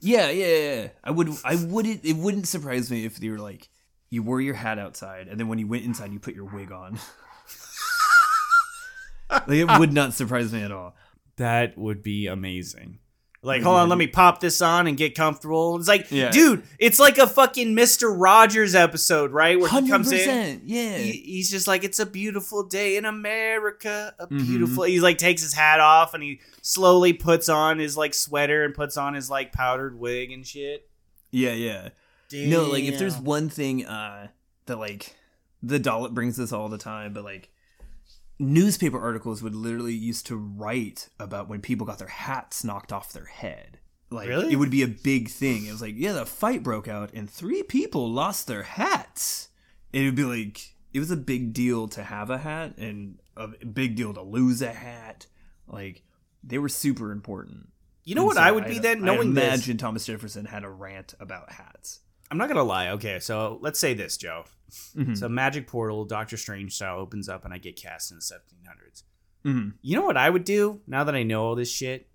yeah 0.00 0.30
yeah 0.30 0.46
yeah 0.46 0.88
i 1.04 1.10
would 1.10 1.28
i 1.44 1.54
wouldn't 1.56 2.04
it 2.04 2.16
wouldn't 2.16 2.48
surprise 2.48 2.90
me 2.90 3.04
if 3.04 3.16
they 3.16 3.28
were 3.28 3.38
like 3.38 3.68
you 4.08 4.22
wore 4.22 4.40
your 4.40 4.54
hat 4.54 4.78
outside 4.78 5.28
and 5.28 5.38
then 5.38 5.48
when 5.48 5.58
you 5.58 5.66
went 5.66 5.84
inside 5.84 6.10
you 6.12 6.18
put 6.18 6.34
your 6.34 6.46
wig 6.46 6.72
on 6.72 6.98
like 9.30 9.48
it 9.48 9.78
would 9.78 9.92
not 9.92 10.14
surprise 10.14 10.52
me 10.52 10.62
at 10.62 10.72
all 10.72 10.94
That 11.36 11.76
would 11.78 12.02
be 12.02 12.26
amazing. 12.26 12.98
Like, 13.44 13.62
hold 13.62 13.76
on, 13.76 13.88
let 13.88 13.98
me 13.98 14.06
pop 14.06 14.38
this 14.38 14.62
on 14.62 14.86
and 14.86 14.96
get 14.96 15.16
comfortable. 15.16 15.76
It's 15.76 15.88
like, 15.88 16.06
Yeah. 16.12 16.30
dude, 16.30 16.62
it's 16.78 17.00
like 17.00 17.18
a 17.18 17.26
fucking 17.26 17.74
Mister 17.74 18.08
Rogers 18.12 18.76
episode, 18.76 19.32
right? 19.32 19.58
Where 19.58 19.68
he 19.68 19.88
comes 19.88 20.12
in. 20.12 20.20
100% 20.28 20.60
yeah 20.64 20.96
he- 20.98 21.10
he's 21.26 21.50
just 21.50 21.66
like 21.66 21.82
it's 21.82 21.98
a 21.98 22.06
beautiful 22.06 22.62
day 22.62 22.96
in 22.96 23.04
america 23.04 24.14
a 24.20 24.26
Mhm. 24.28 24.46
beautiful 24.46 24.84
he 24.84 25.00
like 25.00 25.18
takes 25.18 25.42
his 25.42 25.52
hat 25.54 25.80
off 25.80 26.14
and 26.14 26.22
he 26.22 26.40
slowly 26.62 27.12
puts 27.12 27.48
on 27.48 27.78
his 27.80 27.96
like 27.96 28.14
sweater 28.14 28.64
and 28.64 28.74
puts 28.74 28.96
on 28.96 29.14
his 29.14 29.28
like 29.28 29.52
powdered 29.52 29.98
wig 29.98 30.30
and 30.30 30.46
shit 30.46 30.88
yeah 31.32 31.52
yeah 31.52 31.88
No, 32.32 32.64
like 32.68 32.84
if 32.84 32.98
there's 32.98 33.16
one 33.18 33.48
thing 33.48 33.84
uh 33.84 34.28
that 34.66 34.76
like 34.78 35.16
the 35.62 35.78
Dalit 35.80 36.12
brings 36.14 36.38
us 36.40 36.50
all 36.52 36.68
the 36.68 36.78
time, 36.78 37.12
but 37.12 37.24
like 37.24 37.48
newspaper 38.42 39.00
articles 39.00 39.42
would 39.42 39.54
literally 39.54 39.94
used 39.94 40.26
to 40.26 40.36
write 40.36 41.08
about 41.18 41.48
when 41.48 41.60
people 41.60 41.86
got 41.86 41.98
their 41.98 42.08
hats 42.08 42.64
knocked 42.64 42.92
off 42.92 43.12
their 43.12 43.24
head. 43.26 43.78
Like 44.10 44.28
Really? 44.28 44.52
it 44.52 44.56
would 44.56 44.70
be 44.70 44.82
a 44.82 44.88
big 44.88 45.28
thing. 45.30 45.64
It 45.66 45.72
was 45.72 45.80
like, 45.80 45.94
yeah, 45.96 46.12
the 46.12 46.26
fight 46.26 46.62
broke 46.62 46.86
out 46.88 47.12
and 47.14 47.30
three 47.30 47.62
people 47.62 48.10
lost 48.12 48.46
their 48.46 48.62
hats. 48.64 49.48
It 49.92 50.04
would 50.04 50.14
be 50.16 50.24
like 50.24 50.74
it 50.92 50.98
was 50.98 51.10
a 51.10 51.16
big 51.16 51.54
deal 51.54 51.88
to 51.88 52.02
have 52.02 52.28
a 52.28 52.38
hat 52.38 52.76
and 52.76 53.18
a 53.36 53.48
big 53.48 53.96
deal 53.96 54.12
to 54.12 54.20
lose 54.22 54.60
a 54.60 54.72
hat. 54.72 55.26
Like 55.66 56.02
they 56.44 56.58
were 56.58 56.68
super 56.68 57.10
important. 57.12 57.68
You 58.04 58.14
know 58.16 58.22
And 58.22 58.26
what 58.26 58.36
so 58.36 58.42
I 58.42 58.50
would 58.50 58.66
be 58.66 58.78
then, 58.80 59.02
I 59.02 59.06
knowing 59.06 59.32
this. 59.32 59.44
imagine 59.44 59.76
Thomas 59.78 60.04
Jefferson 60.04 60.44
had 60.46 60.64
a 60.64 60.68
rant 60.68 61.14
about 61.20 61.52
hats. 61.52 62.00
I'm 62.30 62.36
not 62.38 62.48
gonna 62.48 62.62
lie. 62.64 62.90
Okay, 62.90 63.18
so 63.20 63.58
let's 63.62 63.78
say 63.78 63.94
this, 63.94 64.16
Joe. 64.16 64.44
Mhm. 64.96 65.16
So 65.16 65.28
magic 65.28 65.66
portal, 65.66 66.04
Doctor 66.04 66.36
Strange 66.36 66.74
style 66.74 66.98
opens 66.98 67.28
up, 67.28 67.44
and 67.44 67.52
I 67.52 67.58
get 67.58 67.76
cast 67.76 68.10
in 68.10 68.16
the 68.16 68.22
1700s. 68.22 69.04
Mhm. 69.44 69.74
You 69.82 69.96
know 69.96 70.04
what 70.04 70.16
I 70.16 70.30
would 70.30 70.44
do 70.44 70.80
now 70.86 71.04
that 71.04 71.14
I 71.14 71.22
know 71.22 71.44
all 71.44 71.54
this 71.54 71.70
shit? 71.72 72.08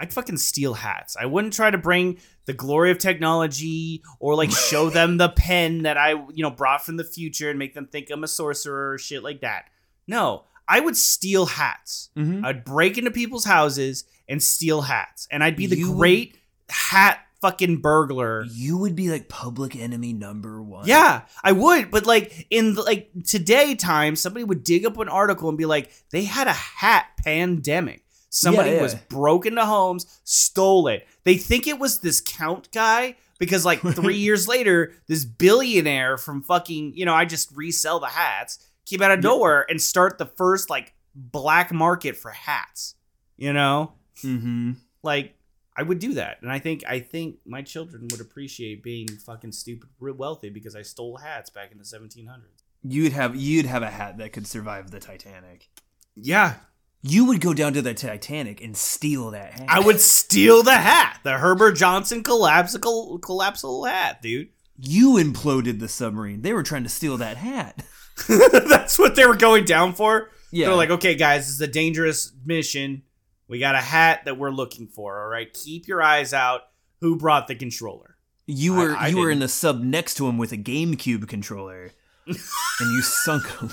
I'd 0.00 0.12
fucking 0.12 0.36
steal 0.36 0.74
hats. 0.74 1.16
I 1.18 1.26
wouldn't 1.26 1.54
try 1.54 1.70
to 1.70 1.78
bring 1.78 2.18
the 2.44 2.52
glory 2.52 2.90
of 2.92 2.98
technology 2.98 4.02
or 4.20 4.34
like 4.36 4.50
show 4.70 4.90
them 4.90 5.16
the 5.16 5.28
pen 5.30 5.82
that 5.82 5.96
I, 5.96 6.10
you 6.12 6.42
know, 6.42 6.50
brought 6.50 6.84
from 6.84 6.96
the 6.98 7.04
future 7.04 7.50
and 7.50 7.58
make 7.58 7.74
them 7.74 7.86
think 7.86 8.08
I'm 8.10 8.22
a 8.22 8.28
sorcerer 8.28 8.92
or 8.92 8.98
shit 8.98 9.22
like 9.24 9.40
that. 9.40 9.70
No, 10.06 10.44
I 10.68 10.78
would 10.80 10.96
steal 10.96 11.46
hats. 11.46 12.10
Mhm. 12.16 12.44
I'd 12.44 12.64
break 12.64 12.96
into 12.98 13.10
people's 13.10 13.44
houses 13.46 14.04
and 14.28 14.42
steal 14.42 14.82
hats. 14.82 15.26
And 15.30 15.42
I'd 15.42 15.56
be 15.56 15.66
the 15.66 15.76
You 15.78 15.90
would- 15.90 15.96
great 15.98 16.38
hat 16.68 17.18
fucking 17.40 17.80
burglar. 17.80 18.44
You 18.44 18.78
would 18.78 18.96
be 18.96 19.10
like 19.10 19.28
public 19.28 19.76
enemy 19.76 20.12
number 20.12 20.62
one. 20.62 20.86
Yeah, 20.86 21.22
I 21.42 21.52
would, 21.52 21.90
but 21.90 22.06
like 22.06 22.46
in 22.50 22.74
the, 22.74 22.82
like 22.82 23.10
today 23.26 23.74
time, 23.74 24.16
somebody 24.16 24.44
would 24.44 24.64
dig 24.64 24.84
up 24.86 24.98
an 24.98 25.08
article 25.08 25.48
and 25.48 25.56
be 25.58 25.66
like, 25.66 25.90
they 26.10 26.24
had 26.24 26.46
a 26.46 26.52
hat 26.52 27.06
pandemic. 27.24 28.04
Somebody 28.30 28.70
Yeah, 28.70 28.76
yeah. 28.76 28.82
was 28.82 28.94
broke 28.94 29.46
into 29.46 29.64
homes, 29.64 30.20
stole 30.24 30.88
it. 30.88 31.06
They 31.24 31.36
think 31.36 31.66
it 31.66 31.78
was 31.78 32.00
this 32.00 32.20
count 32.20 32.70
guy 32.72 33.16
because 33.38 33.64
like 33.64 33.80
three 33.94 34.16
years 34.18 34.46
later, 34.46 34.92
this 35.06 35.24
billionaire 35.24 36.18
from 36.18 36.42
fucking 36.42 36.92
you 36.94 37.04
know 37.06 37.14
I 37.14 37.24
just 37.24 37.50
resell 37.56 38.00
the 38.00 38.06
hats 38.08 38.58
came 38.84 39.00
out 39.02 39.10
of 39.12 39.22
nowhere 39.22 39.64
and 39.70 39.80
start 39.80 40.18
the 40.18 40.26
first 40.26 40.68
like 40.70 40.92
black 41.14 41.72
market 41.72 42.16
for 42.16 42.30
hats. 42.30 42.94
You 43.36 43.52
know, 43.52 43.92
Mm-hmm. 44.24 44.72
like 45.04 45.34
I 45.78 45.82
would 45.82 46.00
do 46.00 46.14
that, 46.14 46.38
and 46.42 46.50
I 46.50 46.58
think 46.58 46.82
I 46.88 46.98
think 46.98 47.36
my 47.46 47.62
children 47.62 48.08
would 48.10 48.20
appreciate 48.20 48.82
being 48.82 49.06
fucking 49.06 49.52
stupid 49.52 49.88
wealthy 50.00 50.50
because 50.50 50.74
I 50.74 50.82
stole 50.82 51.18
hats 51.18 51.50
back 51.50 51.70
in 51.70 51.78
the 51.78 51.84
1700s. 51.84 52.64
You'd 52.82 53.12
have 53.12 53.36
you'd 53.36 53.66
have 53.66 53.84
a 53.84 53.90
hat 53.90 54.18
that 54.18 54.32
could 54.32 54.48
survive 54.48 54.90
the 54.90 54.98
Titanic. 54.98 55.68
Yeah, 56.16 56.54
You 57.00 57.26
would 57.26 57.40
go 57.40 57.54
down 57.54 57.74
to 57.74 57.82
the 57.82 57.94
Titanic 57.94 58.60
and 58.60 58.76
steal 58.76 59.30
that 59.30 59.52
hat. 59.52 59.66
I 59.68 59.78
would 59.78 60.00
steal 60.00 60.64
the 60.64 60.72
hat, 60.76 61.20
the 61.22 61.38
Herbert 61.38 61.74
Johnson 61.74 62.24
collapsible 62.24 63.20
collapsible 63.20 63.84
hat, 63.84 64.20
dude. 64.20 64.48
You 64.76 65.12
imploded 65.12 65.78
the 65.78 65.88
submarine. 65.88 66.42
They 66.42 66.52
were 66.52 66.64
trying 66.64 66.82
to 66.82 66.88
steal 66.88 67.16
that 67.18 67.36
hat. 67.36 67.84
That's 68.28 68.98
what 68.98 69.14
they 69.14 69.26
were 69.26 69.36
going 69.36 69.64
down 69.64 69.94
for. 69.94 70.30
Yeah. 70.50 70.66
They're 70.66 70.76
like, 70.76 70.90
okay, 70.90 71.14
guys, 71.14 71.46
this 71.46 71.54
is 71.54 71.60
a 71.60 71.68
dangerous 71.68 72.32
mission. 72.44 73.02
We 73.48 73.58
got 73.58 73.74
a 73.74 73.80
hat 73.80 74.26
that 74.26 74.38
we're 74.38 74.50
looking 74.50 74.86
for. 74.86 75.22
All 75.22 75.28
right, 75.28 75.52
keep 75.52 75.88
your 75.88 76.02
eyes 76.02 76.32
out. 76.34 76.62
Who 77.00 77.16
brought 77.16 77.48
the 77.48 77.54
controller? 77.54 78.16
You 78.46 78.74
were 78.74 78.94
I- 78.94 79.06
I 79.06 79.08
you 79.08 79.18
were 79.18 79.30
in 79.30 79.38
the 79.40 79.48
sub 79.48 79.80
next 79.82 80.14
to 80.14 80.28
him 80.28 80.38
with 80.38 80.52
a 80.52 80.56
GameCube 80.56 81.28
controller, 81.28 81.90
and 82.26 82.36
you 82.80 83.02
sunk 83.02 83.46
him. 83.58 83.70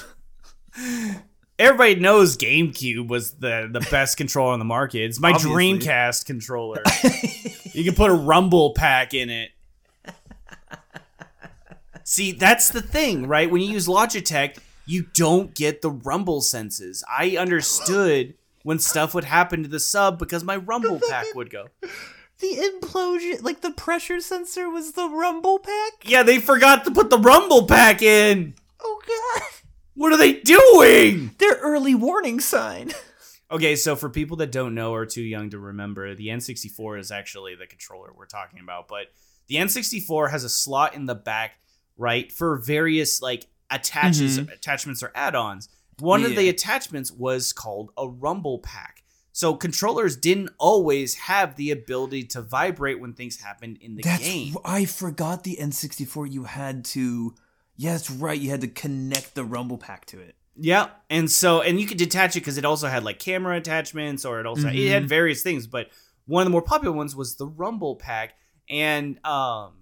Everybody 1.57 1.95
knows 1.95 2.35
GameCube 2.37 3.07
was 3.07 3.33
the 3.35 3.69
the 3.71 3.79
best 3.91 4.17
controller 4.17 4.53
on 4.53 4.59
the 4.59 4.65
market. 4.65 5.03
It's 5.03 5.19
my 5.19 5.31
Obviously. 5.31 5.79
Dreamcast 5.79 6.25
controller. 6.25 6.83
you 7.73 7.83
can 7.83 7.95
put 7.95 8.11
a 8.11 8.13
Rumble 8.13 8.73
pack 8.73 9.13
in 9.13 9.29
it. 9.29 9.51
See, 12.03 12.33
that's 12.33 12.69
the 12.69 12.81
thing, 12.81 13.27
right? 13.27 13.49
When 13.49 13.61
you 13.61 13.71
use 13.71 13.87
Logitech, 13.87 14.59
you 14.85 15.07
don't 15.15 15.55
get 15.55 15.81
the 15.81 15.89
rumble 15.89 16.41
senses. 16.41 17.03
I 17.09 17.37
understood 17.37 18.35
when 18.65 18.79
stuff 18.79 19.13
would 19.13 19.25
happen 19.25 19.61
to 19.61 19.69
the 19.69 19.79
sub 19.79 20.17
because 20.17 20.43
my 20.43 20.55
rumble 20.55 20.99
pack 21.07 21.27
would 21.35 21.51
go. 21.51 21.67
The 22.39 22.71
implosion, 22.81 23.43
like 23.43 23.61
the 23.61 23.69
pressure 23.69 24.19
sensor, 24.19 24.71
was 24.71 24.93
the 24.93 25.07
rumble 25.07 25.59
pack. 25.59 25.93
Yeah, 26.01 26.23
they 26.23 26.39
forgot 26.39 26.83
to 26.85 26.91
put 26.91 27.11
the 27.11 27.19
rumble 27.19 27.67
pack 27.67 28.01
in. 28.01 28.55
Oh 28.81 29.01
god, 29.07 29.43
What 29.93 30.13
are 30.13 30.17
they 30.17 30.33
doing? 30.33 31.35
their 31.37 31.53
early 31.61 31.93
warning 31.93 32.39
sign. 32.39 32.91
Okay, 33.51 33.75
so 33.75 33.95
for 33.95 34.09
people 34.09 34.37
that 34.37 34.51
don't 34.51 34.73
know 34.73 34.91
or 34.91 35.01
are 35.01 35.05
too 35.05 35.21
young 35.21 35.51
to 35.51 35.59
remember, 35.59 36.15
the 36.15 36.29
N64 36.29 36.99
is 36.99 37.11
actually 37.11 37.53
the 37.53 37.67
controller 37.67 38.11
we're 38.17 38.25
talking 38.25 38.59
about. 38.59 38.87
But 38.87 39.11
the 39.45 39.57
N64 39.57 40.31
has 40.31 40.43
a 40.43 40.49
slot 40.49 40.95
in 40.95 41.05
the 41.05 41.13
back, 41.13 41.59
right, 41.95 42.31
for 42.31 42.57
various 42.57 43.21
like 43.21 43.45
attaches, 43.69 44.39
mm-hmm. 44.39 44.51
attachments 44.51 45.03
or 45.03 45.11
add-ons. 45.13 45.69
One 45.99 46.25
of 46.25 46.35
the 46.35 46.49
attachments 46.49 47.11
was 47.11 47.53
called 47.53 47.91
a 47.97 48.07
rumble 48.07 48.59
pack. 48.59 49.03
So 49.31 49.53
controllers 49.53 50.15
didn't 50.15 50.51
always 50.57 51.15
have 51.15 51.57
the 51.57 51.71
ability 51.71 52.23
to 52.27 52.41
vibrate 52.41 53.01
when 53.01 53.13
things 53.13 53.41
happened 53.41 53.77
in 53.81 53.95
the 53.95 54.01
That's 54.03 54.23
game. 54.23 54.55
I 54.63 54.85
forgot 54.85 55.43
the 55.43 55.57
N64. 55.59 56.31
You 56.31 56.45
had 56.45 56.85
to. 56.85 57.35
Yeah, 57.75 57.91
that's 57.91 58.09
right. 58.09 58.39
You 58.39 58.49
had 58.49 58.61
to 58.61 58.69
connect 58.69 59.35
the 59.35 59.43
rumble 59.43 59.77
pack 59.77 60.05
to 60.07 60.19
it. 60.21 60.35
Yeah, 60.57 60.87
and 61.09 61.29
so 61.29 61.59
and 61.59 61.81
you 61.81 61.85
could 61.85 61.97
detach 61.97 62.37
it 62.37 62.39
because 62.39 62.57
it 62.57 62.63
also 62.63 62.87
had 62.87 63.03
like 63.03 63.19
camera 63.19 63.57
attachments, 63.57 64.23
or 64.23 64.39
it 64.39 64.45
also 64.45 64.69
it 64.69 64.75
Mhm. 64.75 64.89
had 64.89 65.09
various 65.09 65.43
things. 65.43 65.67
But 65.67 65.89
one 66.25 66.41
of 66.41 66.45
the 66.45 66.51
more 66.51 66.61
popular 66.61 66.95
ones 66.95 67.13
was 67.13 67.35
the 67.35 67.45
Rumble 67.47 67.97
Pack, 67.97 68.35
and 68.69 69.19
um, 69.25 69.73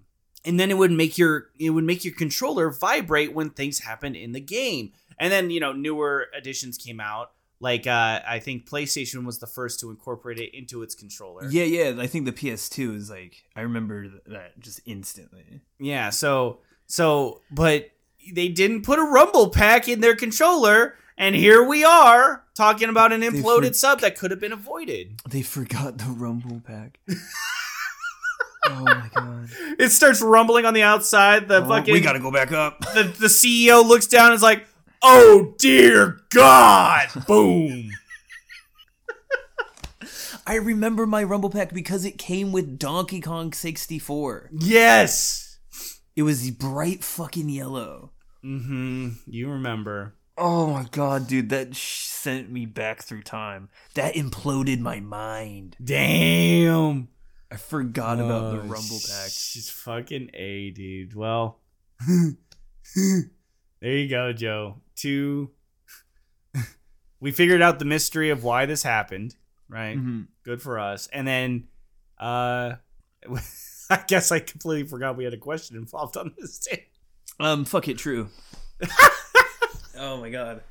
and 0.44 0.58
then 0.58 0.72
it 0.72 0.76
would 0.78 0.90
make 0.90 1.16
your 1.16 1.50
it 1.60 1.70
would 1.70 1.84
make 1.84 2.04
your 2.04 2.14
controller 2.14 2.70
vibrate 2.70 3.32
when 3.32 3.50
things 3.50 3.78
happened 3.78 4.16
in 4.16 4.32
the 4.32 4.40
game. 4.40 4.90
And 5.18 5.32
then 5.32 5.50
you 5.50 5.60
know 5.60 5.72
newer 5.72 6.26
editions 6.36 6.76
came 6.78 7.00
out, 7.00 7.32
like 7.60 7.86
uh, 7.86 8.20
I 8.26 8.38
think 8.40 8.68
PlayStation 8.68 9.24
was 9.24 9.38
the 9.38 9.46
first 9.46 9.80
to 9.80 9.90
incorporate 9.90 10.38
it 10.38 10.54
into 10.56 10.82
its 10.82 10.94
controller. 10.94 11.48
Yeah, 11.50 11.64
yeah. 11.64 12.00
I 12.00 12.06
think 12.06 12.24
the 12.24 12.32
PS2 12.32 12.96
is 12.96 13.10
like 13.10 13.44
I 13.56 13.60
remember 13.62 14.08
that 14.26 14.58
just 14.60 14.80
instantly. 14.86 15.60
Yeah, 15.78 16.10
so 16.10 16.58
so 16.86 17.40
but 17.50 17.90
they 18.32 18.48
didn't 18.48 18.82
put 18.82 18.98
a 18.98 19.02
rumble 19.02 19.50
pack 19.50 19.86
in 19.88 20.00
their 20.00 20.16
controller 20.16 20.94
and 21.16 21.34
here 21.36 21.62
we 21.62 21.84
are 21.84 22.42
talking 22.54 22.88
about 22.88 23.12
an 23.12 23.20
imploded 23.20 23.68
for- 23.68 23.74
sub 23.74 24.00
that 24.00 24.16
could 24.18 24.30
have 24.30 24.40
been 24.40 24.52
avoided. 24.52 25.20
They 25.28 25.42
forgot 25.42 25.98
the 25.98 26.06
rumble 26.06 26.60
pack. 26.66 26.98
oh 28.66 28.80
my 28.84 29.08
god. 29.14 29.48
It 29.78 29.90
starts 29.90 30.20
rumbling 30.22 30.64
on 30.64 30.74
the 30.74 30.82
outside. 30.82 31.48
The 31.48 31.62
Oh, 31.64 31.68
fucking 31.68 31.92
we 31.92 32.00
gotta 32.00 32.18
go 32.18 32.30
back 32.32 32.50
up. 32.52 32.80
the, 32.94 33.04
the 33.04 33.26
CEO 33.26 33.86
looks 33.86 34.06
down 34.06 34.26
and 34.26 34.34
is 34.34 34.42
like, 34.42 34.66
"Oh 35.04 35.54
dear 35.58 36.18
God!" 36.30 37.08
Boom. 37.28 37.90
I 40.46 40.56
remember 40.56 41.06
my 41.06 41.22
rumble 41.22 41.48
pack 41.50 41.72
because 41.72 42.04
it 42.04 42.18
came 42.18 42.52
with 42.52 42.78
Donkey 42.78 43.20
Kong 43.20 43.52
64. 43.52 44.50
Yes. 44.52 45.58
It 46.16 46.22
was 46.22 46.50
bright 46.50 47.02
fucking 47.02 47.48
yellow. 47.48 48.12
Mm-hmm. 48.44 49.10
You 49.26 49.50
remember? 49.50 50.14
Oh 50.36 50.66
my 50.66 50.86
god, 50.90 51.28
dude, 51.28 51.48
that 51.48 51.74
sh- 51.74 52.06
sent 52.06 52.50
me 52.50 52.66
back 52.66 53.02
through 53.02 53.22
time. 53.22 53.68
That 53.94 54.14
imploded 54.14 54.80
my 54.80 55.00
mind. 55.00 55.76
Damn. 55.82 57.08
I 57.50 57.56
forgot 57.56 58.18
about 58.20 58.50
the 58.52 58.58
Oh, 58.58 58.66
rumble 58.66 58.98
pack. 59.08 59.30
She's 59.30 59.70
fucking 59.70 60.30
a 60.34 60.70
dude. 60.72 61.14
Well, 61.14 61.60
there 62.06 62.36
you 63.82 64.08
go, 64.08 64.32
Joe. 64.32 64.80
Two. 64.96 65.50
we 67.20 67.30
figured 67.32 67.62
out 67.62 67.78
the 67.78 67.84
mystery 67.84 68.30
of 68.30 68.44
why 68.44 68.66
this 68.66 68.82
happened. 68.82 69.34
Right. 69.68 69.96
Mhm. 69.96 70.26
Good 70.44 70.62
for 70.62 70.78
us. 70.78 71.08
And 71.12 71.26
then, 71.26 71.68
uh, 72.18 72.74
I 73.90 74.04
guess 74.06 74.30
I 74.32 74.38
completely 74.40 74.86
forgot 74.88 75.16
we 75.16 75.24
had 75.24 75.34
a 75.34 75.38
question 75.38 75.76
involved 75.76 76.16
on 76.16 76.34
this. 76.38 76.58
Too. 76.58 76.76
Um, 77.40 77.64
fuck 77.64 77.88
it, 77.88 77.98
true. 77.98 78.28
oh 79.98 80.18
my 80.20 80.30
god. 80.30 80.62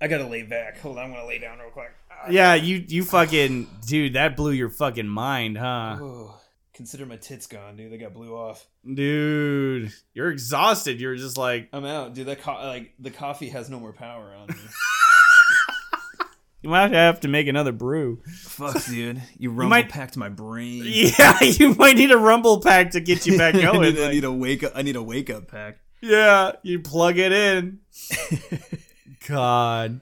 I 0.00 0.08
gotta 0.08 0.26
lay 0.26 0.42
back. 0.42 0.78
Hold 0.80 0.98
on, 0.98 1.04
I'm 1.04 1.10
gonna 1.12 1.26
lay 1.26 1.38
down 1.38 1.58
real 1.58 1.70
quick. 1.70 1.92
Yeah, 2.30 2.54
you 2.54 2.84
you 2.88 3.04
fucking 3.04 3.68
dude, 3.86 4.14
that 4.14 4.36
blew 4.36 4.52
your 4.52 4.70
fucking 4.70 5.06
mind, 5.08 5.58
huh? 5.58 5.98
Oh, 6.00 6.40
consider 6.76 7.06
my 7.06 7.16
tits 7.16 7.46
gone, 7.48 7.76
dude. 7.76 7.90
They 7.90 7.98
got 7.98 8.12
blew 8.14 8.36
off. 8.36 8.64
Dude, 8.84 9.92
you're 10.14 10.30
exhausted. 10.30 11.00
You're 11.00 11.16
just 11.16 11.36
like 11.36 11.68
I'm 11.72 11.84
out, 11.84 12.14
dude. 12.14 12.26
That 12.26 12.40
co- 12.42 12.52
like 12.52 12.92
the 13.00 13.10
coffee 13.10 13.48
has 13.48 13.68
no 13.68 13.80
more 13.80 13.92
power 13.92 14.32
on 14.34 14.46
me. 14.48 14.54
you 16.62 16.68
might 16.70 16.92
have 16.92 17.20
to 17.20 17.28
make 17.28 17.46
another 17.48 17.72
brew. 17.72 18.22
Fuck, 18.42 18.84
dude. 18.86 19.22
You 19.38 19.50
rumble 19.50 19.70
might- 19.70 19.88
packed 19.88 20.16
my 20.16 20.28
brain. 20.28 20.82
Yeah, 20.86 21.42
you 21.42 21.74
might 21.74 21.96
need 21.96 22.10
a 22.12 22.18
rumble 22.18 22.60
pack 22.60 22.90
to 22.92 23.00
get 23.00 23.26
you 23.26 23.38
back 23.38 23.54
I, 23.56 23.62
going. 23.62 23.94
need, 23.94 24.00
I 24.02 24.10
need 24.12 24.24
a 24.24 24.32
wake 24.32 24.62
up. 24.62 24.72
I 24.74 24.82
need 24.82 24.96
a 24.96 25.02
wake 25.02 25.30
up 25.30 25.48
pack. 25.48 25.78
yeah, 26.02 26.52
you 26.62 26.80
plug 26.80 27.18
it 27.18 27.32
in. 27.32 27.80
God. 29.26 30.00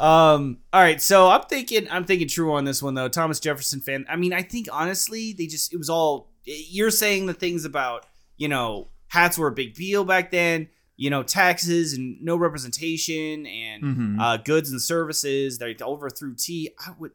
Um. 0.00 0.58
All 0.72 0.80
right. 0.80 1.00
So 1.00 1.28
I'm 1.28 1.42
thinking. 1.42 1.86
I'm 1.90 2.04
thinking 2.04 2.28
true 2.28 2.52
on 2.54 2.64
this 2.64 2.82
one 2.82 2.94
though. 2.94 3.08
Thomas 3.08 3.38
Jefferson 3.40 3.80
fan. 3.80 4.04
I 4.08 4.16
mean, 4.16 4.32
I 4.32 4.42
think 4.42 4.68
honestly, 4.72 5.32
they 5.32 5.46
just. 5.46 5.72
It 5.72 5.76
was 5.76 5.90
all. 5.90 6.30
You're 6.44 6.90
saying 6.90 7.26
the 7.26 7.34
things 7.34 7.64
about 7.64 8.06
you 8.36 8.48
know 8.48 8.88
hats 9.08 9.36
were 9.36 9.48
a 9.48 9.52
big 9.52 9.74
deal 9.74 10.04
back 10.04 10.30
then. 10.30 10.68
you 10.96 11.08
know 11.08 11.22
taxes 11.22 11.94
and 11.94 12.20
no 12.20 12.36
representation 12.36 13.46
and 13.46 13.82
Mhm. 13.82 14.20
uh, 14.20 14.36
goods 14.38 14.70
and 14.70 14.80
services. 14.82 15.56
They 15.58 15.74
overthrew 15.80 16.34
tea. 16.34 16.70
I 16.78 16.90
would, 16.98 17.12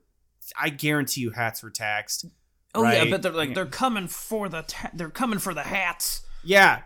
I 0.59 0.69
guarantee 0.69 1.21
you, 1.21 1.29
hats 1.31 1.61
were 1.61 1.69
taxed. 1.69 2.25
Oh 2.73 2.83
yeah, 2.83 3.05
but 3.09 3.21
they're 3.21 3.31
like 3.31 3.53
they're 3.53 3.65
coming 3.67 4.07
for 4.07 4.49
the 4.49 4.63
ta- 4.63 4.89
they're 4.93 5.09
coming 5.11 5.38
for 5.39 5.53
the 5.53 5.61
hats. 5.63 6.21
Yeah. 6.43 6.81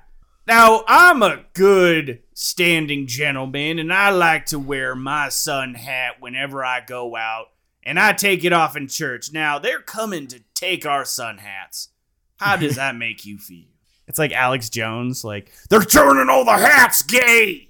Now, 0.50 0.84
I'm 0.88 1.22
a 1.22 1.46
good 1.54 2.24
standing 2.34 3.06
gentleman, 3.06 3.78
and 3.78 3.94
I 3.94 4.10
like 4.10 4.48
to 4.48 4.58
wear 4.58 4.96
my 4.96 5.30
sun 5.30 5.76
hat 5.76 6.16
whenever 6.20 6.66
I 6.66 6.82
go 6.82 7.16
out, 7.16 7.50
and 7.84 8.00
I 8.00 8.14
take 8.14 8.44
it 8.44 8.52
off 8.52 8.76
in 8.76 8.88
church. 8.88 9.32
Now, 9.32 9.60
they're 9.60 9.80
coming 9.80 10.26
to 10.26 10.42
take 10.56 10.88
our 10.88 11.06
sun 11.06 11.38
hats. 11.38 11.90
How 12.38 12.56
does 12.56 12.78
that 12.78 12.96
make 12.98 13.28
you 13.28 13.38
feel? 13.38 13.68
It's 14.08 14.18
like 14.18 14.32
Alex 14.32 14.72
Jones, 14.72 15.24
like, 15.24 15.52
they're 15.70 15.84
turning 15.84 16.30
all 16.30 16.46
the 16.46 16.54
hats 16.54 17.04
gay! 17.04 17.70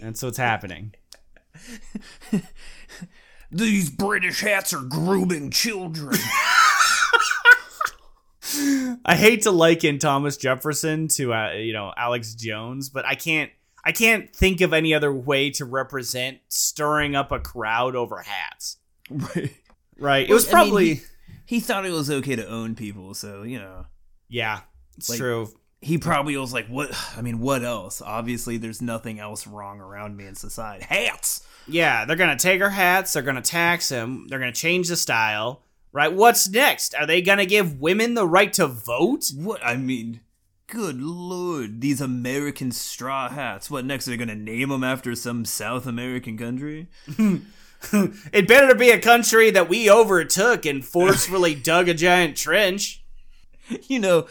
That's 0.00 0.22
what's 0.22 0.38
happening. 0.38 0.94
These 3.50 3.90
British 3.90 4.42
hats 4.42 4.72
are 4.72 4.82
grooming 4.82 5.50
children. 5.50 6.16
I 9.04 9.16
hate 9.16 9.42
to 9.42 9.50
liken 9.50 9.98
Thomas 9.98 10.36
Jefferson 10.36 11.08
to 11.08 11.32
uh, 11.32 11.52
you 11.52 11.72
know 11.72 11.92
Alex 11.96 12.34
Jones, 12.34 12.88
but 12.88 13.04
I 13.04 13.14
can't 13.14 13.50
I 13.84 13.92
can't 13.92 14.34
think 14.34 14.60
of 14.60 14.72
any 14.72 14.92
other 14.94 15.12
way 15.12 15.50
to 15.52 15.64
represent 15.64 16.38
stirring 16.48 17.14
up 17.16 17.32
a 17.32 17.40
crowd 17.40 17.96
over 17.96 18.18
hats. 18.22 18.76
right. 19.10 19.54
Right? 19.98 20.28
It 20.28 20.32
was 20.32 20.44
I 20.44 20.46
mean, 20.46 20.52
probably 20.52 20.94
he, 20.94 21.02
he 21.46 21.60
thought 21.60 21.84
it 21.86 21.92
was 21.92 22.10
okay 22.10 22.36
to 22.36 22.46
own 22.48 22.74
people, 22.74 23.14
so 23.14 23.42
you 23.42 23.58
know. 23.58 23.86
yeah, 24.28 24.60
it's 24.96 25.08
like- 25.08 25.18
true. 25.18 25.48
He 25.82 25.96
probably 25.96 26.36
was 26.36 26.52
like, 26.52 26.66
"What? 26.66 26.90
I 27.16 27.22
mean, 27.22 27.38
what 27.40 27.62
else? 27.64 28.02
Obviously, 28.02 28.58
there's 28.58 28.82
nothing 28.82 29.18
else 29.18 29.46
wrong 29.46 29.80
around 29.80 30.14
me 30.16 30.26
in 30.26 30.34
society. 30.34 30.84
Hats. 30.84 31.46
Yeah, 31.66 32.04
they're 32.04 32.16
gonna 32.16 32.36
take 32.36 32.60
our 32.60 32.68
hats. 32.70 33.14
They're 33.14 33.22
gonna 33.22 33.40
tax 33.40 33.88
them. 33.88 34.26
They're 34.28 34.38
gonna 34.38 34.52
change 34.52 34.88
the 34.88 34.96
style. 34.96 35.62
Right? 35.92 36.12
What's 36.12 36.48
next? 36.48 36.94
Are 36.94 37.06
they 37.06 37.20
gonna 37.20 37.46
give 37.46 37.80
women 37.80 38.14
the 38.14 38.26
right 38.26 38.52
to 38.54 38.66
vote? 38.66 39.30
What? 39.34 39.64
I 39.64 39.76
mean, 39.76 40.20
good 40.68 41.00
lord, 41.00 41.80
these 41.80 42.00
American 42.00 42.70
straw 42.70 43.28
hats. 43.28 43.70
What 43.70 43.84
next? 43.84 44.06
Are 44.06 44.12
they 44.12 44.16
gonna 44.16 44.36
name 44.36 44.68
them 44.68 44.84
after 44.84 45.14
some 45.14 45.44
South 45.44 45.86
American 45.86 46.38
country? 46.38 46.88
it 48.32 48.46
better 48.46 48.74
be 48.74 48.90
a 48.90 49.00
country 49.00 49.50
that 49.50 49.68
we 49.68 49.90
overtook 49.90 50.64
and 50.64 50.84
forcefully 50.84 51.54
dug 51.62 51.88
a 51.88 51.94
giant 51.94 52.36
trench. 52.36 53.04
You 53.88 53.98
know, 53.98 54.26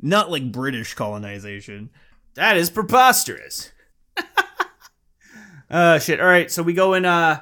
not 0.00 0.30
like 0.30 0.52
British 0.52 0.94
colonization. 0.94 1.90
That 2.34 2.56
is 2.56 2.70
preposterous. 2.70 3.72
uh 5.70 5.98
shit. 5.98 6.20
All 6.20 6.26
right, 6.26 6.50
so 6.50 6.62
we 6.62 6.72
go 6.72 6.94
in 6.94 7.04
uh 7.04 7.40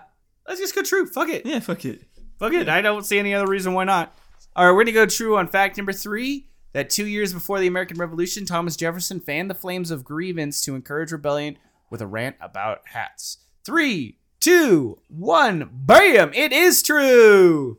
let's 0.49 0.61
just 0.61 0.75
go 0.75 0.83
true. 0.83 1.07
Fuck 1.07 1.29
it. 1.29 1.47
Yeah, 1.47 1.61
fuck 1.61 1.85
it. 1.85 2.03
Fuck 2.39 2.53
it. 2.53 2.69
I 2.69 2.81
don't 2.81 3.05
see 3.05 3.19
any 3.19 3.35
other 3.35 3.47
reason 3.47 3.73
why 3.75 3.85
not. 3.85 4.17
All 4.57 4.67
right, 4.67 4.73
we're 4.73 4.85
going 4.85 4.87
to 4.87 4.93
go 4.93 5.07
true 5.07 5.37
on 5.37 5.49
fact 5.49 5.77
number 5.77 5.93
3 5.93 6.47
that 6.73 6.91
2 6.91 7.07
years 7.07 7.33
before 7.33 7.61
the 7.61 7.67
American 7.67 7.99
Revolution, 7.99 8.45
Thomas 8.45 8.77
Jefferson 8.77 9.21
fanned 9.21 9.51
the 9.51 9.55
flames 9.55 9.91
of 9.91 10.05
grievance 10.05 10.61
to 10.63 10.75
encourage 10.75 11.13
rebellion 11.13 11.59
with 11.91 12.01
a 12.01 12.07
rant 12.07 12.37
about 12.41 12.81
hats. 12.87 13.39
Three, 13.65 14.19
two, 14.41 14.99
one, 15.09 15.71
bam! 15.73 16.33
It 16.35 16.53
is 16.53 16.83
true. 16.83 17.79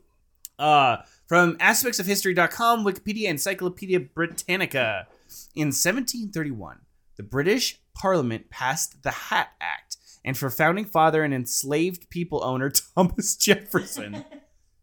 Uh 0.58 0.98
from 1.28 1.58
aspectsofhistory.com, 1.58 2.86
Wikipedia, 2.86 3.30
Encyclopedia 3.30 4.00
Britannica. 4.00 5.08
In 5.56 5.68
1731, 5.68 6.80
the 7.18 7.24
British 7.24 7.80
Parliament 7.96 8.50
passed 8.50 9.02
the 9.04 9.12
Hat 9.12 9.50
Act, 9.60 9.98
and 10.24 10.38
for 10.38 10.50
founding 10.50 10.86
father 10.86 11.24
and 11.24 11.34
enslaved 11.34 12.10
people 12.10 12.44
owner 12.44 12.70
Thomas 12.96 13.36
Jefferson. 13.36 14.24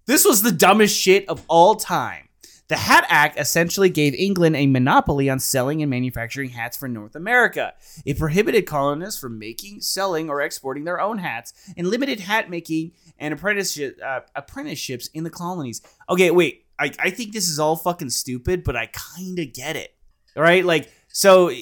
This 0.07 0.25
was 0.25 0.43
the 0.43 0.53
dumbest 0.53 0.99
shit 0.99 1.29
of 1.29 1.45
all 1.49 1.75
time. 1.75 2.29
The 2.69 2.79
Hat 2.79 3.05
Act 3.09 3.39
essentially 3.39 3.91
gave 3.91 4.15
England 4.15 4.57
a 4.57 4.67
monopoly 4.67 5.29
on 5.29 5.41
selling 5.41 5.83
and 5.83 5.91
manufacturing 5.91 6.49
hats 6.49 6.75
for 6.75 6.89
North 6.89 7.15
America. 7.15 7.75
It 8.07 8.19
prohibited 8.19 8.65
colonists 8.65 9.21
from 9.21 9.39
making, 9.39 9.83
selling, 9.83 10.31
or 10.31 10.41
exporting 10.41 10.85
their 10.85 10.99
own 10.99 11.19
hats 11.19 11.53
and 11.77 11.87
limited 11.87 12.21
hat 12.21 12.49
making 12.49 12.93
and 13.19 13.35
apprenticeship, 13.35 13.99
uh, 14.03 14.21
apprenticeships 14.35 15.09
in 15.09 15.23
the 15.23 15.29
colonies. 15.29 15.83
Okay, 16.09 16.31
wait. 16.31 16.65
I, 16.79 16.93
I 16.99 17.11
think 17.11 17.33
this 17.33 17.49
is 17.49 17.59
all 17.59 17.77
fucking 17.77 18.09
stupid, 18.09 18.65
but 18.65 18.75
I 18.75 18.87
kind 18.87 19.39
of 19.39 19.53
get 19.53 19.77
it. 19.77 19.95
All 20.35 20.43
right? 20.43 20.65
Like, 20.65 20.91
so 21.09 21.53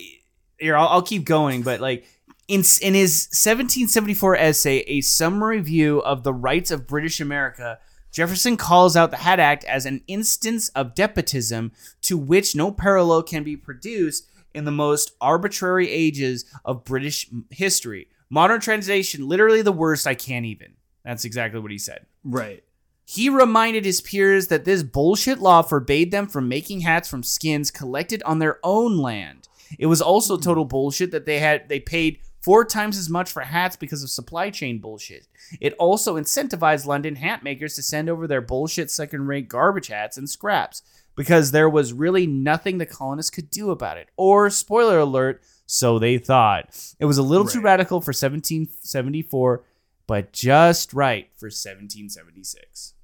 here, 0.59 0.77
I'll, 0.77 0.89
I'll 0.89 1.03
keep 1.03 1.25
going, 1.25 1.63
but 1.63 1.81
like, 1.81 2.07
in, 2.47 2.61
in 2.83 2.95
his 2.95 3.27
1774 3.33 4.37
essay, 4.37 4.79
A 4.87 5.01
Summary 5.01 5.61
View 5.61 5.99
of 6.03 6.23
the 6.23 6.33
Rights 6.33 6.71
of 6.71 6.87
British 6.87 7.21
America, 7.21 7.79
Jefferson 8.11 8.57
calls 8.57 8.97
out 8.97 9.11
the 9.11 9.19
Hat 9.19 9.39
Act 9.41 9.65
as 9.65 9.87
an 9.87 10.03
instance 10.07 10.69
of 10.71 10.95
despotism 10.95 11.73
to 12.03 12.19
which 12.19 12.57
no 12.57 12.73
parallel 12.73 13.23
can 13.23 13.45
be 13.45 13.57
produced 13.57 14.29
in 14.53 14.65
the 14.65 14.73
most 14.73 15.13
arbitrary 15.21 15.89
ages 15.89 16.45
of 16.65 16.85
British 16.85 17.29
history. 17.51 18.09
Modern 18.29 18.61
translation, 18.61 19.29
literally 19.29 19.63
the 19.63 19.73
worst, 19.73 20.07
I 20.07 20.15
can't 20.15 20.47
even. 20.47 20.75
That's 21.05 21.25
exactly 21.25 21.61
what 21.61 21.71
he 21.71 21.79
said. 21.79 22.07
Right. 22.25 22.63
He 23.05 23.29
reminded 23.29 23.85
his 23.85 24.01
peers 24.01 24.49
that 24.49 24.65
this 24.65 24.83
bullshit 24.83 25.41
law 25.41 25.63
forbade 25.63 26.11
them 26.11 26.29
from 26.29 26.49
making 26.49 26.81
hats 26.81 27.09
from 27.09 27.23
skins 27.23 27.71
collected 27.71 28.23
on 28.25 28.39
their 28.39 28.59
own 28.63 28.99
land. 28.99 29.49
It 29.79 29.87
was 29.87 30.01
also 30.01 30.37
total 30.37 30.65
bullshit 30.65 31.11
that 31.11 31.27
they 31.27 31.39
had 31.39 31.69
they 31.69 31.81
paid 31.81 32.21
four 32.41 32.65
times 32.65 32.97
as 32.97 33.09
much 33.09 33.31
for 33.31 33.43
hats 33.43 33.77
because 33.77 34.03
of 34.03 34.11
supply 34.11 34.51
chain 34.51 34.79
bullshit. 34.79 35.27
It 35.61 35.75
also 35.79 36.17
incentivized 36.17 36.87
London 36.87 37.17
hat 37.17 37.43
makers 37.43 37.75
to 37.75 37.83
send 37.83 38.09
over 38.09 38.27
their 38.27 38.41
bullshit 38.41 38.91
second-rate 38.91 39.49
garbage 39.49 39.89
hats 39.89 40.17
and 40.17 40.29
scraps 40.29 40.83
because 41.17 41.51
there 41.51 41.69
was 41.69 41.93
really 41.93 42.27
nothing 42.27 42.79
the 42.79 42.87
colonists 42.87 43.31
could 43.31 43.51
do 43.51 43.71
about 43.71 43.99
it. 43.99 44.09
Or 44.17 44.49
spoiler 44.51 44.99
alert, 44.99 45.43
so 45.67 45.99
they 45.99 46.19
thought. 46.19 46.77
It 46.99 47.05
was 47.05 47.19
a 47.19 47.23
little 47.23 47.47
too 47.47 47.61
radical 47.61 48.01
for 48.01 48.11
1774, 48.11 49.65
but 50.07 50.33
just 50.33 50.95
right 50.95 51.29
for 51.37 51.47
1776. 51.47 52.95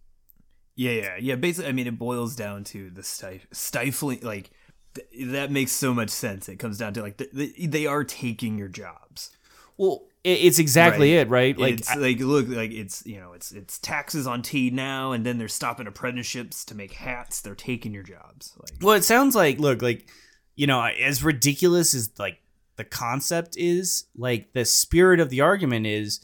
Yeah, 0.76 0.90
yeah, 0.92 1.16
yeah. 1.18 1.34
Basically, 1.36 1.68
I 1.68 1.72
mean, 1.72 1.86
it 1.86 1.98
boils 1.98 2.36
down 2.36 2.64
to 2.64 2.90
the 2.90 3.02
stif- 3.02 3.46
stifling. 3.50 4.20
Like 4.20 4.50
th- 4.96 5.28
that 5.32 5.50
makes 5.50 5.72
so 5.72 5.94
much 5.94 6.10
sense. 6.10 6.48
It 6.48 6.56
comes 6.56 6.78
down 6.78 6.92
to 6.94 7.02
like 7.02 7.16
the, 7.18 7.28
the, 7.32 7.66
they 7.66 7.86
are 7.86 8.02
taking 8.04 8.58
your 8.58 8.68
jobs. 8.68 9.30
Well, 9.76 10.04
it, 10.24 10.38
it's 10.40 10.58
exactly 10.58 11.14
Right. 11.14 11.20
it, 11.26 11.28
right? 11.28 11.58
Like, 11.58 11.74
it's 11.74 11.94
like 11.96 12.18
look 12.20 12.48
like 12.48 12.72
it's 12.72 13.04
you 13.06 13.20
know 13.20 13.32
it's 13.34 13.52
it's 13.52 13.78
taxes 13.78 14.26
on 14.26 14.42
tea 14.42 14.70
now, 14.70 15.12
and 15.12 15.24
then 15.24 15.38
they're 15.38 15.48
stopping 15.48 15.86
apprenticeships 15.86 16.64
to 16.66 16.74
make 16.74 16.92
hats. 16.94 17.40
They're 17.40 17.54
taking 17.54 17.92
your 17.94 18.02
jobs. 18.02 18.52
Like 18.58 18.72
well, 18.82 18.94
it 18.96 19.04
sounds 19.04 19.34
like, 19.36 19.58
look, 19.60 19.82
like, 19.82 20.08
you 20.56 20.66
know, 20.66 20.82
as 20.82 21.22
ridiculous 21.22 21.94
as 21.94 22.10
like 22.18 22.40
the 22.76 22.84
concept 22.84 23.56
is, 23.56 24.04
like 24.16 24.52
the 24.52 24.64
spirit 24.64 25.20
of 25.20 25.30
the 25.30 25.40
argument 25.42 25.86
is, 25.86 26.20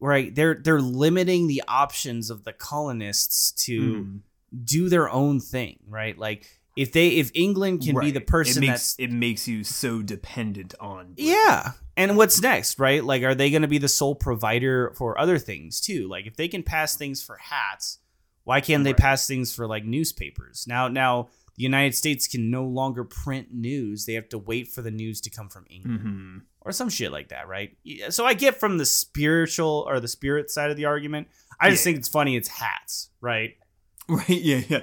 right? 0.00 0.34
They're 0.34 0.54
they're 0.54 0.80
limiting 0.80 1.46
the 1.46 1.62
options 1.68 2.30
of 2.30 2.44
the 2.44 2.52
colonists 2.52 3.52
to 3.66 4.02
Hmm. 4.02 4.16
do 4.64 4.88
their 4.88 5.08
own 5.10 5.40
thing, 5.40 5.78
right? 5.88 6.16
Like, 6.18 6.60
if 6.76 6.92
they 6.92 7.08
if 7.08 7.30
England 7.34 7.82
can 7.82 7.98
be 7.98 8.10
the 8.10 8.20
person 8.20 8.62
it 8.64 8.66
makes 8.68 8.96
it 8.98 9.10
makes 9.12 9.46
you 9.48 9.64
so 9.64 10.02
dependent 10.02 10.74
on. 10.80 11.14
Britain. 11.14 11.14
Yeah. 11.18 11.72
And 11.96 12.16
what's 12.16 12.40
next, 12.42 12.80
right? 12.80 13.04
Like, 13.04 13.22
are 13.22 13.36
they 13.36 13.50
going 13.50 13.62
to 13.62 13.68
be 13.68 13.78
the 13.78 13.88
sole 13.88 14.16
provider 14.16 14.92
for 14.96 15.18
other 15.18 15.38
things 15.38 15.80
too? 15.80 16.08
Like, 16.08 16.26
if 16.26 16.36
they 16.36 16.48
can 16.48 16.64
pass 16.64 16.96
things 16.96 17.22
for 17.22 17.36
hats, 17.36 17.98
why 18.42 18.60
can't 18.60 18.82
they 18.82 18.94
pass 18.94 19.28
things 19.28 19.54
for 19.54 19.68
like 19.68 19.84
newspapers? 19.84 20.66
Now, 20.66 20.88
now 20.88 21.28
the 21.56 21.62
United 21.62 21.94
States 21.94 22.26
can 22.26 22.50
no 22.50 22.64
longer 22.64 23.04
print 23.04 23.48
news; 23.52 24.06
they 24.06 24.14
have 24.14 24.28
to 24.30 24.38
wait 24.38 24.66
for 24.68 24.82
the 24.82 24.90
news 24.90 25.20
to 25.22 25.30
come 25.30 25.48
from 25.48 25.64
England 25.70 26.00
hmm 26.00 26.38
or 26.66 26.72
some 26.72 26.88
shit 26.88 27.12
like 27.12 27.28
that, 27.28 27.46
right? 27.46 27.76
So 28.08 28.24
I 28.24 28.32
get 28.32 28.58
from 28.58 28.78
the 28.78 28.86
spiritual 28.86 29.84
or 29.86 30.00
the 30.00 30.08
spirit 30.08 30.50
side 30.50 30.70
of 30.70 30.78
the 30.78 30.86
argument. 30.86 31.28
I 31.60 31.68
just 31.68 31.82
Yeah. 31.82 31.90
think 31.90 31.98
it's 31.98 32.08
funny. 32.08 32.36
It's 32.36 32.48
hats, 32.48 33.10
right? 33.20 33.56
Right. 34.08 34.28
Yeah. 34.28 34.62
Yeah. 34.68 34.80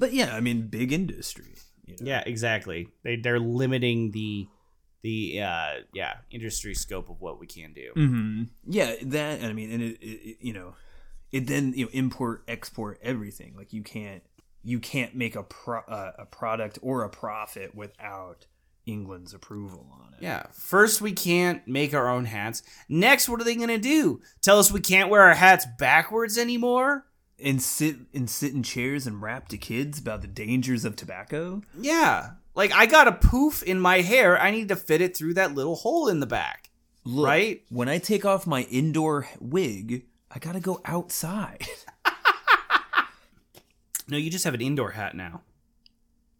But 0.00 0.12
yeah, 0.12 0.34
I 0.34 0.40
mean, 0.40 0.66
big 0.66 0.92
industry. 0.92 1.54
You 1.86 1.94
know? 2.00 2.06
Yeah, 2.06 2.22
exactly. 2.26 2.88
They 3.04 3.16
they're 3.16 3.38
limiting 3.38 4.10
the 4.10 4.48
the 5.02 5.40
uh 5.42 5.68
yeah 5.94 6.14
industry 6.30 6.74
scope 6.74 7.08
of 7.08 7.20
what 7.20 7.38
we 7.38 7.46
can 7.46 7.72
do. 7.72 7.92
hmm 7.94 8.42
Yeah, 8.66 8.94
that 9.02 9.44
I 9.44 9.52
mean, 9.52 9.70
and 9.70 9.82
it, 9.82 9.98
it, 10.02 10.06
it- 10.30 10.36
you 10.40 10.52
know, 10.52 10.74
it 11.30 11.46
then 11.46 11.72
you 11.76 11.84
know 11.84 11.90
import 11.92 12.42
export 12.48 12.98
everything. 13.02 13.54
Like 13.56 13.72
you 13.72 13.82
can't 13.82 14.22
you 14.62 14.78
can't 14.80 15.14
make 15.14 15.36
a 15.36 15.42
pro, 15.42 15.80
uh, 15.80 16.12
a 16.18 16.26
product 16.26 16.78
or 16.82 17.02
a 17.04 17.08
profit 17.08 17.74
without 17.74 18.46
England's 18.86 19.32
approval 19.32 19.86
on 19.92 20.12
it. 20.14 20.22
Yeah. 20.22 20.46
First, 20.52 21.00
we 21.00 21.12
can't 21.12 21.66
make 21.66 21.94
our 21.94 22.08
own 22.08 22.24
hats. 22.26 22.62
Next, 22.88 23.28
what 23.28 23.40
are 23.40 23.44
they 23.44 23.54
going 23.54 23.68
to 23.68 23.78
do? 23.78 24.20
Tell 24.42 24.58
us 24.58 24.70
we 24.72 24.80
can't 24.80 25.08
wear 25.08 25.22
our 25.22 25.34
hats 25.34 25.66
backwards 25.78 26.36
anymore? 26.36 27.06
And 27.42 27.60
sit 27.62 27.96
and 28.14 28.28
sit 28.28 28.52
in 28.52 28.62
chairs 28.62 29.06
and 29.06 29.20
rap 29.22 29.48
to 29.48 29.58
kids 29.58 29.98
about 29.98 30.22
the 30.22 30.28
dangers 30.28 30.84
of 30.84 30.96
tobacco. 30.96 31.62
Yeah. 31.78 32.30
Like 32.54 32.72
I 32.72 32.86
got 32.86 33.08
a 33.08 33.12
poof 33.12 33.62
in 33.62 33.78
my 33.80 34.00
hair. 34.02 34.38
I 34.40 34.50
need 34.50 34.68
to 34.68 34.76
fit 34.76 35.00
it 35.00 35.16
through 35.16 35.34
that 35.34 35.54
little 35.54 35.76
hole 35.76 36.08
in 36.08 36.20
the 36.20 36.26
back. 36.26 36.70
Look, 37.04 37.26
Right? 37.26 37.62
When 37.70 37.88
I 37.88 37.98
take 37.98 38.24
off 38.24 38.46
my 38.46 38.62
indoor 38.64 39.26
wig, 39.40 40.04
I 40.30 40.38
gotta 40.38 40.60
go 40.60 40.80
outside. 40.84 41.66
No, 44.08 44.16
you 44.16 44.28
just 44.28 44.44
have 44.44 44.54
an 44.54 44.60
indoor 44.60 44.90
hat 44.90 45.14
now. 45.14 45.42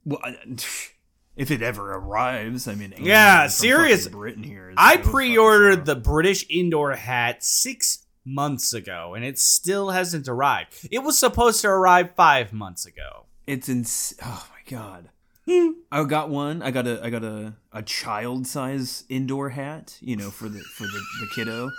well, 0.04 0.18
I, 0.24 0.36
if 1.36 1.50
it 1.52 1.62
ever 1.62 1.92
arrives, 1.94 2.66
I 2.66 2.74
mean, 2.74 2.92
Yeah, 2.98 3.46
serious- 3.46 4.08
Britain 4.08 4.42
here. 4.42 4.74
I 4.76 4.96
pre-ordered 4.96 5.86
the 5.86 5.94
British 5.94 6.44
indoor 6.50 6.94
hat 6.94 7.44
6 7.44 7.99
months 8.24 8.72
ago 8.72 9.14
and 9.14 9.24
it 9.24 9.38
still 9.38 9.90
hasn't 9.90 10.28
arrived. 10.28 10.88
It 10.90 11.02
was 11.02 11.18
supposed 11.18 11.60
to 11.62 11.68
arrive 11.68 12.14
5 12.14 12.52
months 12.52 12.86
ago. 12.86 13.26
It's 13.46 13.68
ins. 13.68 14.14
Oh 14.22 14.46
my 14.50 14.70
god. 14.70 15.10
Hmm. 15.46 15.70
I 15.90 16.04
got 16.04 16.28
one. 16.28 16.62
I 16.62 16.70
got 16.70 16.86
a. 16.86 17.04
I 17.04 17.10
got 17.10 17.24
a 17.24 17.54
a 17.72 17.82
child 17.82 18.46
size 18.46 19.04
indoor 19.08 19.48
hat. 19.48 19.96
You 20.00 20.16
know, 20.16 20.30
for 20.30 20.48
the 20.48 20.60
for 20.60 20.84
the, 20.84 21.02
the 21.20 21.26
kiddo. 21.34 21.70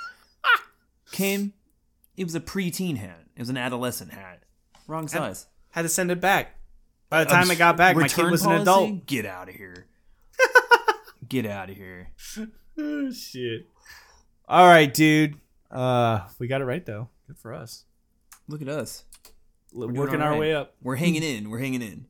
Came. 1.11 1.53
It 2.17 2.25
was 2.25 2.35
a 2.35 2.41
preteen 2.41 2.97
hat. 2.97 3.23
It 3.35 3.39
was 3.39 3.49
an 3.49 3.57
adolescent 3.57 4.11
hat. 4.11 4.43
Wrong 4.87 5.07
size. 5.07 5.47
Had 5.69 5.83
to 5.83 5.89
send 5.89 6.11
it 6.11 6.19
back. 6.19 6.57
By 7.09 7.23
the 7.23 7.29
time 7.29 7.49
I 7.49 7.55
got 7.55 7.77
back, 7.77 7.95
my 7.95 8.07
kid 8.07 8.29
was 8.29 8.41
an 8.43 8.47
policy? 8.49 8.61
adult. 8.63 9.05
Get 9.05 9.25
out 9.25 9.47
of 9.47 9.55
here. 9.55 9.87
Get 11.29 11.45
out 11.45 11.69
of 11.69 11.77
here. 11.77 12.09
Oh 12.77 13.11
shit. 13.11 13.67
All 14.47 14.65
right, 14.67 14.93
dude. 14.93 15.39
Uh 15.72 16.28
we 16.39 16.47
got 16.47 16.61
it 16.61 16.65
right 16.65 16.86
though. 16.86 17.09
Good 17.28 17.38
for 17.38 17.53
us. 17.53 17.86
Look 18.47 18.61
at 18.61 18.67
us. 18.69 19.05
doing 19.74 19.93
Working 19.93 20.22
all 20.22 20.28
our 20.28 20.32
right. 20.32 20.39
way 20.39 20.53
up. 20.53 20.76
We're 20.82 20.97
hanging 20.97 21.24
in. 21.24 21.49
We're 21.49 21.59
hanging 21.59 21.82
in. 21.82 22.07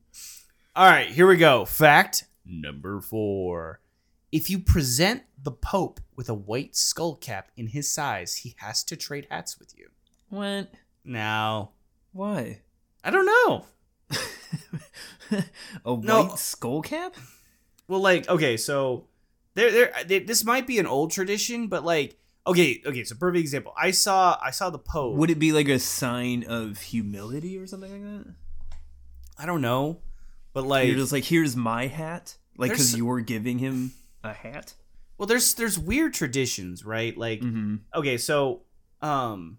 All 0.74 0.86
right, 0.86 1.08
here 1.08 1.26
we 1.26 1.36
go. 1.36 1.64
Fact 1.64 2.24
number 2.44 3.00
four. 3.00 3.80
If 4.32 4.48
you 4.48 4.58
present 4.58 5.22
the 5.40 5.52
Pope 5.52 6.00
with 6.16 6.28
a 6.30 6.34
white 6.34 6.74
skull 6.74 7.16
cap 7.16 7.50
in 7.56 7.66
his 7.68 7.88
size, 7.90 8.36
he 8.36 8.54
has 8.58 8.82
to 8.84 8.96
trade 8.96 9.26
hats 9.30 9.58
with 9.58 9.76
you. 9.78 9.88
What? 10.30 10.72
Now, 11.04 11.72
Why? 12.12 12.60
I 13.04 13.10
don't 13.10 13.26
know. 13.26 13.66
a 15.84 15.96
No. 15.96 16.24
white 16.24 16.38
skull 16.38 16.80
cap? 16.82 17.14
Well, 17.88 18.00
like, 18.00 18.28
okay, 18.28 18.56
so 18.56 19.06
there, 19.54 19.70
there, 19.70 19.92
there, 20.06 20.20
this 20.20 20.44
might 20.44 20.66
be 20.66 20.78
an 20.78 20.86
old 20.86 21.10
tradition, 21.10 21.68
but 21.68 21.84
like, 21.84 22.16
okay, 22.46 22.82
okay. 22.86 23.04
So, 23.04 23.14
perfect 23.16 23.40
example. 23.40 23.72
I 23.76 23.90
saw, 23.90 24.38
I 24.42 24.50
saw 24.50 24.70
the 24.70 24.78
Pope. 24.78 25.16
Would 25.16 25.30
it 25.30 25.38
be 25.38 25.52
like 25.52 25.68
a 25.68 25.78
sign 25.78 26.44
of 26.48 26.80
humility 26.80 27.58
or 27.58 27.66
something 27.66 27.90
like 27.90 28.24
that? 28.26 28.34
I 29.38 29.46
don't 29.46 29.60
know, 29.62 30.00
but 30.52 30.64
like, 30.66 30.86
You're 30.88 30.96
just 30.96 31.12
like, 31.12 31.24
here's 31.24 31.56
my 31.56 31.86
hat, 31.86 32.36
like 32.58 32.70
because 32.70 32.96
you're 32.96 33.20
giving 33.20 33.58
him 33.58 33.92
a 34.22 34.32
hat. 34.32 34.74
well, 35.18 35.26
there's, 35.26 35.54
there's 35.54 35.78
weird 35.78 36.14
traditions, 36.14 36.84
right? 36.84 37.16
Like, 37.16 37.40
Mm-hmm. 37.40 37.76
okay, 37.94 38.18
so 38.18 38.62
um 39.00 39.58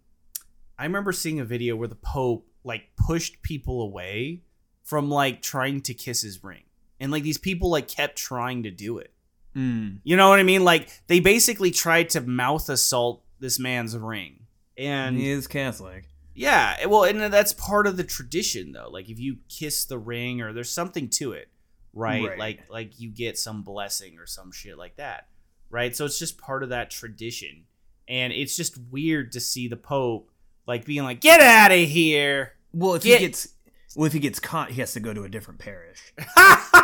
I 0.78 0.86
remember 0.86 1.12
seeing 1.12 1.40
a 1.40 1.46
video 1.46 1.76
where 1.76 1.88
the 1.88 1.96
Pope 1.96 2.48
like 2.64 2.96
pushed 2.96 3.42
people 3.42 3.82
away 3.82 4.44
from 4.84 5.10
like 5.10 5.42
trying 5.42 5.82
to 5.82 5.94
kiss 5.94 6.22
his 6.22 6.44
ring. 6.44 6.64
And 7.00 7.12
like 7.12 7.24
these 7.24 7.38
people 7.38 7.70
like 7.70 7.88
kept 7.88 8.16
trying 8.18 8.64
to 8.64 8.72
do 8.72 8.98
it. 9.00 9.12
Mm. 9.56 10.00
You 10.04 10.18
know 10.18 10.30
what 10.30 10.40
I 10.40 10.44
mean? 10.44 10.64
Like 10.64 10.90
they 11.08 11.20
basically 11.20 11.72
tried 11.72 12.10
to 12.12 12.22
mouth 12.22 12.70
assault 12.70 13.24
this 13.40 13.60
man's 13.60 13.98
ring. 13.98 14.40
And 14.78 15.18
he 15.18 15.30
is 15.30 15.46
Catholic. 15.48 16.06
yeah, 16.34 16.86
well, 16.88 17.04
and 17.04 17.22
that's 17.32 17.54
part 17.54 17.86
of 17.86 17.96
the 17.98 18.04
tradition 18.04 18.72
though. 18.72 18.90
Like 18.90 19.10
if 19.10 19.20
you 19.20 19.38
kiss 19.50 19.86
the 19.86 20.00
ring 20.00 20.42
or 20.42 20.54
there's 20.54 20.72
something 20.72 21.10
to 21.10 21.34
it, 21.34 21.50
right? 21.94 22.28
Right. 22.30 22.40
Like 22.40 22.64
like 22.70 23.00
you 23.00 23.10
get 23.12 23.38
some 23.38 23.62
blessing 23.62 24.18
or 24.18 24.26
some 24.26 24.52
shit 24.52 24.78
like 24.78 24.96
that. 24.96 25.28
Right? 25.70 25.96
So 25.96 26.06
it's 26.06 26.20
just 26.20 26.38
part 26.38 26.64
of 26.64 26.70
that 26.70 26.90
tradition. 26.92 27.66
And 28.08 28.34
it's 28.34 28.58
just 28.58 28.78
weird 28.92 29.32
to 29.34 29.40
see 29.40 29.68
the 29.68 29.78
Pope 29.78 30.30
like 30.68 30.86
being 30.86 31.04
like, 31.04 31.22
"Get 31.22 31.40
out 31.40 31.72
of 31.72 31.80
here." 31.80 32.54
Well, 32.74 32.96
if 32.96 33.04
Get- 33.04 33.20
he 33.22 33.28
gets, 33.28 33.48
well, 33.96 34.06
if 34.08 34.14
he 34.14 34.20
gets 34.20 34.40
caught, 34.40 34.72
he 34.72 34.82
has 34.82 34.94
to 34.94 35.00
go 35.00 35.14
to 35.14 35.24
a 35.24 35.30
different 35.30 35.60
parish. 35.60 36.14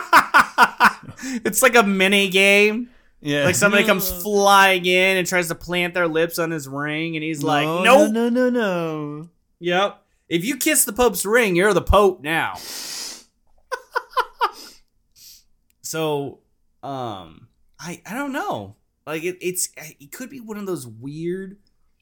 it's 1.46 1.62
like 1.62 1.76
a 1.76 1.84
mini 1.84 2.30
game. 2.30 2.90
Yeah, 3.22 3.44
Like 3.46 3.56
somebody 3.56 3.84
comes 3.84 4.10
flying 4.10 4.86
in 4.86 5.18
and 5.18 5.28
tries 5.28 5.50
to 5.50 5.56
plant 5.56 5.94
their 5.94 6.08
lips 6.08 6.40
on 6.40 6.52
his 6.52 6.70
ring 6.70 7.18
and 7.18 7.24
he's 7.24 7.44
like, 7.44 7.66
no, 7.66 7.84
"Nope." 7.84 8.14
no, 8.14 8.30
no, 8.30 8.50
no. 8.50 9.30
Yep. 9.60 10.02
If 10.30 10.46
you 10.46 10.56
kiss 10.56 10.86
the 10.86 10.94
Pope's 10.94 11.26
ring, 11.26 11.56
you're 11.56 11.74
the 11.74 11.82
Pope 11.82 12.22
now. 12.22 12.54
so, 15.82 16.40
um, 16.84 17.48
I 17.80 18.02
I 18.06 18.14
don't 18.14 18.32
know. 18.32 18.76
Like 19.06 19.24
it, 19.24 19.38
it's 19.42 19.70
it 19.78 20.12
could 20.12 20.30
be 20.30 20.40
one 20.40 20.58
of 20.58 20.66
those 20.66 20.86
weird 20.88 21.58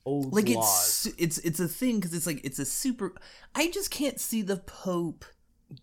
old 0.05 0.33
Like 0.33 0.49
laws. 0.49 1.05
it's 1.05 1.15
it's 1.17 1.37
it's 1.39 1.59
a 1.59 1.67
thing 1.67 1.99
because 1.99 2.13
it's 2.13 2.27
like 2.27 2.41
it's 2.43 2.59
a 2.59 2.65
super. 2.65 3.13
I 3.55 3.69
just 3.71 3.91
can't 3.91 4.19
see 4.19 4.41
the 4.41 4.57
Pope 4.57 5.25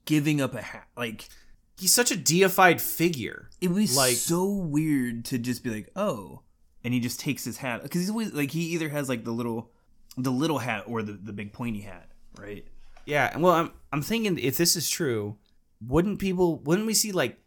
giving 0.04 0.40
up 0.40 0.54
a 0.54 0.62
hat. 0.62 0.88
Like 0.96 1.28
He's 1.76 1.92
such 1.92 2.10
a 2.10 2.16
deified 2.16 2.80
figure. 2.80 3.50
it 3.60 3.68
be 3.68 3.86
Like- 3.88 4.16
so 4.16 4.44
weird 4.46 5.24
to 5.26 5.38
just 5.38 5.62
be 5.64 5.70
like, 5.70 5.90
oh, 5.96 6.42
and 6.84 6.92
he 6.94 7.00
just 7.00 7.18
takes 7.20 7.44
his 7.44 7.56
hat 7.58 7.82
because 7.82 8.00
he's 8.00 8.10
always 8.10 8.32
like 8.32 8.50
he 8.52 8.60
either 8.74 8.88
has 8.90 9.08
like 9.08 9.24
the 9.24 9.32
little, 9.32 9.70
the 10.16 10.30
little 10.30 10.58
hat 10.58 10.84
or 10.86 11.02
the 11.02 11.12
the 11.14 11.32
big 11.32 11.52
pointy 11.52 11.80
hat, 11.80 12.10
right? 12.38 12.64
Yeah, 13.06 13.36
well, 13.38 13.52
I'm 13.54 13.72
I'm 13.92 14.02
thinking 14.02 14.38
if 14.38 14.56
this 14.56 14.76
is 14.76 14.88
true, 14.88 15.36
wouldn't 15.80 16.18
people 16.20 16.58
wouldn't 16.60 16.86
we 16.86 16.94
see 16.94 17.10
like 17.12 17.40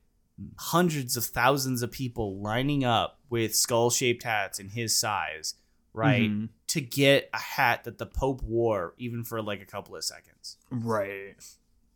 hundreds 0.58 1.18
of 1.18 1.26
thousands 1.26 1.82
of 1.82 1.92
people 1.92 2.40
lining 2.42 2.84
up 2.84 3.20
with 3.30 3.56
skull-shaped 3.56 4.24
hats 4.24 4.60
in 4.60 4.70
his 4.70 4.96
size, 4.96 5.56
right? 5.94 6.30
Mhm. 6.30 6.50
To 6.68 6.82
get 6.82 7.30
a 7.34 7.40
hat 7.40 7.86
that 7.86 7.98
the 7.98 8.06
Pope 8.06 8.44
wore 8.44 8.94
even 8.98 9.24
for 9.24 9.42
like 9.42 9.62
a 9.62 9.66
couple 9.66 9.96
of 9.96 10.04
seconds. 10.04 10.58
Right. 10.70 11.36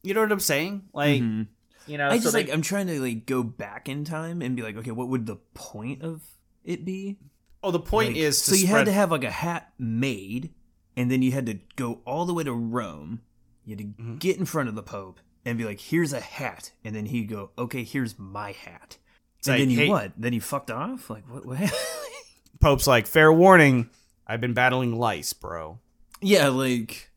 You 0.03 0.13
know 0.13 0.21
what 0.21 0.31
I'm 0.31 0.39
saying? 0.39 0.89
Like, 0.93 1.21
Mhm. 1.21 1.47
You 1.87 1.97
know, 1.97 2.07
I 2.09 2.17
so 2.17 2.23
just 2.23 2.33
they- 2.33 2.43
like 2.45 2.53
I'm 2.53 2.61
trying 2.61 2.87
to 2.87 2.99
like 3.01 3.25
go 3.25 3.43
back 3.43 3.89
in 3.89 4.03
time 4.05 4.41
and 4.41 4.55
be 4.55 4.61
like, 4.61 4.77
okay, 4.77 4.91
what 4.91 5.07
would 5.09 5.25
the 5.25 5.37
point 5.53 6.01
of 6.03 6.21
it 6.63 6.85
be? 6.85 7.17
oh, 7.63 7.69
the 7.71 7.79
point 7.79 8.09
Like, 8.09 8.17
is 8.17 8.39
to 8.45 8.51
so 8.51 8.55
you 8.55 8.65
spread, 8.67 8.77
had 8.79 8.85
to 8.85 8.91
have 8.93 9.11
like 9.11 9.23
a 9.23 9.29
hat 9.31 9.71
made, 9.77 10.51
and 10.97 11.11
then 11.11 11.21
you 11.21 11.31
had 11.31 11.45
to 11.45 11.59
go 11.75 12.01
all 12.05 12.25
the 12.25 12.33
way 12.33 12.43
to 12.43 12.53
Rome. 12.53 13.21
You 13.65 13.75
had 13.75 13.79
to 13.79 14.01
Mhm. 14.03 14.19
get 14.19 14.37
in 14.37 14.45
front 14.45 14.67
of 14.69 14.73
the 14.75 14.81
Pope 14.81 15.19
and 15.45 15.57
be 15.59 15.63
like, 15.65 15.79
"Here's 15.79 16.11
a 16.13 16.19
hat," 16.21 16.71
and 16.83 16.95
then 16.95 17.05
he'd 17.05 17.29
go, 17.29 17.51
"Okay, 17.57 17.83
here's 17.83 18.17
my 18.17 18.51
hat." 18.53 18.97
It's 19.37 19.47
and 19.47 19.55
like, 19.55 19.61
then 19.61 19.69
you 19.69 19.77
hey- 19.77 19.89
what? 19.89 20.11
Then 20.17 20.33
you 20.33 20.41
fucked 20.41 20.71
off? 20.71 21.09
Like 21.11 21.29
what? 21.29 21.45
what? 21.45 21.59
Pope's 22.59 22.87
like, 22.87 23.05
fair 23.07 23.31
warning, 23.33 23.89
I've 24.27 24.41
been 24.41 24.53
battling 24.53 24.95
lice, 24.95 25.33
bro. 25.33 25.79
yeah, 26.21 26.47
like, 26.49 27.11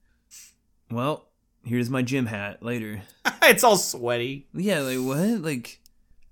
well, 0.91 1.29
here's 1.65 1.91
my 1.91 2.03
gym 2.03 2.27
hat 2.27 2.62
later. 2.62 3.03
it's 3.43 3.65
all 3.65 3.77
sweaty. 3.77 4.47
Yeah, 4.55 4.81
like 4.81 4.99
what? 4.99 5.43
Like, 5.43 5.81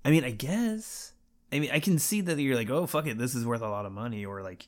I 0.05 0.11
mean, 0.11 0.23
I 0.23 0.31
guess. 0.31 1.13
I 1.51 1.59
mean, 1.59 1.69
I 1.71 1.79
can 1.79 1.99
see 1.99 2.21
that 2.21 2.39
you're 2.39 2.55
like, 2.55 2.69
oh 2.69 2.87
fuck 2.87 3.05
it, 3.07 3.17
this 3.17 3.35
is 3.35 3.45
worth 3.45 3.61
a 3.61 3.69
lot 3.69 3.85
of 3.85 3.91
money, 3.91 4.25
or 4.25 4.41
like, 4.41 4.67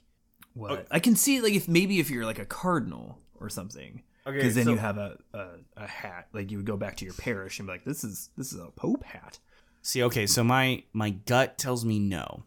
what? 0.54 0.72
Okay. 0.72 0.86
I 0.92 1.00
can 1.00 1.16
see 1.16 1.42
like 1.42 1.54
if 1.54 1.68
maybe 1.68 2.00
if 2.00 2.10
you're 2.10 2.26
like 2.26 2.40
a 2.40 2.46
cardinal 2.46 3.20
or 3.40 3.50
something, 3.50 4.04
Okay, 4.28 4.38
because 4.38 4.56
then 4.56 4.66
so- 4.66 4.72
you 4.72 4.78
have 4.78 4.98
a, 4.98 5.18
a 5.34 5.48
a 5.78 5.88
hat, 5.88 6.28
like 6.34 6.52
you 6.52 6.58
would 6.58 6.66
go 6.68 6.78
back 6.78 6.98
to 6.98 7.06
your 7.06 7.14
parish 7.16 7.60
and 7.60 7.68
be 7.68 7.74
like, 7.74 7.86
this 7.86 8.04
is 8.04 8.30
this 8.38 8.54
is 8.54 8.60
a 8.60 8.68
pope 8.76 9.04
hat. 9.04 9.40
See, 9.82 10.04
okay, 10.04 10.26
so 10.28 10.44
my 10.44 10.84
my 10.94 11.12
gut 11.12 11.58
tells 11.58 11.84
me 11.86 12.00
no, 12.00 12.44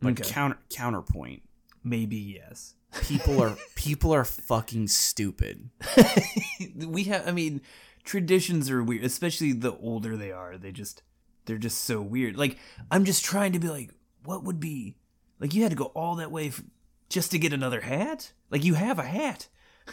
but 0.00 0.12
Okay. 0.20 0.28
counter 0.30 0.58
counterpoint. 0.70 1.42
Maybe 1.84 2.16
yes. 2.16 2.74
People 3.00 3.42
are 3.42 3.56
people 3.74 4.12
are 4.14 4.24
fucking 4.24 4.88
stupid. 4.88 5.70
we 6.76 7.04
have. 7.04 7.26
I 7.26 7.32
mean, 7.32 7.60
traditions 8.04 8.70
are 8.70 8.82
weird, 8.82 9.04
especially 9.04 9.52
the 9.52 9.76
older 9.76 10.16
they 10.16 10.32
are. 10.32 10.56
They 10.58 10.72
just 10.72 11.02
they're 11.46 11.58
just 11.58 11.82
so 11.84 12.00
weird. 12.00 12.36
Like 12.36 12.58
I'm 12.90 13.04
just 13.04 13.24
trying 13.24 13.52
to 13.52 13.58
be 13.58 13.68
like, 13.68 13.90
what 14.24 14.44
would 14.44 14.60
be 14.60 14.96
like? 15.40 15.54
You 15.54 15.62
had 15.62 15.70
to 15.70 15.76
go 15.76 15.86
all 15.86 16.16
that 16.16 16.30
way 16.30 16.48
f- 16.48 16.62
just 17.08 17.30
to 17.32 17.38
get 17.38 17.52
another 17.52 17.80
hat. 17.80 18.32
Like 18.50 18.64
you 18.64 18.74
have 18.74 18.98
a 18.98 19.02
hat. 19.04 19.48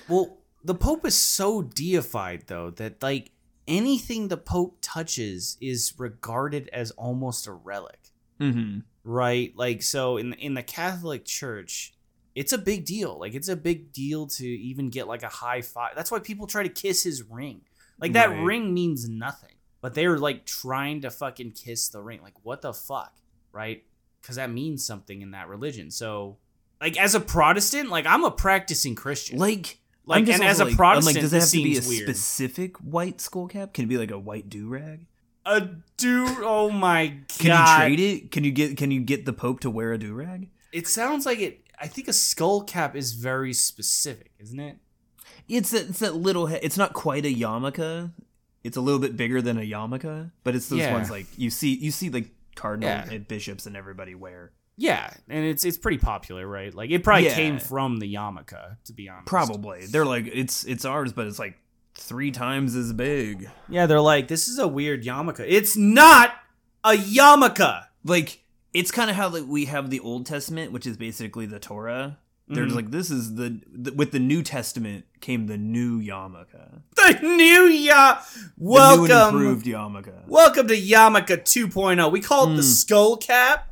Well, 0.07 0.37
the 0.63 0.75
Pope 0.75 1.05
is 1.05 1.15
so 1.15 1.61
deified 1.61 2.43
though 2.47 2.69
that 2.71 3.01
like 3.01 3.31
anything 3.67 4.27
the 4.27 4.37
Pope 4.37 4.77
touches 4.81 5.57
is 5.61 5.93
regarded 5.97 6.69
as 6.73 6.91
almost 6.91 7.47
a 7.47 7.51
relic, 7.53 7.99
Mm-hmm. 8.39 8.79
right? 9.03 9.53
Like 9.55 9.81
so 9.83 10.17
in 10.17 10.33
in 10.33 10.53
the 10.53 10.63
Catholic 10.63 11.25
Church, 11.25 11.93
it's 12.35 12.53
a 12.53 12.57
big 12.57 12.85
deal. 12.85 13.17
Like 13.19 13.33
it's 13.33 13.47
a 13.49 13.55
big 13.55 13.91
deal 13.91 14.27
to 14.27 14.47
even 14.47 14.89
get 14.89 15.07
like 15.07 15.23
a 15.23 15.29
high 15.29 15.61
five. 15.61 15.91
That's 15.95 16.11
why 16.11 16.19
people 16.19 16.47
try 16.47 16.63
to 16.63 16.69
kiss 16.69 17.03
his 17.03 17.23
ring. 17.23 17.61
Like 17.99 18.13
that 18.13 18.29
Right. 18.29 18.43
ring 18.43 18.73
means 18.73 19.07
nothing, 19.09 19.55
but 19.81 19.93
they're 19.93 20.17
like 20.17 20.45
trying 20.45 21.01
to 21.01 21.09
fucking 21.11 21.51
kiss 21.51 21.89
the 21.89 22.01
ring. 22.01 22.21
Like 22.21 22.35
what 22.43 22.61
the 22.61 22.73
fuck, 22.73 23.13
right? 23.51 23.83
Because 24.21 24.35
that 24.37 24.49
means 24.51 24.85
something 24.85 25.21
in 25.21 25.31
that 25.31 25.47
religion. 25.49 25.91
So, 25.91 26.37
like 26.81 26.97
as 26.97 27.15
a 27.15 27.19
Protestant, 27.19 27.89
like 27.89 28.05
I'm 28.05 28.23
a 28.23 28.31
practicing 28.31 28.95
Christian. 28.95 29.37
Like 29.37 29.79
Like, 30.05 30.27
and 30.29 30.43
as 30.43 30.59
also 30.61 30.73
a 30.73 30.75
Protestant, 30.75 31.17
I'm 31.17 31.21
like, 31.21 31.21
does 31.21 31.33
it 31.33 31.39
have 31.41 31.49
to 31.49 31.63
be 31.63 31.77
a 31.77 31.81
weird. 31.87 32.03
specific 32.09 32.77
white 32.77 33.19
skull 33.21 33.47
cap? 33.47 33.73
Can 33.73 33.85
it 33.85 33.87
be 33.87 33.97
like 33.97 34.11
a 34.11 34.19
white 34.19 34.49
do 34.49 34.67
rag? 34.67 35.05
A 35.45 35.67
do 35.97 36.25
oh 36.43 36.69
my 36.69 37.07
god! 37.07 37.27
Can 37.39 37.47
you 37.51 37.77
trade 37.77 37.99
it? 37.99 38.31
Can 38.31 38.43
you 38.43 38.51
get 38.51 38.77
can 38.77 38.91
you 38.91 39.01
get 39.01 39.25
the 39.25 39.33
Pope 39.33 39.61
to 39.61 39.69
wear 39.69 39.93
a 39.93 39.97
do 39.97 40.13
rag? 40.13 40.49
It 40.71 40.87
sounds 40.87 41.25
like 41.25 41.39
it. 41.39 41.61
I 41.81 41.87
think 41.87 42.07
a 42.07 42.13
skull 42.13 42.63
cap 42.63 42.95
is 42.95 43.13
very 43.13 43.53
specific, 43.53 44.31
isn't 44.39 44.59
it? 44.59 44.77
It's 45.47 45.71
that 45.71 45.89
it's 45.89 45.99
that 45.99 46.15
little. 46.15 46.47
He- 46.47 46.57
it's 46.57 46.77
not 46.77 46.93
quite 46.93 47.25
a 47.25 47.33
yarmulke. 47.33 48.11
It's 48.63 48.77
a 48.77 48.81
little 48.81 48.99
bit 48.99 49.15
bigger 49.15 49.41
than 49.41 49.57
a 49.57 49.61
yarmulke, 49.61 50.31
but 50.43 50.55
it's 50.55 50.67
those 50.69 50.79
Yeah. 50.79 50.93
ones 50.93 51.09
like 51.09 51.25
you 51.37 51.49
see 51.49 51.73
you 51.75 51.91
see 51.91 52.09
like 52.09 52.29
cardinal 52.55 52.89
Yeah. 52.89 53.09
and 53.09 53.27
bishops 53.27 53.65
and 53.65 53.75
everybody 53.77 54.15
wear. 54.15 54.51
Yeah, 54.77 55.09
and 55.27 55.45
it's 55.45 55.63
it's 55.65 55.77
pretty 55.77 55.97
popular, 55.97 56.47
right? 56.47 56.73
Like 56.73 56.89
it 56.91 57.03
probably 57.03 57.25
Yeah. 57.25 57.35
came 57.35 57.59
from 57.59 57.97
the 57.99 58.13
yarmulke, 58.13 58.77
to 58.85 58.93
be 58.93 59.09
honest. 59.09 59.27
Probably 59.27 59.85
they're 59.87 60.05
like 60.05 60.27
it's 60.31 60.63
it's 60.65 60.85
ours, 60.85 61.13
but 61.13 61.27
it's 61.27 61.39
like 61.39 61.57
three 61.95 62.31
times 62.31 62.75
as 62.75 62.93
big. 62.93 63.49
Yeah, 63.67 63.85
they're 63.87 63.99
like, 64.01 64.27
this 64.27 64.47
is 64.47 64.57
a 64.59 64.67
weird 64.67 65.03
yarmulke. 65.03 65.45
It's 65.47 65.75
not 65.75 66.33
a 66.83 66.91
yarmulke. 66.91 67.85
Like 68.05 68.41
it's 68.73 68.91
kind 68.91 69.09
of 69.09 69.15
how 69.15 69.29
like, 69.29 69.45
we 69.47 69.65
have 69.65 69.89
the 69.89 69.99
Old 69.99 70.25
Testament, 70.25 70.71
which 70.71 70.85
is 70.85 70.97
basically 70.97 71.45
the 71.45 71.59
Torah. 71.59 72.17
They're 72.47 72.63
just 72.65 72.73
Mhm. 72.73 72.77
like 72.77 72.91
this 72.91 73.11
is 73.11 73.35
the, 73.35 73.61
the 73.71 73.91
with 73.93 74.11
the 74.11 74.17
New 74.19 74.41
Testament 74.41 75.05
came 75.21 75.45
the 75.45 75.57
new 75.57 76.01
yarmulke, 76.01 76.81
The 76.95 77.19
new 77.21 77.65
ya. 77.67 78.15
the 78.33 78.39
new 78.57 78.69
Welcome. 78.71 79.35
improved 79.35 79.65
yarmulke. 79.67 80.27
Welcome 80.27 80.67
to 80.67 80.75
Yarmulke 80.75 81.43
2.0. 81.43 82.11
We 82.11 82.19
call 82.21 82.51
it 82.51 82.55
the 82.55 82.61
Mm. 82.63 82.75
skull 82.75 83.17
cap. 83.17 83.71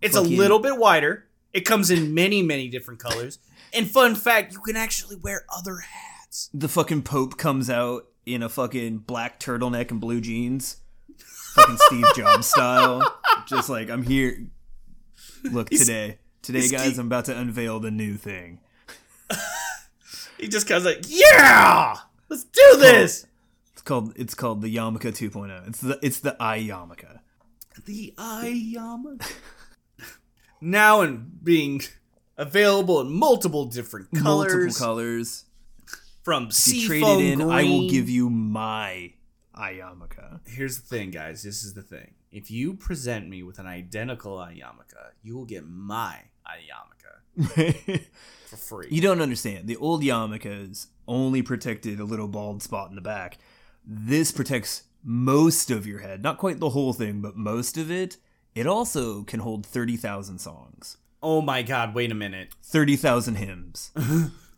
It's 0.00 0.14
Fuck 0.16 0.26
a 0.26 0.28
you. 0.28 0.36
little 0.38 0.60
bit 0.60 0.78
wider. 0.78 1.26
It 1.52 1.62
comes 1.62 1.90
in 1.90 2.14
many, 2.14 2.42
many 2.42 2.68
different 2.68 3.00
colors. 3.00 3.38
And 3.72 3.90
fun 3.90 4.14
fact, 4.14 4.52
you 4.52 4.60
can 4.60 4.76
actually 4.76 5.16
wear 5.16 5.44
other 5.54 5.78
hats. 5.78 6.48
the 6.54 6.68
fucking 6.68 7.02
Pope 7.02 7.36
comes 7.36 7.68
out 7.68 8.06
in 8.24 8.42
a 8.42 8.48
fucking 8.48 8.98
black 8.98 9.38
turtleneck 9.40 9.90
and 9.90 10.00
blue 10.00 10.20
jeans, 10.20 10.76
fucking 11.54 11.76
Steve 11.78 12.06
Jobs 12.16 12.46
style. 12.46 13.20
Just 13.46 13.68
like 13.68 13.90
I'm 13.90 14.02
here. 14.02 14.46
Look 15.44 15.70
He's- 15.70 15.86
today, 15.86 16.18
today, 16.42 16.68
guys, 16.68 16.98
I'm 16.98 17.06
about 17.06 17.24
to 17.26 17.36
unveil 17.38 17.80
the 17.80 17.90
new 17.90 18.16
thing. 18.16 18.60
He 20.38 20.48
just 20.48 20.66
comes 20.66 20.84
like, 20.84 21.04
yeah, 21.06 21.94
let's 22.28 22.42
do 22.42 22.76
this. 22.78 23.26
It's 23.74 23.82
called 23.82 24.12
it's 24.16 24.34
called 24.34 24.60
the 24.60 24.74
Yarmulke 24.74 25.12
2.0. 25.16 25.68
It's 25.68 25.80
the 25.80 26.00
it's 26.02 26.18
the 26.18 26.36
eye 26.42 26.58
yarmulke. 26.58 27.20
The 27.86 28.12
eye 28.18 28.72
yarmulke. 28.76 29.32
now 30.60 31.00
and 31.02 31.44
being 31.44 31.82
available 32.36 33.00
in 33.00 33.12
multiple 33.12 33.66
different 33.66 34.08
colors. 34.10 34.52
Multiple 34.52 34.74
colors. 34.84 35.44
From 36.24 36.44
If 36.44 36.48
you 36.48 36.52
seafoam 36.88 36.88
trade 36.88 37.24
it 37.24 37.32
in, 37.34 37.38
green. 37.38 37.50
I 37.52 37.62
will 37.62 37.88
give 37.88 38.08
you 38.08 38.28
my 38.28 39.12
yarmulke. 39.70 40.40
Here's 40.46 40.80
the 40.80 40.86
thing, 40.86 41.10
guys. 41.10 41.42
This 41.42 41.62
is 41.64 41.74
the 41.74 41.82
thing. 41.82 42.14
If 42.30 42.50
you 42.50 42.74
present 42.74 43.28
me 43.28 43.42
with 43.42 43.58
an 43.58 43.66
identical 43.66 44.36
yarmulke, 44.36 45.12
you 45.22 45.36
will 45.36 45.44
get 45.44 45.66
my 45.66 46.18
yarmulke 46.46 48.04
for 48.46 48.56
free. 48.56 48.88
You 48.90 49.00
don't 49.00 49.20
understand. 49.20 49.66
The 49.66 49.76
old 49.76 50.02
yarmulkes 50.02 50.86
only 51.06 51.42
protected 51.42 52.00
a 52.00 52.04
little 52.04 52.28
bald 52.28 52.62
spot 52.62 52.90
in 52.90 52.96
the 52.96 53.02
back. 53.02 53.38
This 53.84 54.32
protects 54.32 54.84
most 55.02 55.70
of 55.70 55.86
your 55.86 56.00
head. 56.00 56.22
Not 56.22 56.38
quite 56.38 56.60
the 56.60 56.70
whole 56.70 56.92
thing, 56.92 57.20
but 57.20 57.36
most 57.36 57.76
of 57.76 57.90
it. 57.90 58.16
It 58.54 58.66
also 58.66 59.22
can 59.22 59.40
hold 59.40 59.64
30,000 59.64 60.38
songs, 60.38 60.98
oh 61.22 61.40
my 61.40 61.62
god, 61.62 61.94
wait 61.94 62.10
a 62.10 62.14
minute. 62.14 62.48
30,000 62.64 63.36
hymns. 63.36 63.90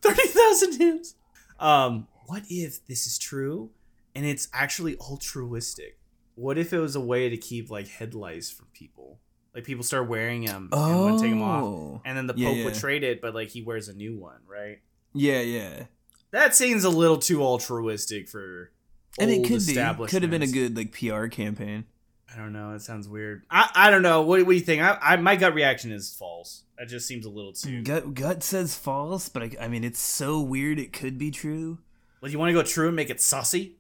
30,000 0.03 0.79
hymns. 0.79 1.15
Um, 1.61 2.09
what 2.27 2.43
if 2.49 2.85
this 2.87 3.07
is 3.07 3.19
true 3.19 3.71
and 4.15 4.25
it's 4.25 4.49
actually 4.53 4.97
altruistic? 4.99 5.99
What 6.35 6.59
if 6.59 6.73
it 6.73 6.79
was 6.79 6.97
a 6.97 7.01
way 7.01 7.29
to 7.29 7.37
keep 7.37 7.71
like 7.71 7.89
head 7.89 8.15
lice 8.15 8.51
from 8.51 8.67
people? 8.73 9.19
Like 9.55 9.65
people 9.65 9.85
start 9.85 10.09
wearing 10.09 10.45
them 10.45 10.69
and 10.73 11.01
wouldn't 11.01 11.21
take 11.21 11.31
them 11.31 11.43
off. 11.43 11.63
Oh. 11.63 12.01
And 12.05 12.17
then 12.17 12.27
the 12.27 12.35
Pope 12.35 12.57
Yeah, 12.57 12.65
would 12.65 12.75
trade 12.75 13.05
it, 13.05 13.21
but 13.21 13.35
like 13.35 13.51
he 13.51 13.63
wears 13.63 13.89
a 13.89 13.95
new 13.95 14.17
one, 14.17 14.41
right? 14.49 14.81
Yeah, 15.13 15.41
yeah. 15.41 15.85
That 16.33 16.57
seems 16.57 16.83
a 16.83 16.91
little 16.91 17.19
too 17.19 17.43
altruistic 17.43 18.29
for 18.29 18.73
And 19.19 19.31
it 19.31 19.47
could 19.47 19.65
be. 19.65 19.75
Could 20.09 20.23
have 20.23 20.31
been 20.31 20.43
a 20.43 20.49
good 20.49 20.77
like 20.77 20.93
PR 20.93 21.27
campaign. 21.27 21.85
I 22.33 22.37
don't 22.37 22.53
know. 22.53 22.73
It 22.73 22.83
sounds 22.83 23.09
weird. 23.09 23.45
I, 23.49 23.71
I 23.75 23.91
don't 23.91 24.03
know. 24.03 24.23
What, 24.23 24.41
what 24.41 24.49
do 24.49 24.55
you 24.55 24.61
think? 24.61 24.83
I, 24.83 24.99
I 25.01 25.17
my 25.17 25.37
gut 25.37 25.55
reaction 25.55 25.93
is 25.93 26.13
false. 26.13 26.65
That 26.77 26.89
just 26.89 27.07
seems 27.07 27.25
a 27.25 27.31
little 27.31 27.53
too. 27.53 27.83
Mm, 27.83 27.85
gut 27.85 28.15
gut 28.15 28.43
says 28.43 28.75
false, 28.75 29.29
but 29.29 29.45
I, 29.45 29.51
I 29.61 29.69
mean 29.69 29.85
it's 29.85 30.01
so 30.01 30.41
weird 30.41 30.81
it 30.81 30.93
could 30.93 31.17
be 31.17 31.31
true. 31.31 31.79
Well, 32.21 32.33
you 32.33 32.39
want 32.39 32.49
to 32.49 32.55
go 32.55 32.63
true 32.63 32.89
and 32.89 32.97
make 32.97 33.11
it 33.11 33.21
saucy? 33.21 33.77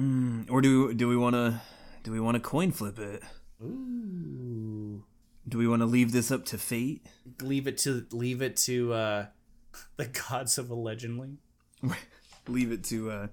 Mm, 0.00 0.50
or 0.50 0.60
do 0.60 0.94
do 0.94 1.08
we 1.08 1.16
want 1.16 1.34
to 1.34 1.60
do 2.02 2.12
we 2.12 2.20
want 2.20 2.36
to 2.36 2.40
coin 2.40 2.70
flip 2.70 2.98
it? 2.98 3.22
Ooh. 3.62 5.04
Do 5.48 5.58
we 5.58 5.66
want 5.66 5.80
to 5.80 5.86
leave 5.86 6.12
this 6.12 6.30
up 6.30 6.44
to 6.46 6.58
fate? 6.58 7.06
Leave 7.42 7.66
it 7.66 7.78
to 7.78 8.06
leave 8.12 8.42
it 8.42 8.56
to 8.58 8.92
uh, 8.92 9.26
the 9.96 10.06
gods 10.06 10.58
of 10.58 10.70
Allegendly. 10.70 11.38
leave 12.48 12.72
it 12.72 12.84
to 12.84 13.10
uh 13.10 13.26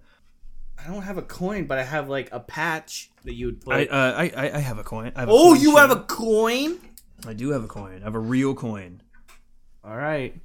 I 0.77 0.87
don't 0.87 1.03
have 1.03 1.17
a 1.17 1.21
coin, 1.21 1.65
but 1.65 1.77
I 1.77 1.83
have 1.83 2.09
like 2.09 2.29
a 2.31 2.39
patch 2.39 3.09
that 3.23 3.33
you 3.33 3.47
would 3.47 3.61
put. 3.61 3.73
I, 3.73 3.85
uh, 3.85 4.13
I 4.17 4.51
I 4.55 4.59
have 4.59 4.77
a 4.77 4.83
coin. 4.83 5.11
I 5.15 5.21
have 5.21 5.29
a 5.29 5.31
oh, 5.31 5.53
coin 5.53 5.61
you 5.61 5.77
have 5.77 5.91
a 5.91 6.01
coin? 6.01 6.79
I 7.25 7.33
do 7.33 7.51
have 7.51 7.63
a 7.63 7.67
coin. 7.67 8.01
I 8.01 8.03
have 8.03 8.15
a 8.15 8.19
real 8.19 8.53
coin. 8.53 9.01
All 9.83 9.95
right. 9.95 10.39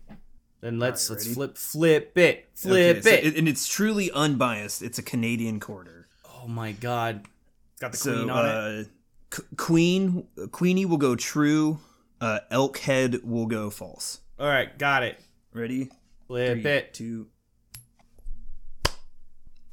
Then 0.61 0.79
let's 0.79 1.09
right, 1.09 1.17
let's 1.17 1.35
flip 1.35 1.57
flip 1.57 2.17
it 2.19 2.49
flip 2.55 2.99
Okay, 2.99 3.03
so 3.03 3.09
it. 3.11 3.25
it- 3.25 3.37
and 3.37 3.49
it's 3.49 3.67
truly 3.67 4.11
unbiased. 4.11 4.83
It's 4.83 4.99
a 4.99 5.03
Canadian 5.03 5.59
quarter. 5.59 6.00
Oh 6.43 6.49
my 6.49 6.73
god. 6.73 7.27
Got 7.81 7.93
the 7.93 7.99
So 7.99 8.13
queen 8.15 8.31
on 8.31 8.47
it. 8.47 8.51
uh, 8.51 8.85
Q- 9.35 9.45
Queen 9.57 10.27
Queenie 10.53 10.87
will 10.87 10.97
go 10.99 11.17
true. 11.17 11.79
Uh, 12.21 12.41
elk 12.51 12.79
head 12.79 13.21
will 13.25 13.47
go 13.47 13.71
false. 13.71 14.21
All 14.39 14.47
right, 14.47 14.77
got 14.79 15.03
it. 15.03 15.19
Ready? 15.55 15.89
Flip 16.27 16.61
Three, 16.63 16.71
it. 16.71 16.95
two. 16.95 17.27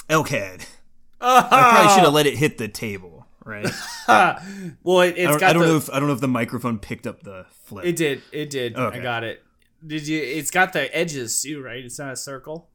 Elk 0.10 0.30
head. 0.30 0.66
Oh. 1.20 1.38
I 1.52 1.72
probably 1.72 1.94
should 1.94 2.04
have 2.04 2.14
let 2.14 2.26
it 2.28 2.38
hit 2.38 2.58
the 2.58 2.68
table, 2.68 3.26
right? 3.44 3.66
well, 4.84 5.02
it, 5.02 5.18
I 5.28 5.32
got 5.38 5.44
I 5.44 5.54
don't 5.54 5.64
the, 5.64 5.68
know 5.68 5.78
if 5.78 5.90
I 5.90 6.00
don't 6.00 6.08
know 6.08 6.14
if 6.14 6.22
the 6.22 6.28
microphone 6.28 6.80
picked 6.80 7.06
up 7.08 7.24
the 7.24 7.46
flip. 7.64 7.86
It 7.86 7.96
did. 7.96 8.22
It 8.32 8.50
did. 8.50 8.76
I 8.78 9.00
got 9.00 9.24
it. 9.24 9.44
Did 9.86 10.08
you? 10.08 10.22
It's 10.22 10.52
got 10.52 10.74
the 10.74 10.96
edges 10.96 11.42
too, 11.42 11.62
right? 11.62 11.84
It's 11.84 12.00
not 12.00 12.14
a 12.14 12.16
circle. 12.16 12.70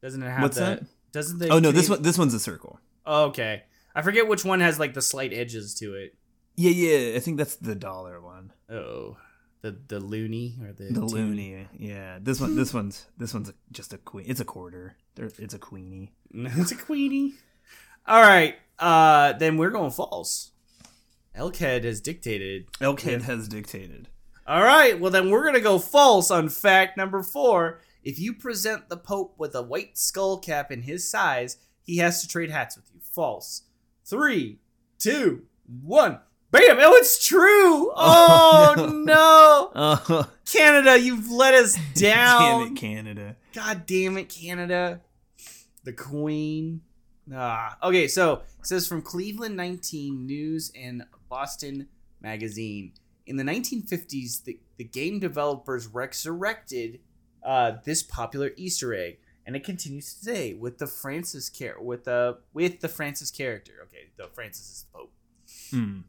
Doesn't 0.00 0.22
it 0.22 0.30
have 0.30 0.42
What's 0.42 0.56
the? 0.56 0.64
that? 0.64 0.82
Doesn't 1.12 1.38
the? 1.38 1.48
oh 1.48 1.58
no, 1.58 1.72
this 1.72 1.90
one 1.90 2.02
this 2.02 2.16
one's 2.16 2.32
a 2.34 2.40
circle. 2.40 2.80
Okay. 3.08 3.62
I 3.94 4.02
forget 4.02 4.28
which 4.28 4.44
one 4.44 4.60
has 4.60 4.78
like 4.78 4.94
the 4.94 5.02
slight 5.02 5.32
edges 5.32 5.74
to 5.76 5.94
it. 5.94 6.14
Yeah, 6.56 6.70
yeah. 6.70 7.16
I 7.16 7.20
think 7.20 7.38
that's 7.38 7.56
the 7.56 7.74
dollar 7.74 8.20
one. 8.20 8.52
Oh, 8.70 9.16
the 9.62 9.76
the 9.88 9.98
loony 9.98 10.56
or 10.62 10.72
the 10.72 10.92
The 10.92 11.04
loony. 11.04 11.66
Yeah. 11.78 12.18
This 12.20 12.40
one. 12.40 12.54
This 12.54 12.74
one's. 12.74 13.06
This 13.16 13.32
one's 13.32 13.52
just 13.72 13.92
a 13.92 13.98
queen. 13.98 14.26
It's 14.28 14.40
a 14.40 14.44
quarter. 14.44 14.96
There, 15.14 15.30
it's 15.38 15.54
a 15.54 15.58
queenie. 15.58 16.12
it's 16.32 16.72
a 16.72 16.76
queenie. 16.76 17.34
All 18.06 18.20
right. 18.22 18.56
Uh, 18.78 19.32
then 19.32 19.56
we're 19.56 19.70
going 19.70 19.90
false. 19.90 20.52
Elkhead 21.36 21.84
has 21.84 22.00
dictated. 22.00 22.66
Elkhead 22.80 23.22
has 23.22 23.48
dictated. 23.48 24.08
All 24.46 24.62
right. 24.62 24.98
Well, 24.98 25.10
then 25.10 25.30
we're 25.30 25.44
gonna 25.44 25.60
go 25.60 25.78
false 25.78 26.30
on 26.30 26.48
fact 26.48 26.96
number 26.96 27.22
four. 27.22 27.80
If 28.02 28.18
you 28.18 28.32
present 28.32 28.88
the 28.88 28.96
Pope 28.96 29.34
with 29.38 29.54
a 29.54 29.62
white 29.62 29.98
skull 29.98 30.38
cap 30.38 30.72
in 30.72 30.82
his 30.82 31.08
size, 31.08 31.58
he 31.88 31.96
has 31.96 32.20
to 32.20 32.28
trade 32.28 32.50
hats 32.50 32.76
with 32.76 32.84
you. 32.92 33.00
False. 33.00 33.62
Three, 34.04 34.58
two, 34.98 35.46
one. 35.82 36.20
Bam! 36.50 36.78
Oh, 36.80 36.94
it's 36.94 37.26
true. 37.26 37.92
Oh, 37.96 38.74
no. 38.76 38.92
no. 39.04 39.72
Oh, 39.74 40.30
Canada, 40.52 41.00
you've 41.00 41.30
let 41.30 41.54
us 41.54 41.78
down. 41.94 42.60
damn 42.66 42.72
it, 42.72 42.76
Canada. 42.76 43.36
God 43.54 43.86
damn 43.86 44.18
it, 44.18 44.28
Canada. 44.28 45.00
The 45.84 45.94
Queen. 45.94 46.82
Ah. 47.34 47.76
Okay, 47.82 48.06
so 48.06 48.42
it 48.60 48.66
says 48.66 48.86
from 48.86 49.00
Cleveland 49.02 49.56
19 49.56 50.26
News 50.26 50.70
and 50.78 51.04
Boston 51.30 51.88
Magazine. 52.20 52.92
In 53.26 53.36
the 53.36 53.44
1950s, 53.44 54.44
the, 54.44 54.58
the 54.76 54.84
game 54.84 55.18
developers 55.20 55.86
resurrected 55.86 57.00
uh, 57.42 57.72
this 57.84 58.02
popular 58.02 58.50
Easter 58.56 58.94
egg, 58.94 59.18
and 59.48 59.56
it 59.56 59.64
continues 59.64 60.12
today 60.12 60.52
with 60.52 60.76
the 60.76 60.86
Francis 60.86 61.48
char- 61.48 61.80
with 61.80 62.04
the 62.04 62.36
with 62.52 62.80
the 62.80 62.88
Francis 62.88 63.30
character. 63.30 63.72
Okay, 63.84 64.10
the 64.18 64.28
Francis 64.34 64.66
is 64.68 64.84
the 64.92 64.98
Pope. 64.98 65.12
Hmm. 65.70 66.00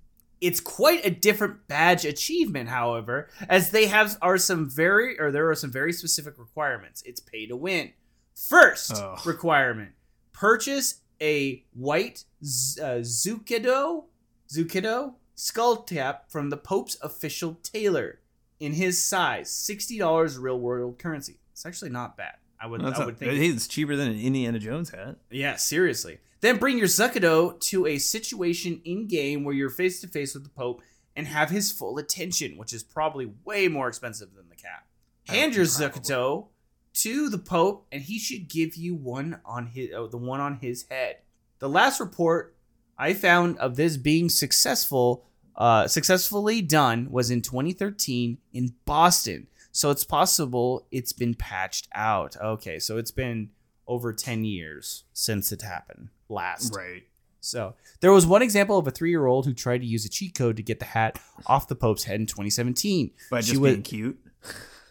It's 0.41 0.59
quite 0.59 1.05
a 1.05 1.09
different 1.09 1.67
badge 1.69 2.03
achievement, 2.03 2.67
however, 2.67 3.29
as 3.47 3.71
they 3.71 3.87
have 3.87 4.17
are 4.21 4.37
some 4.37 4.69
very 4.69 5.17
or 5.17 5.31
there 5.31 5.49
are 5.49 5.55
some 5.55 5.71
very 5.71 5.93
specific 5.93 6.37
requirements. 6.37 7.01
It's 7.05 7.21
pay 7.21 7.47
to 7.47 7.55
win. 7.55 7.93
First 8.35 8.91
Oh. 8.97 9.15
requirement: 9.25 9.93
purchase 10.33 10.99
a 11.21 11.63
white 11.73 12.25
Z- 12.43 12.81
uh, 12.81 12.99
zucchetto 12.99 14.03
zucchetto 14.49 15.13
skull 15.35 15.83
cap 15.83 16.29
from 16.29 16.49
the 16.49 16.57
Pope's 16.57 16.97
official 17.01 17.57
tailor 17.63 18.19
in 18.59 18.73
his 18.73 19.01
size, 19.01 19.49
sixty 19.49 19.97
dollars 19.97 20.37
real 20.37 20.59
world 20.59 20.99
currency. 20.99 21.39
It's 21.53 21.65
actually 21.65 21.91
not 21.91 22.17
bad. 22.17 22.35
I 22.59 22.67
would. 22.67 22.81
That's 22.81 22.95
I 22.97 22.99
not- 22.99 23.05
would 23.07 23.17
think. 23.17 23.33
it's 23.33 23.67
cheaper 23.67 23.95
than 23.95 24.09
an 24.09 24.19
Indiana 24.19 24.59
Jones 24.59 24.89
hat. 24.89 25.17
Yeah, 25.31 25.55
seriously. 25.55 26.19
Then 26.41 26.57
bring 26.57 26.77
your 26.77 26.87
zucchetto 26.87 27.59
to 27.59 27.85
a 27.85 27.97
situation 27.97 28.81
in 28.85 29.07
game 29.07 29.43
where 29.43 29.53
you're 29.53 29.69
face 29.69 29.99
to 30.01 30.07
face 30.07 30.33
with 30.33 30.43
the 30.43 30.49
Pope 30.49 30.81
and 31.15 31.27
have 31.27 31.49
his 31.49 31.71
full 31.71 31.97
attention, 31.97 32.57
which 32.57 32.71
is 32.73 32.81
probably 32.83 33.31
way 33.43 33.67
more 33.67 33.87
expensive 33.87 34.33
than 34.35 34.47
the 34.49 34.55
cap. 34.55 34.85
Hand 35.27 35.53
your 35.55 35.65
zucchetto 35.65 36.47
to 36.93 37.29
the 37.29 37.37
Pope, 37.37 37.85
and 37.91 38.01
he 38.01 38.17
should 38.19 38.47
give 38.47 38.75
you 38.75 38.95
one 38.95 39.39
on 39.45 39.67
his 39.67 39.89
oh, 39.95 40.07
the 40.07 40.17
one 40.17 40.39
on 40.39 40.55
his 40.61 40.85
head. 40.89 41.17
The 41.59 41.69
last 41.69 41.99
report 41.99 42.55
I 42.97 43.13
found 43.13 43.57
of 43.59 43.75
this 43.75 43.97
being 43.97 44.29
successful, 44.29 45.25
uh, 45.55 45.87
successfully 45.87 46.61
done, 46.61 47.09
was 47.11 47.31
in 47.31 47.41
2013 47.41 48.37
in 48.53 48.73
Boston. 48.85 49.47
So 49.71 49.89
it's 49.91 50.03
possible 50.03 50.87
it's 50.91 51.13
been 51.13 51.33
patched 51.35 51.87
out. 51.93 52.35
Okay, 52.41 52.79
so 52.79 52.97
it's 52.97 53.11
been 53.11 53.49
over 53.87 54.13
10 54.13 54.43
years 54.45 55.03
since 55.13 55.51
it 55.51 55.61
happened 55.61 56.09
last. 56.27 56.75
Right. 56.75 57.03
So 57.41 57.75
there 58.01 58.11
was 58.11 58.25
one 58.27 58.41
example 58.41 58.77
of 58.77 58.85
a 58.87 58.91
three 58.91 59.09
year 59.11 59.25
old 59.25 59.45
who 59.45 59.53
tried 59.53 59.79
to 59.79 59.85
use 59.87 60.05
a 60.05 60.09
cheat 60.09 60.33
code 60.35 60.57
to 60.57 60.63
get 60.63 60.79
the 60.79 60.85
hat 60.85 61.19
off 61.45 61.67
the 61.67 61.75
Pope's 61.75 62.03
head 62.03 62.19
in 62.19 62.25
2017. 62.25 63.11
By 63.31 63.41
She 63.41 63.51
just 63.51 63.61
was- 63.61 63.71
being 63.71 63.83
cute. 63.83 64.19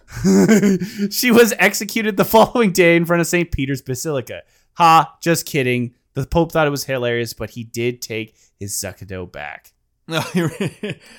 she 1.13 1.31
was 1.31 1.53
executed 1.59 2.17
the 2.17 2.25
following 2.25 2.73
day 2.73 2.97
in 2.97 3.05
front 3.05 3.21
of 3.21 3.27
St. 3.27 3.51
Peter's 3.53 3.83
Basilica. 3.83 4.43
Ha, 4.75 5.17
just 5.21 5.45
kidding. 5.45 5.95
The 6.15 6.27
Pope 6.27 6.53
thought 6.53 6.67
it 6.67 6.71
was 6.71 6.85
hilarious, 6.85 7.35
but 7.35 7.51
he 7.51 7.65
did 7.65 8.01
take 8.01 8.35
his 8.59 8.73
zucchetto 8.75 9.31
back. 9.31 9.73
No. 10.07 10.23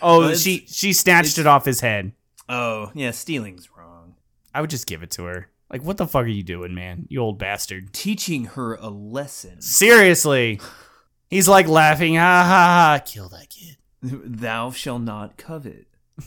Oh, 0.01 0.19
Well, 0.21 0.35
she 0.35 0.65
she 0.67 0.93
snatched 0.93 1.37
it 1.37 1.45
off 1.45 1.65
his 1.65 1.79
head. 1.81 2.13
Oh, 2.49 2.91
yeah, 2.95 3.11
stealing's 3.11 3.69
wrong. 3.77 4.15
I 4.53 4.61
would 4.61 4.71
just 4.71 4.87
give 4.87 5.03
it 5.03 5.11
to 5.11 5.25
her. 5.25 5.49
Like, 5.71 5.83
what 5.83 5.97
the 5.97 6.07
fuck 6.07 6.23
are 6.23 6.27
you 6.27 6.41
doing, 6.41 6.73
man? 6.73 7.05
You 7.09 7.19
old 7.19 7.37
bastard. 7.37 7.93
Teaching 7.93 8.45
her 8.45 8.73
a 8.75 8.89
lesson. 8.89 9.61
Seriously. 9.61 10.59
He's 11.29 11.47
like 11.47 11.67
laughing, 11.67 12.15
ha 12.15 12.43
ha 12.43 12.97
ha. 12.97 13.03
Kill 13.05 13.29
that 13.29 13.49
kid. 13.49 13.77
Thou 14.01 14.71
shall 14.71 14.97
not 14.97 15.37
covet. 15.37 15.85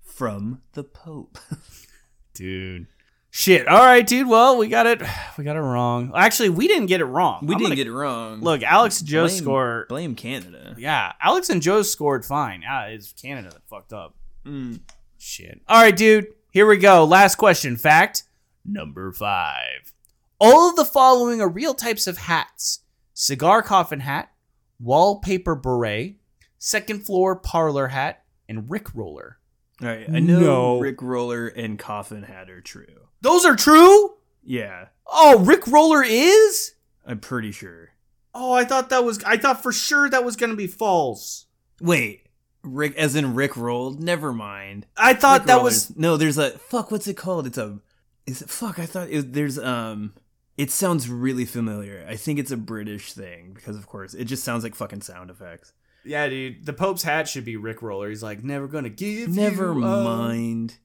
From 0.00 0.62
the 0.72 0.84
Pope. 0.84 1.38
Dude. 2.34 2.86
Shit. 3.30 3.68
All 3.68 3.84
right, 3.84 4.06
dude. 4.06 4.26
Well, 4.26 4.56
we 4.56 4.68
got 4.68 4.86
it. 4.86 5.02
We 5.38 5.44
got 5.44 5.54
it 5.54 5.60
wrong. 5.60 6.10
Actually, 6.16 6.48
we 6.48 6.66
didn't 6.66 6.86
get 6.86 7.00
it 7.00 7.04
wrong. 7.04 7.40
We 7.46 7.54
I'm 7.54 7.58
didn't 7.58 7.62
gonna- 7.70 7.76
get 7.76 7.86
it 7.86 7.92
wrong. 7.92 8.40
Look, 8.40 8.64
Alex 8.64 8.98
and 9.00 9.08
Joe 9.08 9.26
blame, 9.28 9.38
score. 9.38 9.86
Blame 9.88 10.14
Canada. 10.16 10.74
Yeah, 10.76 11.12
Alex 11.22 11.48
and 11.48 11.62
Joe 11.62 11.82
scored 11.82 12.24
fine. 12.24 12.64
Ah, 12.68 12.86
it's 12.86 13.12
Canada 13.12 13.50
that 13.50 13.62
fucked 13.68 13.92
up. 13.92 14.16
Mm. 14.44 14.80
Shit. 15.16 15.60
All 15.68 15.80
right, 15.80 15.96
dude. 15.96 16.26
Here 16.50 16.66
we 16.66 16.76
go. 16.76 17.04
Last 17.04 17.36
question. 17.36 17.76
Fact 17.76 18.24
number 18.64 19.12
five. 19.12 19.92
All 20.40 20.70
of 20.70 20.76
the 20.76 20.84
following 20.84 21.40
are 21.40 21.48
real 21.48 21.74
types 21.74 22.06
of 22.08 22.18
hats 22.18 22.80
cigar 23.14 23.62
coffin 23.62 24.00
hat, 24.00 24.32
wallpaper 24.80 25.54
beret, 25.54 26.16
second 26.58 27.04
floor 27.06 27.36
parlor 27.36 27.88
hat, 27.88 28.24
and 28.48 28.68
Rick 28.70 28.92
roller. 28.94 29.38
All 29.82 29.88
right, 29.88 30.08
I 30.12 30.18
know 30.18 30.40
No. 30.40 30.78
Rick 30.80 31.00
Roller 31.00 31.46
and 31.46 31.78
Coffin 31.78 32.24
Hat 32.24 32.50
are 32.50 32.60
true. 32.60 33.07
Those 33.20 33.44
are 33.44 33.56
true? 33.56 34.14
Yeah, 34.44 34.86
Oh, 35.10 35.38
Rick 35.40 35.66
roller 35.66 36.02
is? 36.02 36.74
I'm 37.06 37.18
pretty 37.20 37.50
sure. 37.52 37.90
Oh, 38.34 38.52
I 38.52 38.64
thought 38.64 38.90
that 38.90 39.04
was, 39.04 39.22
I 39.24 39.36
thought 39.38 39.62
for 39.62 39.72
sure 39.72 40.08
that 40.10 40.24
was 40.24 40.36
going 40.36 40.50
to 40.50 40.56
be 40.56 40.66
false. 40.66 41.46
Wait, 41.80 42.26
Rick, 42.62 42.94
as 42.96 43.16
in 43.16 43.34
Rick 43.34 43.56
rolled? 43.56 44.02
Never 44.02 44.32
mind. 44.32 44.86
I 44.96 45.14
thought 45.14 45.40
Rick 45.40 45.46
that 45.48 45.56
Roller's- 45.56 45.88
was. 45.88 45.96
no. 45.96 46.16
There's 46.18 46.36
a 46.38 46.50
fuck. 46.50 46.90
What's 46.90 47.06
it 47.08 47.14
called? 47.16 47.46
It's 47.46 47.56
a. 47.58 47.78
Is 48.26 48.42
it 48.42 48.50
fuck? 48.50 48.78
I 48.78 48.84
thought 48.86 49.08
it, 49.10 49.32
there's 49.32 49.58
um. 49.58 50.12
It 50.58 50.70
sounds 50.70 51.08
really 51.08 51.44
familiar. 51.46 52.04
I 52.08 52.16
think 52.16 52.38
it's 52.38 52.50
a 52.50 52.56
British 52.56 53.12
thing 53.14 53.52
because, 53.54 53.76
of 53.76 53.86
course, 53.86 54.12
it 54.12 54.24
just 54.24 54.44
sounds 54.44 54.62
like 54.64 54.74
fucking 54.74 55.02
sound 55.02 55.30
effects. 55.30 55.72
Yeah, 56.04 56.28
dude. 56.28 56.66
The 56.66 56.72
Pope's 56.74 57.02
hat 57.04 57.28
should 57.28 57.44
be 57.44 57.56
Rick 57.56 57.80
roller. 57.80 58.08
He's 58.08 58.22
like, 58.22 58.42
never 58.44 58.66
going 58.66 58.84
to 58.84 58.90
give 58.90 59.34
Never 59.34 59.72
you 59.72 59.84
up." 59.84 60.04
mind. 60.04 60.76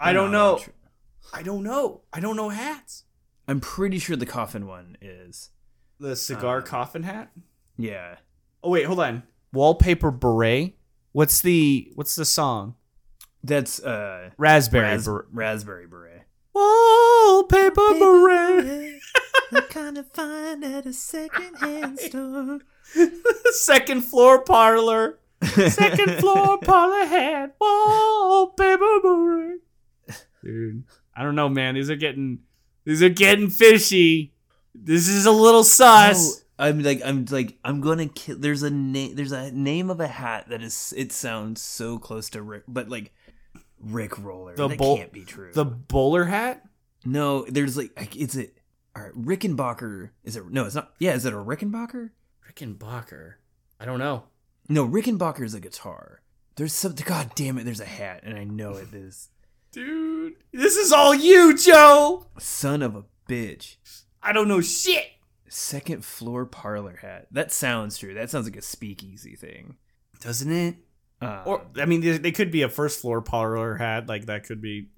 I 0.00 0.12
don't 0.12 0.32
know. 0.32 0.58
tr- 0.58 0.70
I 1.32 1.42
don't 1.42 1.62
know. 1.62 2.02
I 2.12 2.20
don't 2.20 2.36
know 2.36 2.48
hats. 2.48 3.04
I'm 3.48 3.60
pretty 3.60 3.98
sure 3.98 4.16
the 4.16 4.26
coffin 4.26 4.66
one 4.66 4.96
is. 5.00 5.50
The 5.98 6.16
cigar 6.16 6.58
Uh, 6.58 6.62
coffin 6.62 7.02
hat. 7.02 7.30
Yeah. 7.76 8.16
Oh 8.62 8.70
wait, 8.70 8.84
hold 8.86 9.00
on. 9.00 9.22
Wallpaper 9.52 10.10
beret. 10.10 10.74
What's 11.12 11.40
the 11.42 11.90
What's 11.94 12.14
the 12.14 12.24
song? 12.24 12.74
That's 13.42 13.82
uh 13.82 14.30
Raspberry 14.38 14.84
ras- 14.84 15.04
beret. 15.06 15.26
raspberry 15.32 15.86
beret. 15.86 16.22
Wallpaper 16.54 17.94
beret. 17.98 19.00
You 19.52 19.62
kind 19.62 19.98
of 19.98 20.08
fine 20.12 20.62
at 20.62 20.86
a 20.86 20.92
secondhand 20.92 21.98
store. 22.00 22.60
Second 23.52 24.02
floor 24.02 24.42
parlor. 24.44 25.18
Second 25.68 26.18
floor 26.20 26.58
parlor 26.58 27.04
hat. 27.06 27.56
Wallpaper 27.60 29.00
beret. 29.02 29.60
Dude, 30.44 30.84
I 31.14 31.22
don't 31.22 31.34
know, 31.34 31.48
man. 31.48 31.74
These 31.74 31.90
are 31.90 31.96
getting 31.96 32.40
These 32.84 33.02
are 33.02 33.08
getting 33.08 33.50
fishy. 33.50 34.32
This 34.74 35.08
is 35.08 35.26
a 35.26 35.32
little 35.32 35.64
sus. 35.64 36.38
No, 36.58 36.64
I'm 36.66 36.82
like 36.82 37.00
I'm 37.04 37.24
like 37.30 37.58
I'm 37.64 37.80
gonna 37.80 38.08
kill. 38.08 38.38
There's 38.38 38.62
a 38.62 38.70
name. 38.70 39.16
There's 39.16 39.32
a 39.32 39.50
name 39.50 39.90
of 39.90 40.00
a 40.00 40.06
hat 40.06 40.48
that 40.48 40.62
is. 40.62 40.94
It 40.96 41.12
sounds 41.12 41.60
so 41.60 41.98
close 41.98 42.30
to 42.30 42.42
Rick, 42.42 42.64
but 42.68 42.88
like 42.88 43.12
Rick 43.80 44.22
Roller. 44.22 44.54
The 44.54 44.68
that 44.68 44.78
bull- 44.78 44.96
can't 44.96 45.12
be 45.12 45.24
true. 45.24 45.50
The 45.52 45.64
bowler 45.64 46.24
hat. 46.24 46.64
no, 47.04 47.44
there's 47.48 47.76
like 47.76 47.92
like, 47.98 48.16
is 48.16 48.36
it? 48.36 48.56
All 48.94 49.02
right, 49.02 49.12
Rickenbacker. 49.14 50.10
Is 50.24 50.36
it? 50.36 50.50
No, 50.50 50.66
it's 50.66 50.74
not. 50.74 50.92
Yeah, 50.98 51.14
is 51.14 51.24
it 51.24 51.32
a 51.32 51.36
Rickenbacker? 51.36 52.10
Rickenbacker. 52.48 53.34
I 53.78 53.84
don't 53.84 53.98
know. 53.98 54.24
No, 54.68 54.86
Rickenbacker 54.86 55.44
is 55.44 55.54
a 55.54 55.60
guitar. 55.60 56.20
There's 56.56 56.72
some. 56.72 56.94
God 56.94 57.30
damn 57.34 57.56
it! 57.58 57.64
There's 57.64 57.80
a 57.80 57.86
hat, 57.86 58.20
and 58.24 58.36
I 58.36 58.44
know 58.44 58.72
it 58.72 58.92
is. 58.92 59.30
Dude, 59.72 60.34
this 60.52 60.76
is 60.76 60.92
all 60.92 61.14
you, 61.14 61.56
Joe. 61.56 62.26
Son 62.38 62.82
of 62.82 62.96
a 62.96 63.04
bitch. 63.28 63.76
I 64.22 64.32
don't 64.32 64.48
know 64.48 64.60
shit. 64.60 65.06
Second 65.48 66.04
floor 66.04 66.44
parlor 66.44 66.96
hat. 67.02 67.26
That 67.30 67.52
sounds 67.52 67.98
true. 67.98 68.14
That 68.14 68.30
sounds 68.30 68.46
like 68.46 68.56
a 68.56 68.62
speakeasy 68.62 69.36
thing. 69.36 69.76
Doesn't 70.20 70.52
it? 70.52 70.76
Um, 71.20 71.40
Or 71.44 71.62
I 71.76 71.86
mean, 71.86 72.00
they, 72.00 72.18
they 72.18 72.32
could 72.32 72.50
be 72.50 72.62
a 72.62 72.68
first 72.68 73.00
floor 73.00 73.20
parlor 73.20 73.76
hat, 73.76 74.08
like 74.08 74.26
that 74.26 74.44
could 74.44 74.60
be 74.60 74.88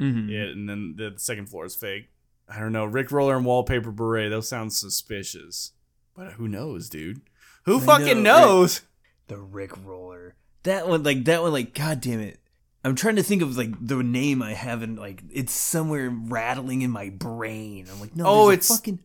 mhm. 0.00 0.30
it, 0.30 0.50
and 0.56 0.68
then 0.68 0.94
the 0.96 1.14
second 1.16 1.48
floor 1.48 1.66
is 1.66 1.74
fake. 1.76 2.08
I 2.48 2.58
don't 2.58 2.72
know. 2.72 2.84
Rick 2.84 3.10
Roller 3.12 3.36
and 3.36 3.44
wallpaper 3.44 3.90
beret. 3.90 4.30
Those 4.30 4.48
sound 4.48 4.72
suspicious, 4.72 5.72
but 6.14 6.32
who 6.32 6.48
knows, 6.48 6.88
dude? 6.88 7.22
Who 7.64 7.78
I 7.78 7.80
fucking 7.80 8.22
know, 8.22 8.38
knows? 8.40 8.82
The 9.28 9.38
Rick 9.38 9.84
Roller. 9.84 10.34
That 10.64 10.88
one, 10.88 11.02
like 11.02 11.24
that 11.24 11.42
one, 11.42 11.52
like 11.52 11.74
God 11.74 12.00
damn 12.00 12.20
it. 12.20 12.38
I'm 12.84 12.94
trying 12.96 13.16
to 13.16 13.22
think 13.22 13.42
of 13.42 13.56
like 13.56 13.70
the 13.80 14.02
name 14.02 14.42
I 14.42 14.54
haven't 14.54 14.96
like. 14.96 15.22
It's 15.32 15.52
somewhere 15.52 16.10
rattling 16.10 16.82
in 16.82 16.90
my 16.90 17.10
brain. 17.10 17.86
I'm 17.92 18.00
like, 18.00 18.16
no. 18.16 18.24
Oh, 18.26 18.50
it's- 18.50 18.68
fucking. 18.68 18.98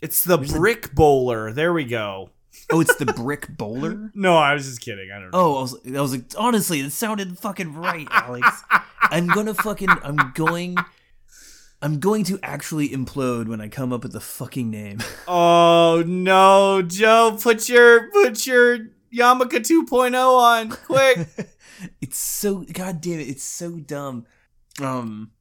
It's 0.00 0.24
the 0.24 0.36
There's 0.36 0.52
a- 0.52 0.58
brick 0.58 0.94
bowler. 0.94 1.52
There 1.52 1.72
we 1.72 1.84
go. 1.84 2.30
Oh, 2.70 2.80
it's 2.80 2.94
the 2.96 3.06
Brick 3.06 3.56
Bowler. 3.56 4.10
No, 4.14 4.36
I 4.36 4.52
was 4.54 4.66
just 4.66 4.80
kidding. 4.80 5.10
I 5.10 5.18
don't 5.20 5.30
know. 5.30 5.38
Oh, 5.38 5.56
I 5.58 5.60
was, 5.62 5.76
I 5.96 6.00
was 6.00 6.12
like, 6.12 6.24
honestly, 6.36 6.80
it 6.80 6.90
sounded 6.92 7.38
fucking 7.38 7.74
right, 7.74 8.06
Alex. 8.10 8.46
I'm 9.02 9.26
gonna 9.28 9.54
fucking, 9.54 9.88
I'm 9.88 10.32
going, 10.34 10.76
I'm 11.80 11.98
going 12.00 12.24
to 12.24 12.38
actually 12.42 12.90
implode 12.90 13.46
when 13.48 13.60
I 13.60 13.68
come 13.68 13.92
up 13.92 14.02
with 14.02 14.12
the 14.12 14.20
fucking 14.20 14.70
name. 14.70 14.98
Oh 15.28 16.02
no, 16.06 16.82
Joe! 16.82 17.36
Put 17.40 17.68
your 17.68 18.10
put 18.10 18.46
your 18.46 18.78
Yamaka 19.14 19.60
2.0 19.60 20.14
on 20.14 20.70
quick. 20.70 21.28
it's 22.00 22.18
so, 22.18 22.64
god 22.72 23.00
damn 23.00 23.20
it, 23.20 23.28
it's 23.28 23.44
so 23.44 23.78
dumb. 23.78 24.26
Um, 24.80 25.32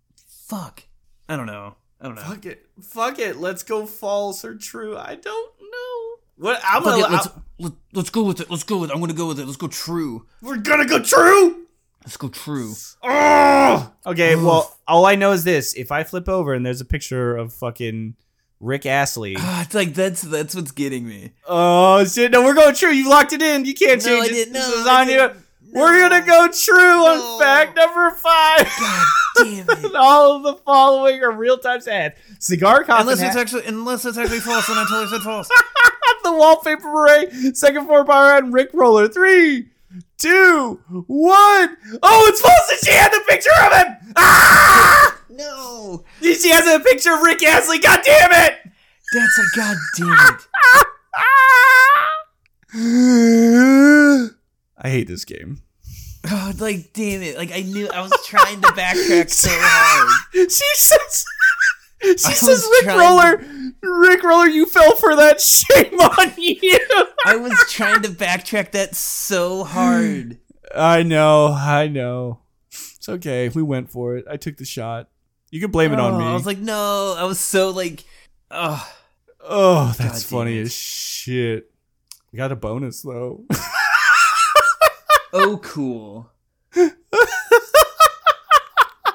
fuck. 0.47 0.83
I 1.29 1.35
don't 1.37 1.45
know. 1.45 1.75
I 1.99 2.05
don't 2.05 2.15
know. 2.15 2.21
Fuck 2.23 2.45
it. 2.45 2.65
Fuck 2.81 3.19
it. 3.19 3.37
Let's 3.37 3.63
go 3.63 3.85
false 3.85 4.43
or 4.43 4.55
true. 4.55 4.97
I 4.97 5.15
don't 5.15 5.53
know. 5.59 6.15
What 6.37 6.59
I'm 6.65 6.81
Fuck 6.83 6.93
gonna 6.99 7.05
it, 7.05 7.11
let's, 7.11 7.27
let, 7.59 7.73
let's 7.93 8.09
go 8.09 8.23
with 8.23 8.41
it. 8.41 8.49
Let's 8.49 8.63
go 8.63 8.79
with 8.79 8.89
it. 8.89 8.93
I'm 8.93 8.99
gonna 8.99 9.13
go 9.13 9.27
with 9.27 9.39
it. 9.39 9.45
Let's 9.45 9.57
go 9.57 9.67
true. 9.67 10.25
we're 10.41 10.57
gonna 10.57 10.87
go 10.87 10.99
true. 10.99 11.67
Let's 12.03 12.17
go 12.17 12.29
true. 12.29 12.73
Oh! 13.03 13.91
Okay, 14.07 14.35
well, 14.35 14.75
all 14.87 15.05
I 15.05 15.13
know 15.13 15.33
is 15.33 15.43
this. 15.43 15.75
If 15.75 15.91
I 15.91 16.03
flip 16.03 16.27
over 16.27 16.55
and 16.55 16.65
there's 16.65 16.81
a 16.81 16.85
picture 16.85 17.37
of 17.37 17.53
fucking 17.53 18.15
Rick 18.59 18.87
Astley. 18.87 19.35
Ah, 19.37 19.61
it's 19.61 19.75
like 19.75 19.93
that's 19.93 20.23
that's 20.23 20.55
what's 20.55 20.71
getting 20.71 21.07
me. 21.07 21.33
Oh 21.47 22.03
shit, 22.05 22.31
no, 22.31 22.43
we're 22.43 22.55
going 22.55 22.73
true. 22.73 22.89
You 22.89 23.07
locked 23.07 23.33
it 23.33 23.41
in. 23.43 23.65
You 23.65 23.75
can't 23.75 24.03
No, 24.03 24.09
change 24.21 24.27
it. 24.29 24.33
didn't. 24.33 24.53
This 24.53 24.67
No, 24.67 24.81
is 24.81 24.87
on 24.87 25.09
you. 25.09 25.31
Didn't. 25.73 25.81
We're 25.81 26.09
gonna 26.09 26.25
go 26.25 26.47
true 26.47 26.75
No. 26.75 27.05
on 27.05 27.39
fact 27.41 27.75
number 27.75 28.11
five. 28.11 28.67
God 28.79 29.05
damn 29.37 29.69
it. 29.85 29.95
all 29.95 30.35
of 30.37 30.43
the 30.43 30.55
following 30.63 31.21
are 31.23 31.31
real 31.31 31.57
time 31.57 31.79
ads. 31.89 32.15
Cigar 32.39 32.83
coffin 32.83 33.01
Unless 33.01 33.21
it's 33.21 33.35
hat, 33.35 33.41
actually 33.41 33.65
unless 33.65 34.05
it's 34.05 34.17
actually 34.17 34.39
false, 34.39 34.67
then 34.67 34.77
I 34.77 34.85
totally 34.89 35.07
said 35.07 35.21
false. 35.21 35.49
the 36.23 36.31
wallpaper 36.33 36.81
beret, 36.91 37.57
second 37.57 37.85
floor 37.87 38.05
power 38.05 38.37
and 38.37 38.53
Rick 38.53 38.69
Roller. 38.73 39.07
Three, 39.07 39.69
two, 40.17 40.79
one. 41.07 41.77
Oh, 42.03 42.25
it's 42.27 42.41
false 42.41 42.71
and 42.71 42.79
she 42.83 42.91
had 42.91 43.11
the 43.11 43.23
picture 43.27 43.49
of 43.65 43.73
him! 43.73 44.13
Ah! 44.15 45.19
No. 45.29 46.03
She 46.21 46.49
has 46.49 46.67
a 46.67 46.79
picture 46.79 47.13
of 47.13 47.21
Rick 47.21 47.43
Astley. 47.43 47.79
God 47.79 48.01
damn 48.03 48.31
it! 48.31 48.59
That's 49.13 49.39
a 49.39 49.45
god 49.57 49.77
damn 49.97 50.37
it. 52.73 54.31
I 54.81 54.89
hate 54.89 55.07
this 55.07 55.25
game. 55.25 55.61
Oh, 56.29 56.53
like 56.59 56.93
damn 56.93 57.21
it! 57.21 57.37
Like 57.37 57.51
I 57.51 57.61
knew 57.61 57.87
I 57.89 58.01
was 58.01 58.11
trying 58.25 58.61
to 58.61 58.67
backtrack 58.69 59.29
so 59.31 59.49
hard. 59.51 60.11
She 60.33 60.47
says, 60.75 61.25
she 62.01 62.33
says, 62.33 62.67
Rick 62.81 62.95
Roller, 62.95 63.43
Rick 63.81 64.23
Roller, 64.23 64.47
you 64.47 64.65
fell 64.67 64.95
for 64.95 65.15
that. 65.15 65.41
Shame 65.41 65.93
on 65.99 66.31
you. 66.37 66.79
I 67.25 67.35
was 67.37 67.53
trying 67.69 68.01
to 68.03 68.09
backtrack 68.09 68.71
that 68.71 68.95
so 68.95 69.63
hard. 69.63 70.37
I 70.75 71.03
know, 71.03 71.47
I 71.47 71.87
know. 71.87 72.39
It's 72.69 73.09
okay. 73.09 73.49
We 73.49 73.63
went 73.63 73.89
for 73.89 74.15
it. 74.17 74.25
I 74.29 74.37
took 74.37 74.57
the 74.57 74.65
shot. 74.65 75.09
You 75.49 75.59
can 75.59 75.71
blame 75.71 75.91
it 75.91 75.99
on 75.99 76.13
Oh, 76.13 76.19
me. 76.19 76.25
I 76.25 76.33
was 76.33 76.45
like, 76.45 76.59
no. 76.59 77.15
I 77.17 77.23
was 77.23 77.39
so 77.39 77.71
like, 77.71 78.03
oh, 78.51 78.87
oh, 79.41 79.93
that's 79.97 80.23
God 80.23 80.37
funny 80.37 80.59
as 80.59 80.71
shit. 80.73 81.71
We 82.31 82.37
got 82.37 82.51
a 82.51 82.55
bonus 82.55 83.01
though. 83.01 83.43
oh, 85.33 85.57
cool. 85.63 86.29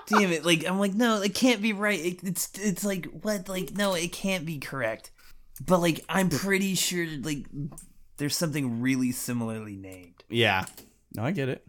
Damn 0.09 0.31
it! 0.31 0.45
Like 0.45 0.65
I'm 0.69 0.79
like, 0.79 0.95
no, 0.95 1.21
it 1.21 1.35
can't 1.35 1.61
be 1.61 1.73
right. 1.73 1.99
It, 1.99 2.23
it's 2.23 2.51
it's 2.61 2.85
like 2.85 3.07
what? 3.23 3.49
Like 3.49 3.73
no, 3.77 3.95
it 3.95 4.13
can't 4.13 4.47
be 4.47 4.59
correct. 4.59 5.11
But 5.67 5.81
like, 5.81 6.05
I'm 6.09 6.29
pretty 6.29 6.77
sure 6.77 7.07
like 7.23 7.47
there's 8.19 8.37
something 8.37 8.81
really 8.81 9.11
similarly 9.13 9.77
named. 9.77 10.23
yeah. 10.29 10.67
No, 11.15 11.25
I 11.25 11.31
get 11.33 11.49
it. 11.49 11.67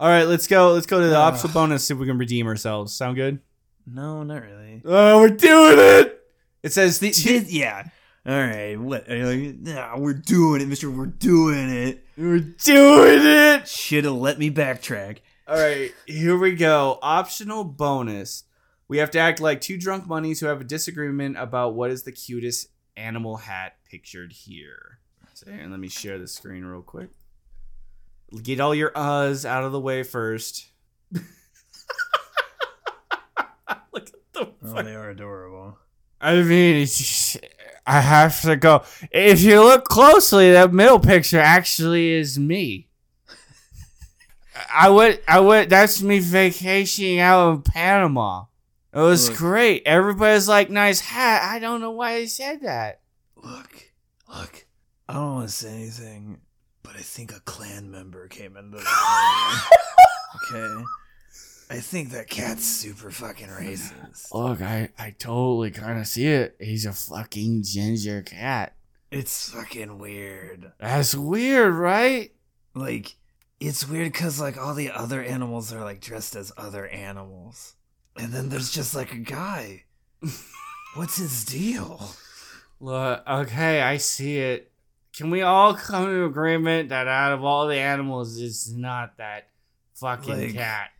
All 0.00 0.08
right, 0.08 0.24
let's 0.24 0.46
go. 0.46 0.72
Let's 0.72 0.86
go 0.86 1.00
to 1.00 1.06
the 1.06 1.16
Ugh. 1.18 1.32
optional 1.34 1.54
bonus. 1.54 1.86
See 1.86 1.94
if 1.94 2.00
we 2.00 2.06
can 2.06 2.18
redeem 2.18 2.46
ourselves. 2.46 2.92
Sound 2.94 3.16
good? 3.16 3.38
No, 3.86 4.22
not 4.22 4.42
really. 4.42 4.82
Oh, 4.84 5.20
we're 5.20 5.28
doing 5.30 5.78
it. 5.78 6.20
It 6.62 6.72
says 6.72 6.98
Th- 6.98 7.16
two- 7.16 7.44
yeah. 7.48 7.84
All 8.26 8.38
right. 8.38 8.76
What? 8.78 9.08
Uh, 9.08 9.14
Are 9.14 9.16
you 9.16 9.26
like, 9.26 9.58
nah, 9.60 9.96
we're 9.98 10.12
doing 10.14 10.60
it, 10.60 10.66
Mister. 10.68 10.90
We're 10.90 11.06
doing 11.06 11.70
it. 11.70 12.04
We're 12.18 12.40
doing 12.40 13.20
it. 13.22 13.68
Should 13.68 14.04
have 14.04 14.14
let 14.14 14.38
me 14.38 14.50
backtrack. 14.50 15.18
All 15.46 15.56
right, 15.56 15.94
here 16.06 16.36
we 16.36 16.54
go. 16.54 16.98
Optional 17.00 17.64
bonus. 17.64 18.44
We 18.88 18.98
have 18.98 19.10
to 19.12 19.18
act 19.18 19.40
like 19.40 19.60
two 19.60 19.78
drunk 19.78 20.08
bunnies 20.08 20.40
who 20.40 20.46
have 20.46 20.60
a 20.60 20.64
disagreement 20.64 21.38
about 21.38 21.74
what 21.74 21.90
is 21.90 22.02
the 22.02 22.12
cutest 22.12 22.68
animal 22.96 23.36
hat 23.36 23.76
pictured 23.88 24.32
here. 24.32 24.98
So, 25.34 25.46
and 25.50 25.70
let 25.70 25.78
me 25.78 25.88
share 25.88 26.18
the 26.18 26.26
screen 26.26 26.64
real 26.64 26.82
quick. 26.82 27.10
Get 28.42 28.60
all 28.60 28.74
your 28.74 28.90
uhs 28.90 29.44
out 29.44 29.64
of 29.64 29.72
the 29.72 29.80
way 29.80 30.02
first. 30.02 30.66
Look 31.12 31.22
at 34.08 34.12
the 34.32 34.52
Oh, 34.64 34.82
they 34.82 34.94
are 34.94 35.10
adorable. 35.10 35.78
I 36.20 36.42
mean, 36.42 36.76
it's, 36.82 37.36
I 37.88 38.00
have 38.00 38.42
to 38.42 38.54
go. 38.54 38.82
If 39.10 39.40
you 39.40 39.64
look 39.64 39.86
closely, 39.86 40.52
that 40.52 40.74
middle 40.74 41.00
picture 41.00 41.40
actually 41.40 42.10
is 42.10 42.38
me. 42.38 42.86
I 44.74 44.90
went, 44.90 45.20
I 45.26 45.40
went. 45.40 45.70
That's 45.70 46.02
me 46.02 46.18
vacationing 46.18 47.18
out 47.18 47.50
in 47.50 47.62
Panama. 47.62 48.44
It 48.92 48.98
was 48.98 49.30
Look. 49.30 49.38
great. 49.38 49.82
Everybody's 49.86 50.48
like, 50.48 50.68
"Nice 50.68 51.00
hat." 51.00 51.50
I 51.50 51.58
don't 51.60 51.80
know 51.80 51.92
why 51.92 52.18
they 52.18 52.26
said 52.26 52.60
that. 52.60 53.00
Look, 53.36 53.92
look. 54.28 54.66
I 55.08 55.14
don't 55.14 55.34
want 55.36 55.48
to 55.48 55.54
say 55.54 55.72
anything, 55.72 56.40
but 56.82 56.94
I 56.94 57.00
think 57.00 57.32
a 57.32 57.40
Klan 57.40 57.90
member 57.90 58.28
came 58.28 58.56
into 58.58 58.76
the 58.76 58.84
okay. 60.54 60.84
I 61.70 61.80
think 61.80 62.10
that 62.10 62.28
cat's 62.30 62.64
super 62.64 63.10
fucking 63.10 63.48
racist. 63.48 64.32
Look, 64.32 64.62
I, 64.62 64.88
I 64.98 65.10
totally 65.18 65.70
kind 65.70 65.98
of 65.98 66.06
see 66.06 66.26
it. 66.26 66.56
He's 66.60 66.86
a 66.86 66.92
fucking 66.92 67.62
ginger 67.64 68.22
cat. 68.22 68.74
It's 69.10 69.50
fucking 69.50 69.98
weird. 69.98 70.72
That's 70.80 71.14
weird, 71.14 71.74
right? 71.74 72.32
Like, 72.74 73.16
it's 73.60 73.86
weird 73.88 74.12
because 74.12 74.40
like 74.40 74.56
all 74.56 74.74
the 74.74 74.90
other 74.90 75.22
animals 75.22 75.72
are 75.72 75.80
like 75.84 76.00
dressed 76.00 76.36
as 76.36 76.52
other 76.56 76.86
animals, 76.88 77.74
and 78.16 78.32
then 78.32 78.48
there's 78.48 78.70
just 78.70 78.94
like 78.94 79.12
a 79.12 79.18
guy. 79.18 79.84
What's 80.94 81.16
his 81.18 81.44
deal? 81.44 82.10
Look, 82.80 83.22
okay, 83.28 83.82
I 83.82 83.96
see 83.96 84.38
it. 84.38 84.70
Can 85.16 85.30
we 85.30 85.42
all 85.42 85.74
come 85.74 86.06
to 86.06 86.24
agreement 86.24 86.90
that 86.90 87.08
out 87.08 87.32
of 87.32 87.42
all 87.44 87.66
the 87.66 87.76
animals, 87.78 88.40
it's 88.40 88.70
not 88.70 89.16
that 89.18 89.48
fucking 89.94 90.38
Like- 90.38 90.54
cat? 90.54 90.90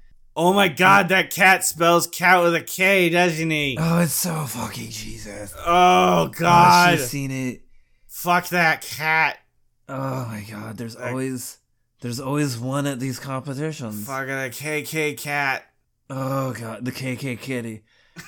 Oh 0.40 0.52
my 0.52 0.68
god, 0.68 1.08
that 1.08 1.30
cat 1.30 1.64
spells 1.64 2.06
cat 2.06 2.44
with 2.44 2.54
a 2.54 2.60
K, 2.60 3.10
doesn't 3.10 3.50
he? 3.50 3.76
Oh, 3.76 3.98
it's 4.02 4.12
so 4.12 4.44
fucking 4.44 4.88
Jesus. 4.90 5.52
Oh 5.58 5.64
Oh, 5.66 6.28
god, 6.28 6.96
she's 6.98 7.08
seen 7.08 7.30
it. 7.32 7.62
fuck 8.06 8.46
that 8.50 8.82
cat. 8.82 9.38
Oh 9.88 10.26
my 10.26 10.44
god, 10.48 10.76
there's 10.76 10.94
always 10.94 11.58
there's 12.02 12.20
always 12.20 12.56
one 12.56 12.86
at 12.86 13.00
these 13.00 13.18
competitions. 13.18 14.06
Fucking 14.06 14.30
a 14.30 14.48
KK 14.50 15.16
cat. 15.18 15.64
Oh 16.08 16.52
god, 16.52 16.84
the 16.84 16.92
KK 16.92 17.40
kitty. 17.40 17.82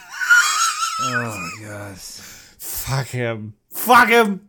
oh 1.03 1.51
gosh. 1.63 2.01
Fuck 2.59 3.07
him. 3.07 3.55
Fuck 3.71 4.09
him. 4.09 4.49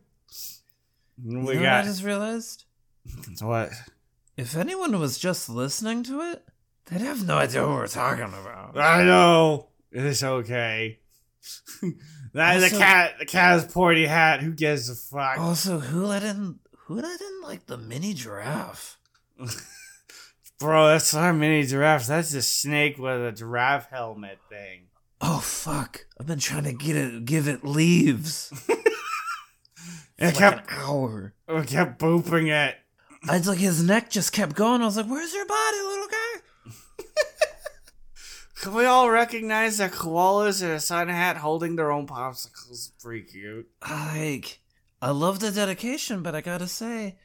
We 1.23 1.33
you 1.35 1.39
know 1.41 1.43
what 1.45 1.65
I 1.65 1.83
just 1.83 2.03
realized? 2.03 2.63
what? 3.39 3.69
If 4.35 4.57
anyone 4.57 4.99
was 4.99 5.19
just 5.19 5.47
listening 5.47 6.01
to 6.03 6.21
it, 6.21 6.43
they'd 6.91 7.01
have 7.01 7.25
no 7.25 7.37
idea 7.37 7.61
what 7.65 7.71
we're 7.77 7.87
talking 7.87 8.25
about. 8.25 8.77
I 8.77 9.03
know. 9.03 9.69
It's 9.91 10.21
okay. 10.23 10.99
that 11.81 12.59
the 12.59 12.63
Also- 12.65 12.77
cat. 12.77 13.13
The 13.19 13.25
cat 13.25 13.51
has 13.61 13.65
pointy 13.73 14.05
hat. 14.05 14.41
Who 14.41 14.51
gives 14.51 14.89
a 14.89 14.95
fuck? 14.95 15.39
Also, 15.39 15.79
who 15.79 16.05
let 16.05 16.21
in 16.23 16.59
who 16.85 16.95
let 17.01 17.19
in 17.21 17.41
like 17.43 17.65
the 17.65 17.77
mini 17.77 18.13
giraffe? 18.13 18.97
Bro, 20.59 20.89
that's 20.89 21.13
not 21.13 21.31
a 21.31 21.33
mini 21.33 21.63
giraffe. 21.65 22.05
That's 22.05 22.33
a 22.35 22.41
snake 22.43 22.99
with 22.99 23.25
a 23.25 23.31
giraffe 23.31 23.89
helmet 23.89 24.37
thing. 24.49 24.87
Oh 25.19 25.39
fuck! 25.39 26.05
I've 26.19 26.27
been 26.27 26.39
trying 26.39 26.65
to 26.65 26.73
get 26.73 26.95
it, 26.95 27.25
give 27.25 27.47
it 27.47 27.63
leaves. 27.65 28.51
It 30.17 30.25
like 30.25 30.33
an 30.35 30.39
kept, 30.59 30.71
hour. 30.73 31.33
it 31.47 31.67
kept 31.67 31.99
booping 31.99 32.47
it. 32.51 32.75
I 33.27 33.37
like, 33.39 33.57
his 33.57 33.81
neck 33.83 34.11
just 34.11 34.31
kept 34.31 34.55
going. 34.55 34.83
I 34.83 34.85
was 34.85 34.95
like, 34.95 35.07
"Where's 35.07 35.33
your 35.33 35.47
body, 35.47 35.77
little 35.77 36.07
guy?" 36.07 36.30
Can 38.61 38.75
we 38.75 38.85
all 38.85 39.09
recognize 39.09 39.79
that 39.79 39.91
koalas 39.91 40.61
in 40.61 40.69
a 40.69 40.79
sun 40.79 41.09
hat 41.09 41.37
holding 41.37 41.75
their 41.75 41.91
own 41.91 42.05
popsicles? 42.05 42.91
Pretty 43.01 43.23
cute. 43.23 43.67
Like, 43.89 44.59
I 45.01 45.09
love 45.09 45.39
the 45.39 45.49
dedication, 45.49 46.21
but 46.21 46.35
I 46.35 46.41
gotta 46.41 46.67
say, 46.67 47.17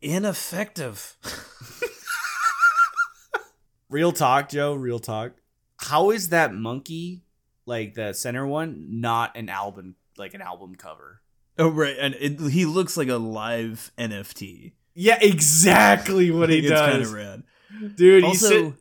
ineffective. 0.00 1.18
Real 3.90 4.12
talk, 4.12 4.48
Joe. 4.48 4.72
Real 4.72 4.98
talk. 4.98 5.32
How 5.76 6.10
is 6.10 6.30
that 6.30 6.54
monkey, 6.54 7.24
like 7.66 7.92
the 7.92 8.14
center 8.14 8.46
one, 8.46 9.02
not 9.02 9.36
an 9.36 9.50
album, 9.50 9.96
like 10.16 10.32
an 10.32 10.40
album 10.40 10.76
cover? 10.76 11.20
Oh 11.58 11.68
right, 11.68 11.96
and 12.00 12.14
it, 12.18 12.40
he 12.50 12.64
looks 12.64 12.96
like 12.96 13.08
a 13.08 13.16
live 13.16 13.92
NFT. 13.98 14.72
Yeah, 14.94 15.18
exactly 15.20 16.30
what 16.30 16.48
he 16.48 16.60
it's 16.60 16.70
kind 16.70 17.00
does, 17.00 17.08
of 17.08 17.14
rad. 17.14 17.42
dude. 17.94 18.24
Also, 18.24 18.74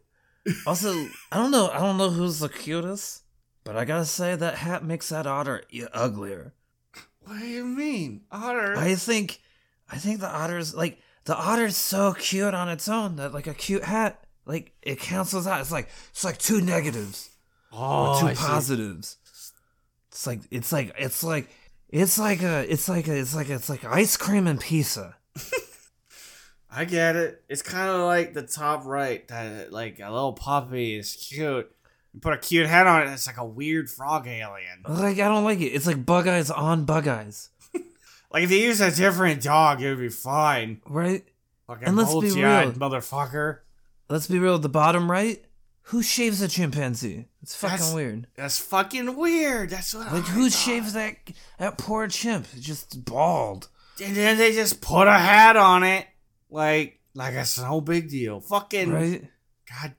Also, 0.65 1.07
I 1.31 1.37
don't 1.37 1.51
know. 1.51 1.69
I 1.69 1.79
don't 1.79 1.97
know 1.97 2.09
who's 2.09 2.39
the 2.39 2.49
cutest, 2.49 3.23
but 3.63 3.75
I 3.75 3.85
gotta 3.85 4.05
say 4.05 4.35
that 4.35 4.55
hat 4.55 4.83
makes 4.83 5.09
that 5.09 5.27
otter 5.27 5.63
uglier. 5.93 6.53
what 7.21 7.39
do 7.39 7.45
you 7.45 7.63
mean, 7.65 8.21
otter? 8.31 8.75
I 8.75 8.95
think, 8.95 9.39
I 9.89 9.97
think 9.97 10.19
the 10.19 10.27
otter's 10.29 10.73
like 10.73 10.97
the 11.25 11.35
otter's 11.37 11.77
so 11.77 12.13
cute 12.13 12.53
on 12.53 12.69
its 12.69 12.89
own 12.89 13.17
that 13.17 13.33
like 13.33 13.47
a 13.47 13.53
cute 13.53 13.83
hat, 13.83 14.23
like 14.45 14.73
it 14.81 14.99
cancels 14.99 15.45
out. 15.45 15.61
It's 15.61 15.71
like 15.71 15.89
it's 16.09 16.23
like 16.23 16.37
two 16.39 16.61
negatives. 16.61 17.29
oh, 17.71 18.15
or 18.15 18.19
two 18.21 18.27
I 18.27 18.33
see. 18.33 18.43
positives. 18.45 19.17
It's 20.09 20.25
like 20.27 20.39
it's 20.49 20.71
like 20.71 20.93
it's 20.97 21.23
like 21.23 21.49
it's 21.89 22.17
like 22.17 22.41
a 22.41 22.71
it's 22.71 22.89
like 22.89 23.07
a 23.07 23.15
it's 23.15 23.35
like 23.35 23.49
it's 23.49 23.69
like 23.69 23.85
ice 23.85 24.17
cream 24.17 24.47
and 24.47 24.59
pizza. 24.59 25.15
I 26.73 26.85
get 26.85 27.15
it. 27.15 27.43
It's 27.49 27.61
kind 27.61 27.89
of 27.89 28.01
like 28.01 28.33
the 28.33 28.43
top 28.43 28.85
right, 28.85 29.27
that 29.27 29.71
like 29.73 29.99
a 29.99 30.09
little 30.11 30.33
puppy 30.33 30.95
is 30.95 31.13
cute. 31.13 31.69
You 32.13 32.19
put 32.19 32.33
a 32.33 32.37
cute 32.37 32.67
head 32.67 32.87
on 32.87 33.03
it, 33.07 33.11
it's 33.11 33.27
like 33.27 33.37
a 33.37 33.45
weird 33.45 33.89
frog 33.89 34.27
alien. 34.27 34.83
Like 34.87 35.19
I 35.19 35.27
don't 35.27 35.43
like 35.43 35.59
it. 35.59 35.67
It's 35.67 35.87
like 35.87 36.05
bug 36.05 36.27
eyes 36.27 36.49
on 36.51 36.85
bug 36.85 37.07
eyes, 37.07 37.49
Like 38.33 38.43
if 38.43 38.49
they 38.49 38.61
use 38.63 38.79
a 38.81 38.91
different 38.95 39.41
dog, 39.43 39.81
it 39.81 39.89
would 39.89 39.99
be 39.99 40.09
fine. 40.09 40.81
right? 40.87 41.23
Fucking 41.67 41.87
And 41.87 41.97
let's 41.97 42.13
be 42.13 42.31
real. 42.31 42.71
motherfucker. 42.73 43.59
Let's 44.09 44.27
be 44.27 44.39
real. 44.39 44.57
The 44.59 44.67
bottom 44.69 45.09
right, 45.09 45.43
who 45.83 46.01
shaves 46.03 46.41
a 46.41 46.47
chimpanzee? 46.49 47.25
It's 47.41 47.55
fucking 47.55 47.77
That's- 47.77 47.93
weird. 47.93 48.27
That's 48.35 48.59
fucking 48.59 49.15
weird. 49.15 49.69
That's 49.71 49.93
what. 49.93 50.11
Like 50.11 50.23
I 50.25 50.27
who 50.31 50.49
shaves 50.49 50.93
that 50.93 51.15
that 51.59 51.77
poor 51.77 52.07
chimp? 52.07 52.47
Just 52.59 53.03
bald. 53.05 53.67
And 54.03 54.15
then 54.15 54.37
they 54.37 54.51
just 54.53 54.81
put 54.81 55.07
a 55.07 55.13
hat 55.17 55.55
on 55.57 55.83
it, 55.83 56.07
like 56.51 56.99
like 57.15 57.33
it's 57.33 57.59
no 57.59 57.81
big 57.81 58.09
deal. 58.09 58.39
Fucking 58.39 58.91
Right? 58.91 59.23
God, 59.69 59.95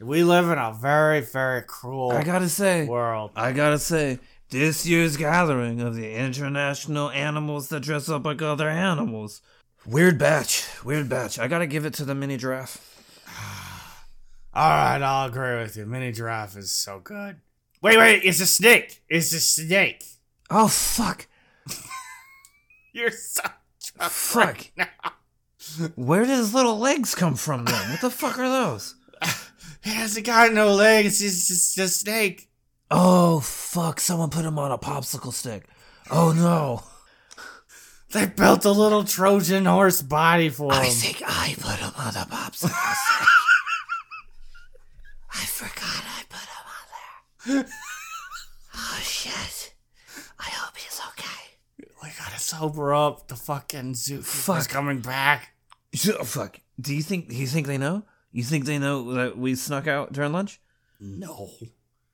We 0.00 0.22
live 0.22 0.48
in 0.50 0.58
a 0.58 0.72
very, 0.72 1.20
very 1.20 1.62
cruel 1.62 2.12
I 2.12 2.22
gotta 2.22 2.48
say, 2.48 2.86
world. 2.86 3.32
I 3.34 3.52
gotta 3.52 3.78
say, 3.78 4.18
this 4.50 4.86
year's 4.86 5.16
gathering 5.16 5.80
of 5.80 5.94
the 5.96 6.14
international 6.14 7.10
animals 7.10 7.68
that 7.68 7.80
dress 7.80 8.08
up 8.08 8.24
like 8.24 8.42
other 8.42 8.68
animals. 8.68 9.40
Weird 9.86 10.18
batch, 10.18 10.66
weird 10.84 11.08
batch. 11.08 11.38
I 11.38 11.48
gotta 11.48 11.66
give 11.66 11.84
it 11.84 11.94
to 11.94 12.04
the 12.04 12.14
mini 12.14 12.36
giraffe. 12.36 12.78
All 14.54 14.68
right, 14.68 15.02
I'll 15.02 15.28
agree 15.28 15.56
with 15.58 15.76
you. 15.76 15.84
Mini 15.86 16.12
giraffe 16.12 16.56
is 16.56 16.70
so 16.70 17.00
good. 17.00 17.36
Wait, 17.82 17.98
wait, 17.98 18.22
it's 18.24 18.40
a 18.40 18.46
snake. 18.46 19.02
It's 19.08 19.32
a 19.32 19.40
snake. 19.40 20.04
Oh 20.50 20.68
fuck, 20.68 21.26
You're 22.92 23.10
so 23.10 23.42
fuck. 24.00 24.34
right 24.36 24.70
now. 24.76 24.86
Where 25.96 26.20
did 26.24 26.30
his 26.30 26.54
little 26.54 26.78
legs 26.78 27.14
come 27.14 27.34
from 27.34 27.64
then? 27.64 27.90
What 27.90 28.00
the 28.00 28.10
fuck 28.10 28.38
are 28.38 28.48
those? 28.48 28.94
He 29.82 29.90
hasn't 29.90 30.24
got 30.24 30.52
no 30.52 30.72
legs. 30.74 31.20
He's 31.20 31.46
just 31.46 31.76
a 31.78 31.88
snake. 31.88 32.48
Oh 32.90 33.40
fuck! 33.40 34.00
Someone 34.00 34.30
put 34.30 34.44
him 34.44 34.58
on 34.58 34.70
a 34.72 34.78
popsicle 34.78 35.32
stick. 35.32 35.66
Oh 36.10 36.32
no! 36.32 36.82
They 38.12 38.26
built 38.26 38.64
a 38.64 38.70
little 38.70 39.04
Trojan 39.04 39.66
horse 39.66 40.00
body 40.00 40.48
for 40.48 40.72
him. 40.72 40.80
I 40.80 40.88
think 40.88 41.22
I 41.26 41.54
put 41.58 41.76
him 41.80 41.92
on 41.98 42.14
a 42.16 42.26
popsicle 42.26 42.68
stick. 42.94 43.28
I 45.32 45.44
forgot 45.46 46.04
I 46.06 46.22
put 46.28 46.40
him 46.40 47.56
on 47.58 47.64
there. 47.64 47.66
Oh 48.74 48.98
shit! 49.02 49.74
I 50.38 50.44
hope 50.50 50.76
he's 50.76 51.00
okay. 51.10 51.86
we 52.02 52.08
gotta 52.18 52.38
sober 52.38 52.94
up. 52.94 53.28
The 53.28 53.36
fucking 53.36 53.94
zoo 53.96 54.18
is 54.20 54.26
Fuck. 54.26 54.68
coming 54.68 55.00
back. 55.00 55.53
Oh, 56.18 56.24
fuck. 56.24 56.58
Do 56.80 56.94
you 56.94 57.02
think? 57.02 57.28
Do 57.28 57.36
you 57.36 57.46
think 57.46 57.66
they 57.66 57.78
know? 57.78 58.02
You 58.32 58.42
think 58.42 58.64
they 58.64 58.78
know 58.78 59.14
that 59.14 59.38
we 59.38 59.54
snuck 59.54 59.86
out 59.86 60.12
during 60.12 60.32
lunch? 60.32 60.60
No. 60.98 61.50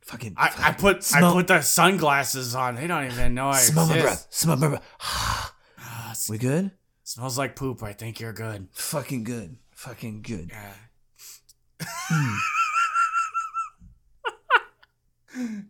Fucking. 0.03 0.35
I, 0.37 0.51
I 0.59 0.73
put 0.73 1.11
I 1.15 1.21
put 1.21 1.47
the 1.47 1.63
sunglasses 1.63 2.55
on. 2.55 2.75
They 2.75 2.87
don't 2.87 3.07
even 3.07 3.35
know 3.35 3.49
I 3.49 3.59
smell 3.59 3.87
my 3.87 3.95
exist. 3.95 4.07
breath. 4.07 4.27
Smell 4.31 4.57
my 4.57 4.69
breath. 4.69 4.83
Ah, 5.83 6.15
we 6.29 6.39
good? 6.39 6.73
smells 7.05 7.39
like 7.39 7.57
poop. 7.57 7.83
I 7.83 7.93
think 7.93 8.21
you're 8.21 8.33
good. 8.33 8.69
Fucking 8.73 9.25
good. 9.25 9.57
Fucking 9.71 10.23
good. 10.23 10.51
Yeah. 10.51 10.75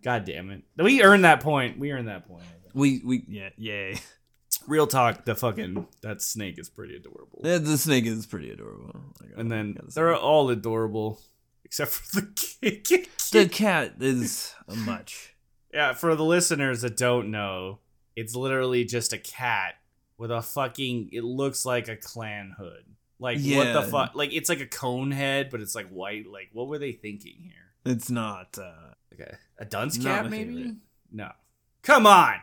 God 0.03 0.25
damn 0.25 0.51
it. 0.51 0.63
We 0.77 1.03
earned 1.03 1.25
that 1.25 1.41
point. 1.41 1.79
We 1.79 1.93
earned 1.93 2.09
that 2.09 2.27
point. 2.27 2.45
We 2.75 3.03
we 3.05 3.25
yeah 3.29 3.51
yay. 3.57 3.99
Real 4.67 4.87
talk, 4.87 5.25
the 5.25 5.35
fucking 5.35 5.87
that 6.03 6.23
snake 6.23 6.59
is 6.59 6.69
pretty 6.69 6.97
adorable. 6.97 7.41
Yeah, 7.45 7.59
the 7.59 7.79
snake 7.79 8.07
is 8.07 8.27
pretty 8.27 8.51
adorable. 8.51 9.01
And 9.37 9.51
then 9.51 9.79
they're 9.95 10.15
all 10.15 10.51
adorable. 10.51 11.21
Except 11.65 11.91
for 11.93 12.21
the 12.21 12.27
kid. 12.85 13.09
the 13.33 13.49
cat 13.49 13.95
is 14.01 14.55
a 14.69 14.75
much. 14.75 15.35
Yeah, 15.73 15.93
for 15.93 16.17
the 16.17 16.25
listeners 16.25 16.81
that 16.83 16.97
don't 16.97 17.31
know, 17.31 17.79
it's 18.17 18.35
literally 18.35 18.85
just 18.85 19.13
a 19.13 19.19
cat 19.19 19.75
with 20.19 20.31
a 20.33 20.43
fucking 20.43 21.11
it 21.13 21.23
looks 21.23 21.65
like 21.65 21.89
a 21.89 21.97
Klan 21.97 22.55
hood. 22.59 22.85
Like 23.21 23.39
what 23.43 23.73
the 23.73 23.83
fuck? 23.83 24.15
Like 24.15 24.33
it's 24.33 24.49
like 24.49 24.61
a 24.61 24.67
cone 24.67 25.11
head, 25.13 25.49
but 25.51 25.61
it's 25.61 25.75
like 25.75 25.89
white. 25.89 26.27
Like 26.27 26.49
what 26.53 26.67
were 26.69 26.79
they 26.79 26.93
thinking 26.93 27.37
here? 27.43 27.71
It's 27.95 28.11
not. 28.11 28.59
uh 28.59 28.95
Like 29.17 29.39
a, 29.59 29.65
dunce 29.65 29.97
cat, 29.99 30.29
maybe? 30.29 30.55
favorite. 30.55 30.75
No. 31.13 31.31
Come 31.83 32.07
on, 32.07 32.35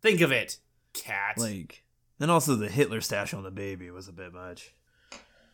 think 0.00 0.20
of 0.20 0.30
it, 0.32 0.58
cat. 1.04 1.38
like. 1.38 1.82
And 2.18 2.30
also 2.30 2.56
the 2.56 2.68
Hitler 2.68 3.00
stash 3.00 3.34
on 3.34 3.42
the 3.42 3.50
baby 3.50 3.90
was 3.90 4.08
a 4.08 4.12
bit 4.12 4.32
much. 4.32 4.72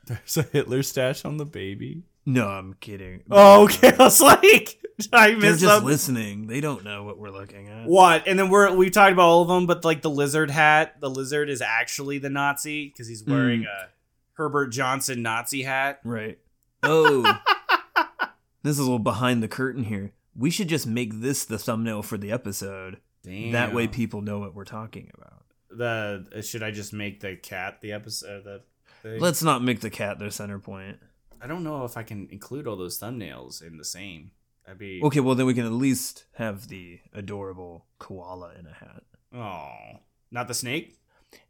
There's 0.07 0.37
a 0.37 0.43
Hitler 0.43 0.83
stash 0.83 1.25
on 1.25 1.37
the 1.37 1.45
baby. 1.45 2.05
No, 2.25 2.49
I'm 2.49 2.75
kidding. 2.75 3.23
Oh, 3.31 3.65
okay. 3.65 3.93
I 3.99 4.05
was 4.05 4.21
like, 4.21 4.79
I 5.13 5.31
They're 5.31 5.53
just 5.53 5.63
something. 5.63 5.87
listening. 5.87 6.47
They 6.47 6.61
don't 6.61 6.85
know 6.85 7.03
what 7.05 7.19
we're 7.19 7.31
looking 7.31 7.69
at. 7.69 7.87
What? 7.87 8.27
And 8.27 8.39
then 8.39 8.49
we're 8.49 8.73
we 8.75 8.91
talked 8.91 9.13
about 9.13 9.25
all 9.25 9.43
of 9.43 9.49
them, 9.49 9.67
but 9.67 9.85
like 9.85 10.03
the 10.03 10.11
lizard 10.11 10.51
hat, 10.51 11.01
the 11.01 11.11
lizard 11.11 11.51
is 11.51 11.61
actually 11.61 12.19
the 12.19 12.31
Nazi 12.31 12.89
because 12.89 13.09
he's 13.09 13.23
hmm. 13.23 13.33
wearing 13.33 13.65
a 13.65 13.89
Herbert 14.35 14.69
Johnson 14.69 15.23
Nazi 15.23 15.63
hat. 15.63 16.01
Right. 16.05 16.39
Oh. 16.83 17.23
this 18.63 18.73
is 18.73 18.79
a 18.79 18.83
little 18.83 18.99
behind 18.99 19.43
the 19.43 19.49
curtain 19.49 19.85
here. 19.85 20.13
We 20.37 20.51
should 20.51 20.69
just 20.69 20.87
make 20.87 21.21
this 21.21 21.45
the 21.45 21.59
thumbnail 21.59 22.03
for 22.03 22.17
the 22.17 22.33
episode. 22.33 22.99
Damn. 23.23 23.53
That 23.53 23.73
way 23.73 23.87
people 23.87 24.21
know 24.21 24.39
what 24.39 24.55
we're 24.55 24.65
talking 24.65 25.11
about. 25.15 25.45
the 25.71 26.27
uh, 26.37 26.43
should 26.43 26.63
I 26.63 26.71
just 26.71 26.93
make 26.93 27.21
the 27.21 27.37
cat 27.37 27.81
the 27.81 27.93
episode 27.93 28.45
the 28.45 28.63
thing? 29.03 29.21
Let's 29.21 29.43
not 29.43 29.63
make 29.63 29.81
the 29.81 29.91
cat 29.91 30.19
the 30.19 30.31
center 30.31 30.59
point. 30.59 30.99
I 31.41 31.47
don't 31.47 31.65
know 31.65 31.85
if 31.85 31.97
I 31.97 32.03
can 32.03 32.29
include 32.31 32.67
all 32.67 32.77
those 32.77 32.99
thumbnails 32.99 33.63
in 33.63 33.77
the 33.77 33.85
same. 33.85 34.33
That'd 34.65 34.79
be 34.79 35.01
Okay, 35.03 35.21
well 35.21 35.35
then 35.35 35.47
we 35.47 35.55
can 35.55 35.67
at 35.67 35.73
least 35.73 36.25
have 36.35 36.69
the 36.69 37.01
adorable 37.13 37.87
koala 37.99 38.53
in 38.59 38.67
a 38.67 38.73
hat. 38.73 39.03
Oh, 39.35 40.01
not 40.31 40.49
the 40.49 40.55
snake. 40.55 40.99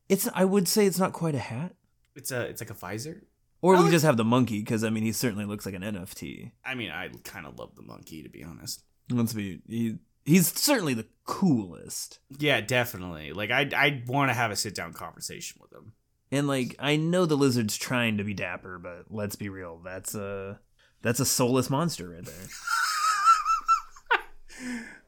It's 0.09 0.29
I 0.35 0.45
would 0.45 0.69
say 0.69 0.87
it's 0.87 0.99
not 0.99 1.13
quite 1.13 1.35
a 1.35 1.39
hat. 1.39 1.75
It's 2.15 2.31
a 2.31 2.43
it's 2.43 2.61
like 2.61 2.71
a 2.71 2.75
visor. 2.75 3.25
Or 3.61 3.77
I 3.77 3.83
we 3.83 3.91
just 3.91 4.05
have 4.05 4.17
the 4.17 4.25
monkey 4.25 4.59
because 4.59 4.83
I 4.85 4.91
mean 4.91 5.05
he 5.05 5.13
certainly 5.13 5.45
looks 5.45 5.65
like 5.67 5.75
an 5.75 5.83
NFT. 5.83 6.51
I 6.65 6.75
mean, 6.75 6.91
I 6.91 7.09
kind 7.25 7.47
of 7.47 7.59
love 7.59 7.77
the 7.77 7.83
monkey 7.83 8.23
to 8.23 8.29
be 8.29 8.43
honest. 8.43 8.83
Let's 9.11 9.33
be 9.33 9.61
he, 9.69 9.99
he's 10.25 10.49
certainly 10.49 10.95
the 10.95 11.07
coolest. 11.25 12.19
Yeah, 12.39 12.61
definitely. 12.61 13.33
Like 13.33 13.51
I 13.51 13.69
I 13.75 14.03
want 14.07 14.31
to 14.31 14.35
have 14.35 14.51
a 14.51 14.57
sit 14.57 14.75
down 14.75 14.93
conversation 14.93 15.61
with 15.61 15.73
him. 15.73 15.93
And 16.31 16.47
like 16.47 16.77
I 16.79 16.97
know 16.97 17.27
the 17.27 17.37
lizard's 17.37 17.77
trying 17.77 18.19
to 18.19 18.25
be 18.25 18.35
dapper, 18.35 18.79
but 18.79 19.07
let's 19.11 19.37
be 19.37 19.49
real, 19.49 19.81
that's 19.85 20.15
a 20.15 20.61
that's 21.03 21.21
a 21.21 21.27
soulless 21.27 21.71
monster 21.71 22.11
right 22.11 22.25
there. 22.25 22.35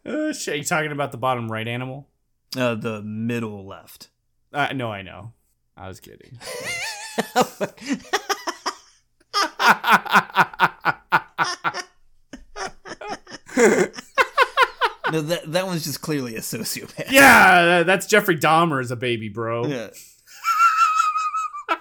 Uh, 0.07 0.35
shit, 0.35 0.59
you 0.59 0.65
talking 0.65 0.93
about 0.93 1.13
the 1.13 1.17
bottom 1.17 1.51
right 1.51 1.67
animal? 1.67 2.07
Uh, 2.55 2.75
the 2.75 3.01
middle 3.01 3.65
left. 3.67 4.09
Uh, 4.53 4.69
no, 4.75 4.93
I 4.93 5.01
know. 5.01 5.33
I 5.79 5.89
was 5.89 5.99
kidding. 5.99 6.39
No, 15.15 15.21
that 15.23 15.53
that 15.53 15.67
one's 15.67 15.85
just 15.85 16.01
clearly 16.01 16.37
a 16.37 16.41
sociopath. 16.41 17.11
yeah, 17.11 17.83
that's 17.85 18.07
Jeffrey 18.07 18.37
Dahmer 18.37 18.81
as 18.81 18.91
a 18.91 18.97
baby, 18.97 19.29
bro. 19.29 19.67
Yeah. 19.67 19.89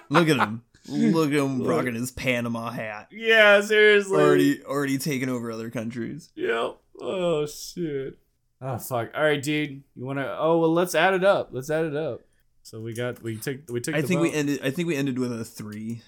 Look 0.08 0.28
at 0.28 0.36
him. 0.36 0.62
Look 0.88 1.28
at 1.32 1.38
him 1.38 1.62
rocking 1.62 1.94
his 1.94 2.10
Panama 2.10 2.70
hat. 2.70 3.08
Yeah, 3.10 3.60
seriously. 3.62 4.20
Already 4.22 4.62
already 4.64 4.98
taking 4.98 5.28
over 5.28 5.50
other 5.50 5.70
countries. 5.70 6.30
Yep. 6.34 6.76
Oh 7.00 7.46
shit. 7.46 8.18
Oh 8.60 8.78
fuck. 8.78 9.10
All 9.14 9.22
right, 9.24 9.42
dude. 9.42 9.82
You 9.96 10.04
want 10.04 10.18
to? 10.18 10.36
Oh 10.38 10.58
well, 10.58 10.72
let's 10.72 10.94
add 10.94 11.14
it 11.14 11.24
up. 11.24 11.48
Let's 11.52 11.70
add 11.70 11.86
it 11.86 11.96
up. 11.96 12.20
So 12.62 12.80
we 12.80 12.92
got 12.94 13.22
we 13.22 13.36
took 13.36 13.68
we 13.70 13.80
took. 13.80 13.94
I 13.94 14.02
think 14.02 14.20
we 14.20 14.32
ended 14.32 14.60
I 14.62 14.70
think 14.70 14.88
we 14.88 14.96
ended 14.96 15.18
with 15.18 15.32
a 15.38 15.44
3. 15.44 16.02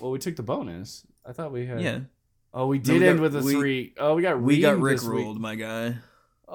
Well, 0.00 0.10
we 0.10 0.18
took 0.18 0.36
the 0.36 0.42
bonus. 0.42 1.06
I 1.26 1.32
thought 1.32 1.52
we 1.52 1.66
had. 1.66 1.80
Yeah. 1.80 2.00
Oh, 2.52 2.66
we 2.68 2.78
No, 2.78 2.84
did 2.84 3.00
we 3.02 3.08
end 3.08 3.18
got- 3.18 3.22
with 3.22 3.36
a 3.36 3.40
we- 3.44 3.52
three. 3.54 3.94
Oh, 3.98 4.14
we 4.14 4.22
got 4.22 4.40
We 4.40 4.60
got 4.60 4.78
Rick 4.78 5.02
rolled, 5.02 5.40
my 5.40 5.56
guy. 5.56 5.96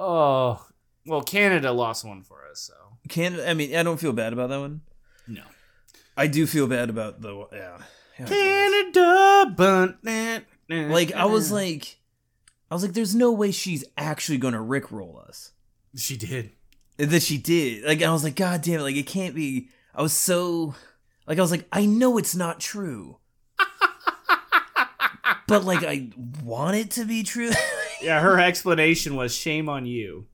Oh, 0.02 0.66
well, 1.06 1.22
Canada 1.22 1.72
lost 1.72 2.04
one 2.04 2.22
for 2.22 2.46
us. 2.50 2.60
So 2.60 2.74
Canada. 3.08 3.48
I 3.48 3.54
mean 3.54 3.74
I 3.76 3.82
don't 3.82 4.00
feel 4.00 4.12
bad 4.12 4.32
about 4.32 4.48
that 4.48 4.60
one. 4.60 4.80
no. 5.26 5.42
I 6.16 6.26
do 6.26 6.46
feel 6.46 6.66
bad 6.66 6.90
about 6.90 7.20
the 7.20 7.46
yeah. 7.52 7.78
Yeah, 8.18 8.26
Canada, 8.26 9.54
but 9.56 10.02
nah, 10.04 10.40
nah, 10.68 10.92
Like 10.92 11.12
I 11.12 11.24
was 11.26 11.50
like 11.52 11.98
I 12.70 12.74
was 12.74 12.82
like 12.82 12.92
there's 12.92 13.14
no 13.14 13.32
way 13.32 13.50
she's 13.50 13.84
actually 13.96 14.38
going 14.38 14.54
to 14.54 14.60
rick 14.60 14.90
roll 14.92 15.22
us. 15.26 15.52
she 15.96 16.16
did. 16.16 16.52
that 16.98 17.22
she 17.22 17.38
did. 17.38 17.84
Like 17.84 18.02
I 18.02 18.10
was 18.10 18.22
like, 18.24 18.36
God 18.36 18.62
damn 18.62 18.80
it! 18.80 18.82
Like 18.82 18.96
it 18.96 19.06
can't 19.06 19.34
be. 19.34 19.68
I 19.94 20.02
was 20.02 20.12
so 20.12 20.74
like 21.26 21.38
I 21.38 21.42
was 21.42 21.50
like, 21.50 21.66
I 21.72 21.86
know 21.86 22.18
it's 22.18 22.34
not 22.34 22.60
true, 22.60 23.18
but 25.48 25.64
like 25.64 25.82
I 25.84 26.10
want 26.42 26.76
it 26.76 26.90
to 26.92 27.04
be 27.04 27.22
true. 27.22 27.50
Yeah, 28.02 28.20
her 28.20 28.38
explanation 28.38 29.16
was 29.16 29.34
shame 29.34 29.68
on 29.68 29.86
you. 29.86 30.26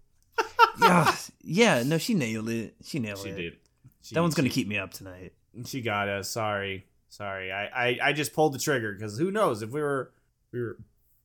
yeah, 0.80 1.14
yeah. 1.42 1.82
No, 1.82 1.98
she 1.98 2.14
nailed 2.14 2.48
it. 2.48 2.74
She 2.84 2.98
nailed 2.98 3.20
She 3.20 3.30
it. 3.30 3.36
did. 3.36 3.56
She, 4.02 4.14
That 4.14 4.20
one's 4.22 4.34
gonna 4.34 4.48
keep 4.48 4.68
me 4.68 4.78
up 4.78 4.92
tonight. 4.92 5.32
She 5.64 5.80
got 5.80 6.08
us. 6.08 6.28
Sorry, 6.30 6.86
sorry. 7.08 7.50
I, 7.50 7.64
I, 7.66 7.98
I 8.02 8.12
just 8.12 8.32
pulled 8.34 8.52
the 8.54 8.58
trigger 8.58 8.92
because 8.92 9.18
who 9.18 9.30
knows 9.30 9.62
if 9.62 9.70
we 9.70 9.80
were, 9.80 10.12
we 10.52 10.60
were, 10.60 10.76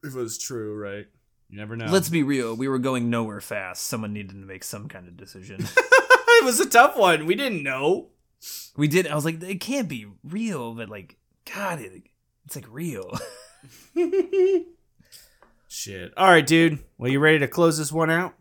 if 0.04 0.16
it 0.16 0.18
was 0.18 0.38
true, 0.38 0.76
right? 0.78 1.06
You 1.50 1.58
never 1.58 1.76
know. 1.76 1.88
Let's 1.88 2.08
be 2.10 2.24
real. 2.24 2.56
We 2.56 2.70
were 2.70 2.80
going 2.80 3.10
nowhere 3.10 3.42
fast. 3.42 3.84
Someone 3.84 4.14
needed 4.14 4.30
to 4.32 4.36
make 4.38 4.64
some 4.64 4.88
kind 4.88 5.08
of 5.08 5.18
decision. 5.18 5.58
it 5.78 6.46
was 6.46 6.60
a 6.62 6.70
tough 6.70 6.96
one. 6.96 7.26
We 7.26 7.36
didn't 7.36 7.62
know. 7.62 8.08
we 8.78 8.88
did. 8.88 9.06
I 9.06 9.16
was 9.16 9.26
like, 9.26 9.44
it 9.44 9.60
can't 9.60 9.90
be 9.90 10.08
real, 10.24 10.74
but 10.74 10.88
like, 10.88 11.18
God, 11.54 11.82
it, 11.82 12.04
it's 12.46 12.56
like 12.56 12.66
real. 12.70 13.12
Shit. 15.74 16.12
All 16.18 16.28
right, 16.28 16.46
dude. 16.46 16.80
Well, 16.98 17.10
you 17.10 17.22
ready 17.22 17.40
to 17.40 17.48
close 17.48 17.78
this 17.78 17.94
one 17.94 18.10
out? 18.10 18.34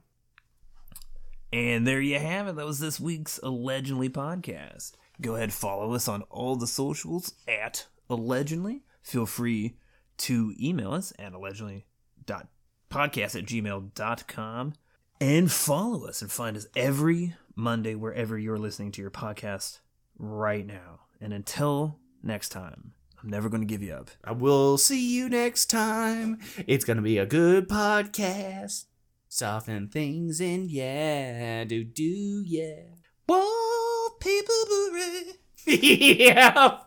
And 1.52 1.86
there 1.86 2.00
you 2.00 2.18
have 2.18 2.48
it. 2.48 2.56
That 2.56 2.66
was 2.66 2.80
this 2.80 2.98
week's 2.98 3.38
Allegendly 3.44 4.08
podcast. 4.08 4.94
Go 5.20 5.36
ahead, 5.36 5.52
follow 5.52 5.94
us 5.94 6.08
on 6.08 6.22
all 6.22 6.56
the 6.56 6.66
socials 6.66 7.34
at 7.46 7.86
Allegendly. 8.10 8.82
Feel 9.04 9.26
free 9.26 9.76
to 10.18 10.52
email 10.60 10.92
us 10.92 11.12
at 11.20 11.32
allegendly 11.32 11.86
dot 12.26 12.48
podcast 12.90 13.38
at 13.38 13.46
gmail.com 13.46 14.72
and 15.20 15.52
follow 15.52 16.06
us 16.08 16.22
and 16.22 16.32
find 16.32 16.56
us 16.56 16.66
every 16.74 17.36
Monday 17.54 17.94
wherever 17.94 18.36
you're 18.36 18.58
listening 18.58 18.90
to 18.90 19.02
your 19.02 19.10
podcast 19.12 19.78
right 20.18 20.66
now. 20.66 21.02
And 21.20 21.32
until 21.32 22.00
next 22.24 22.48
time, 22.48 22.94
I'm 23.22 23.28
never 23.28 23.50
going 23.50 23.60
to 23.60 23.66
give 23.66 23.82
you 23.82 23.92
up. 23.92 24.10
I 24.24 24.32
will 24.32 24.78
see 24.78 25.14
you 25.14 25.28
next 25.28 25.66
time. 25.66 26.38
It's 26.66 26.84
gonna 26.84 27.02
be 27.02 27.18
a 27.18 27.26
good 27.26 27.68
podcast. 27.68 28.86
Soften 29.28 29.88
things 29.88 30.40
and 30.40 30.70
yeah, 30.70 31.64
do 31.64 31.84
do 31.84 32.42
yeah. 32.46 32.94
Wallpaper 33.28 34.52
booty. 34.68 35.32
yeah, 35.66 36.78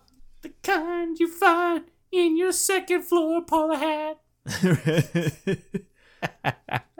the 0.42 0.54
kind 0.64 1.18
you 1.20 1.32
find 1.32 1.84
in 2.12 2.36
your 2.36 2.52
second 2.52 3.04
floor 3.04 3.44
polo 3.46 3.76
hat. 3.76 4.20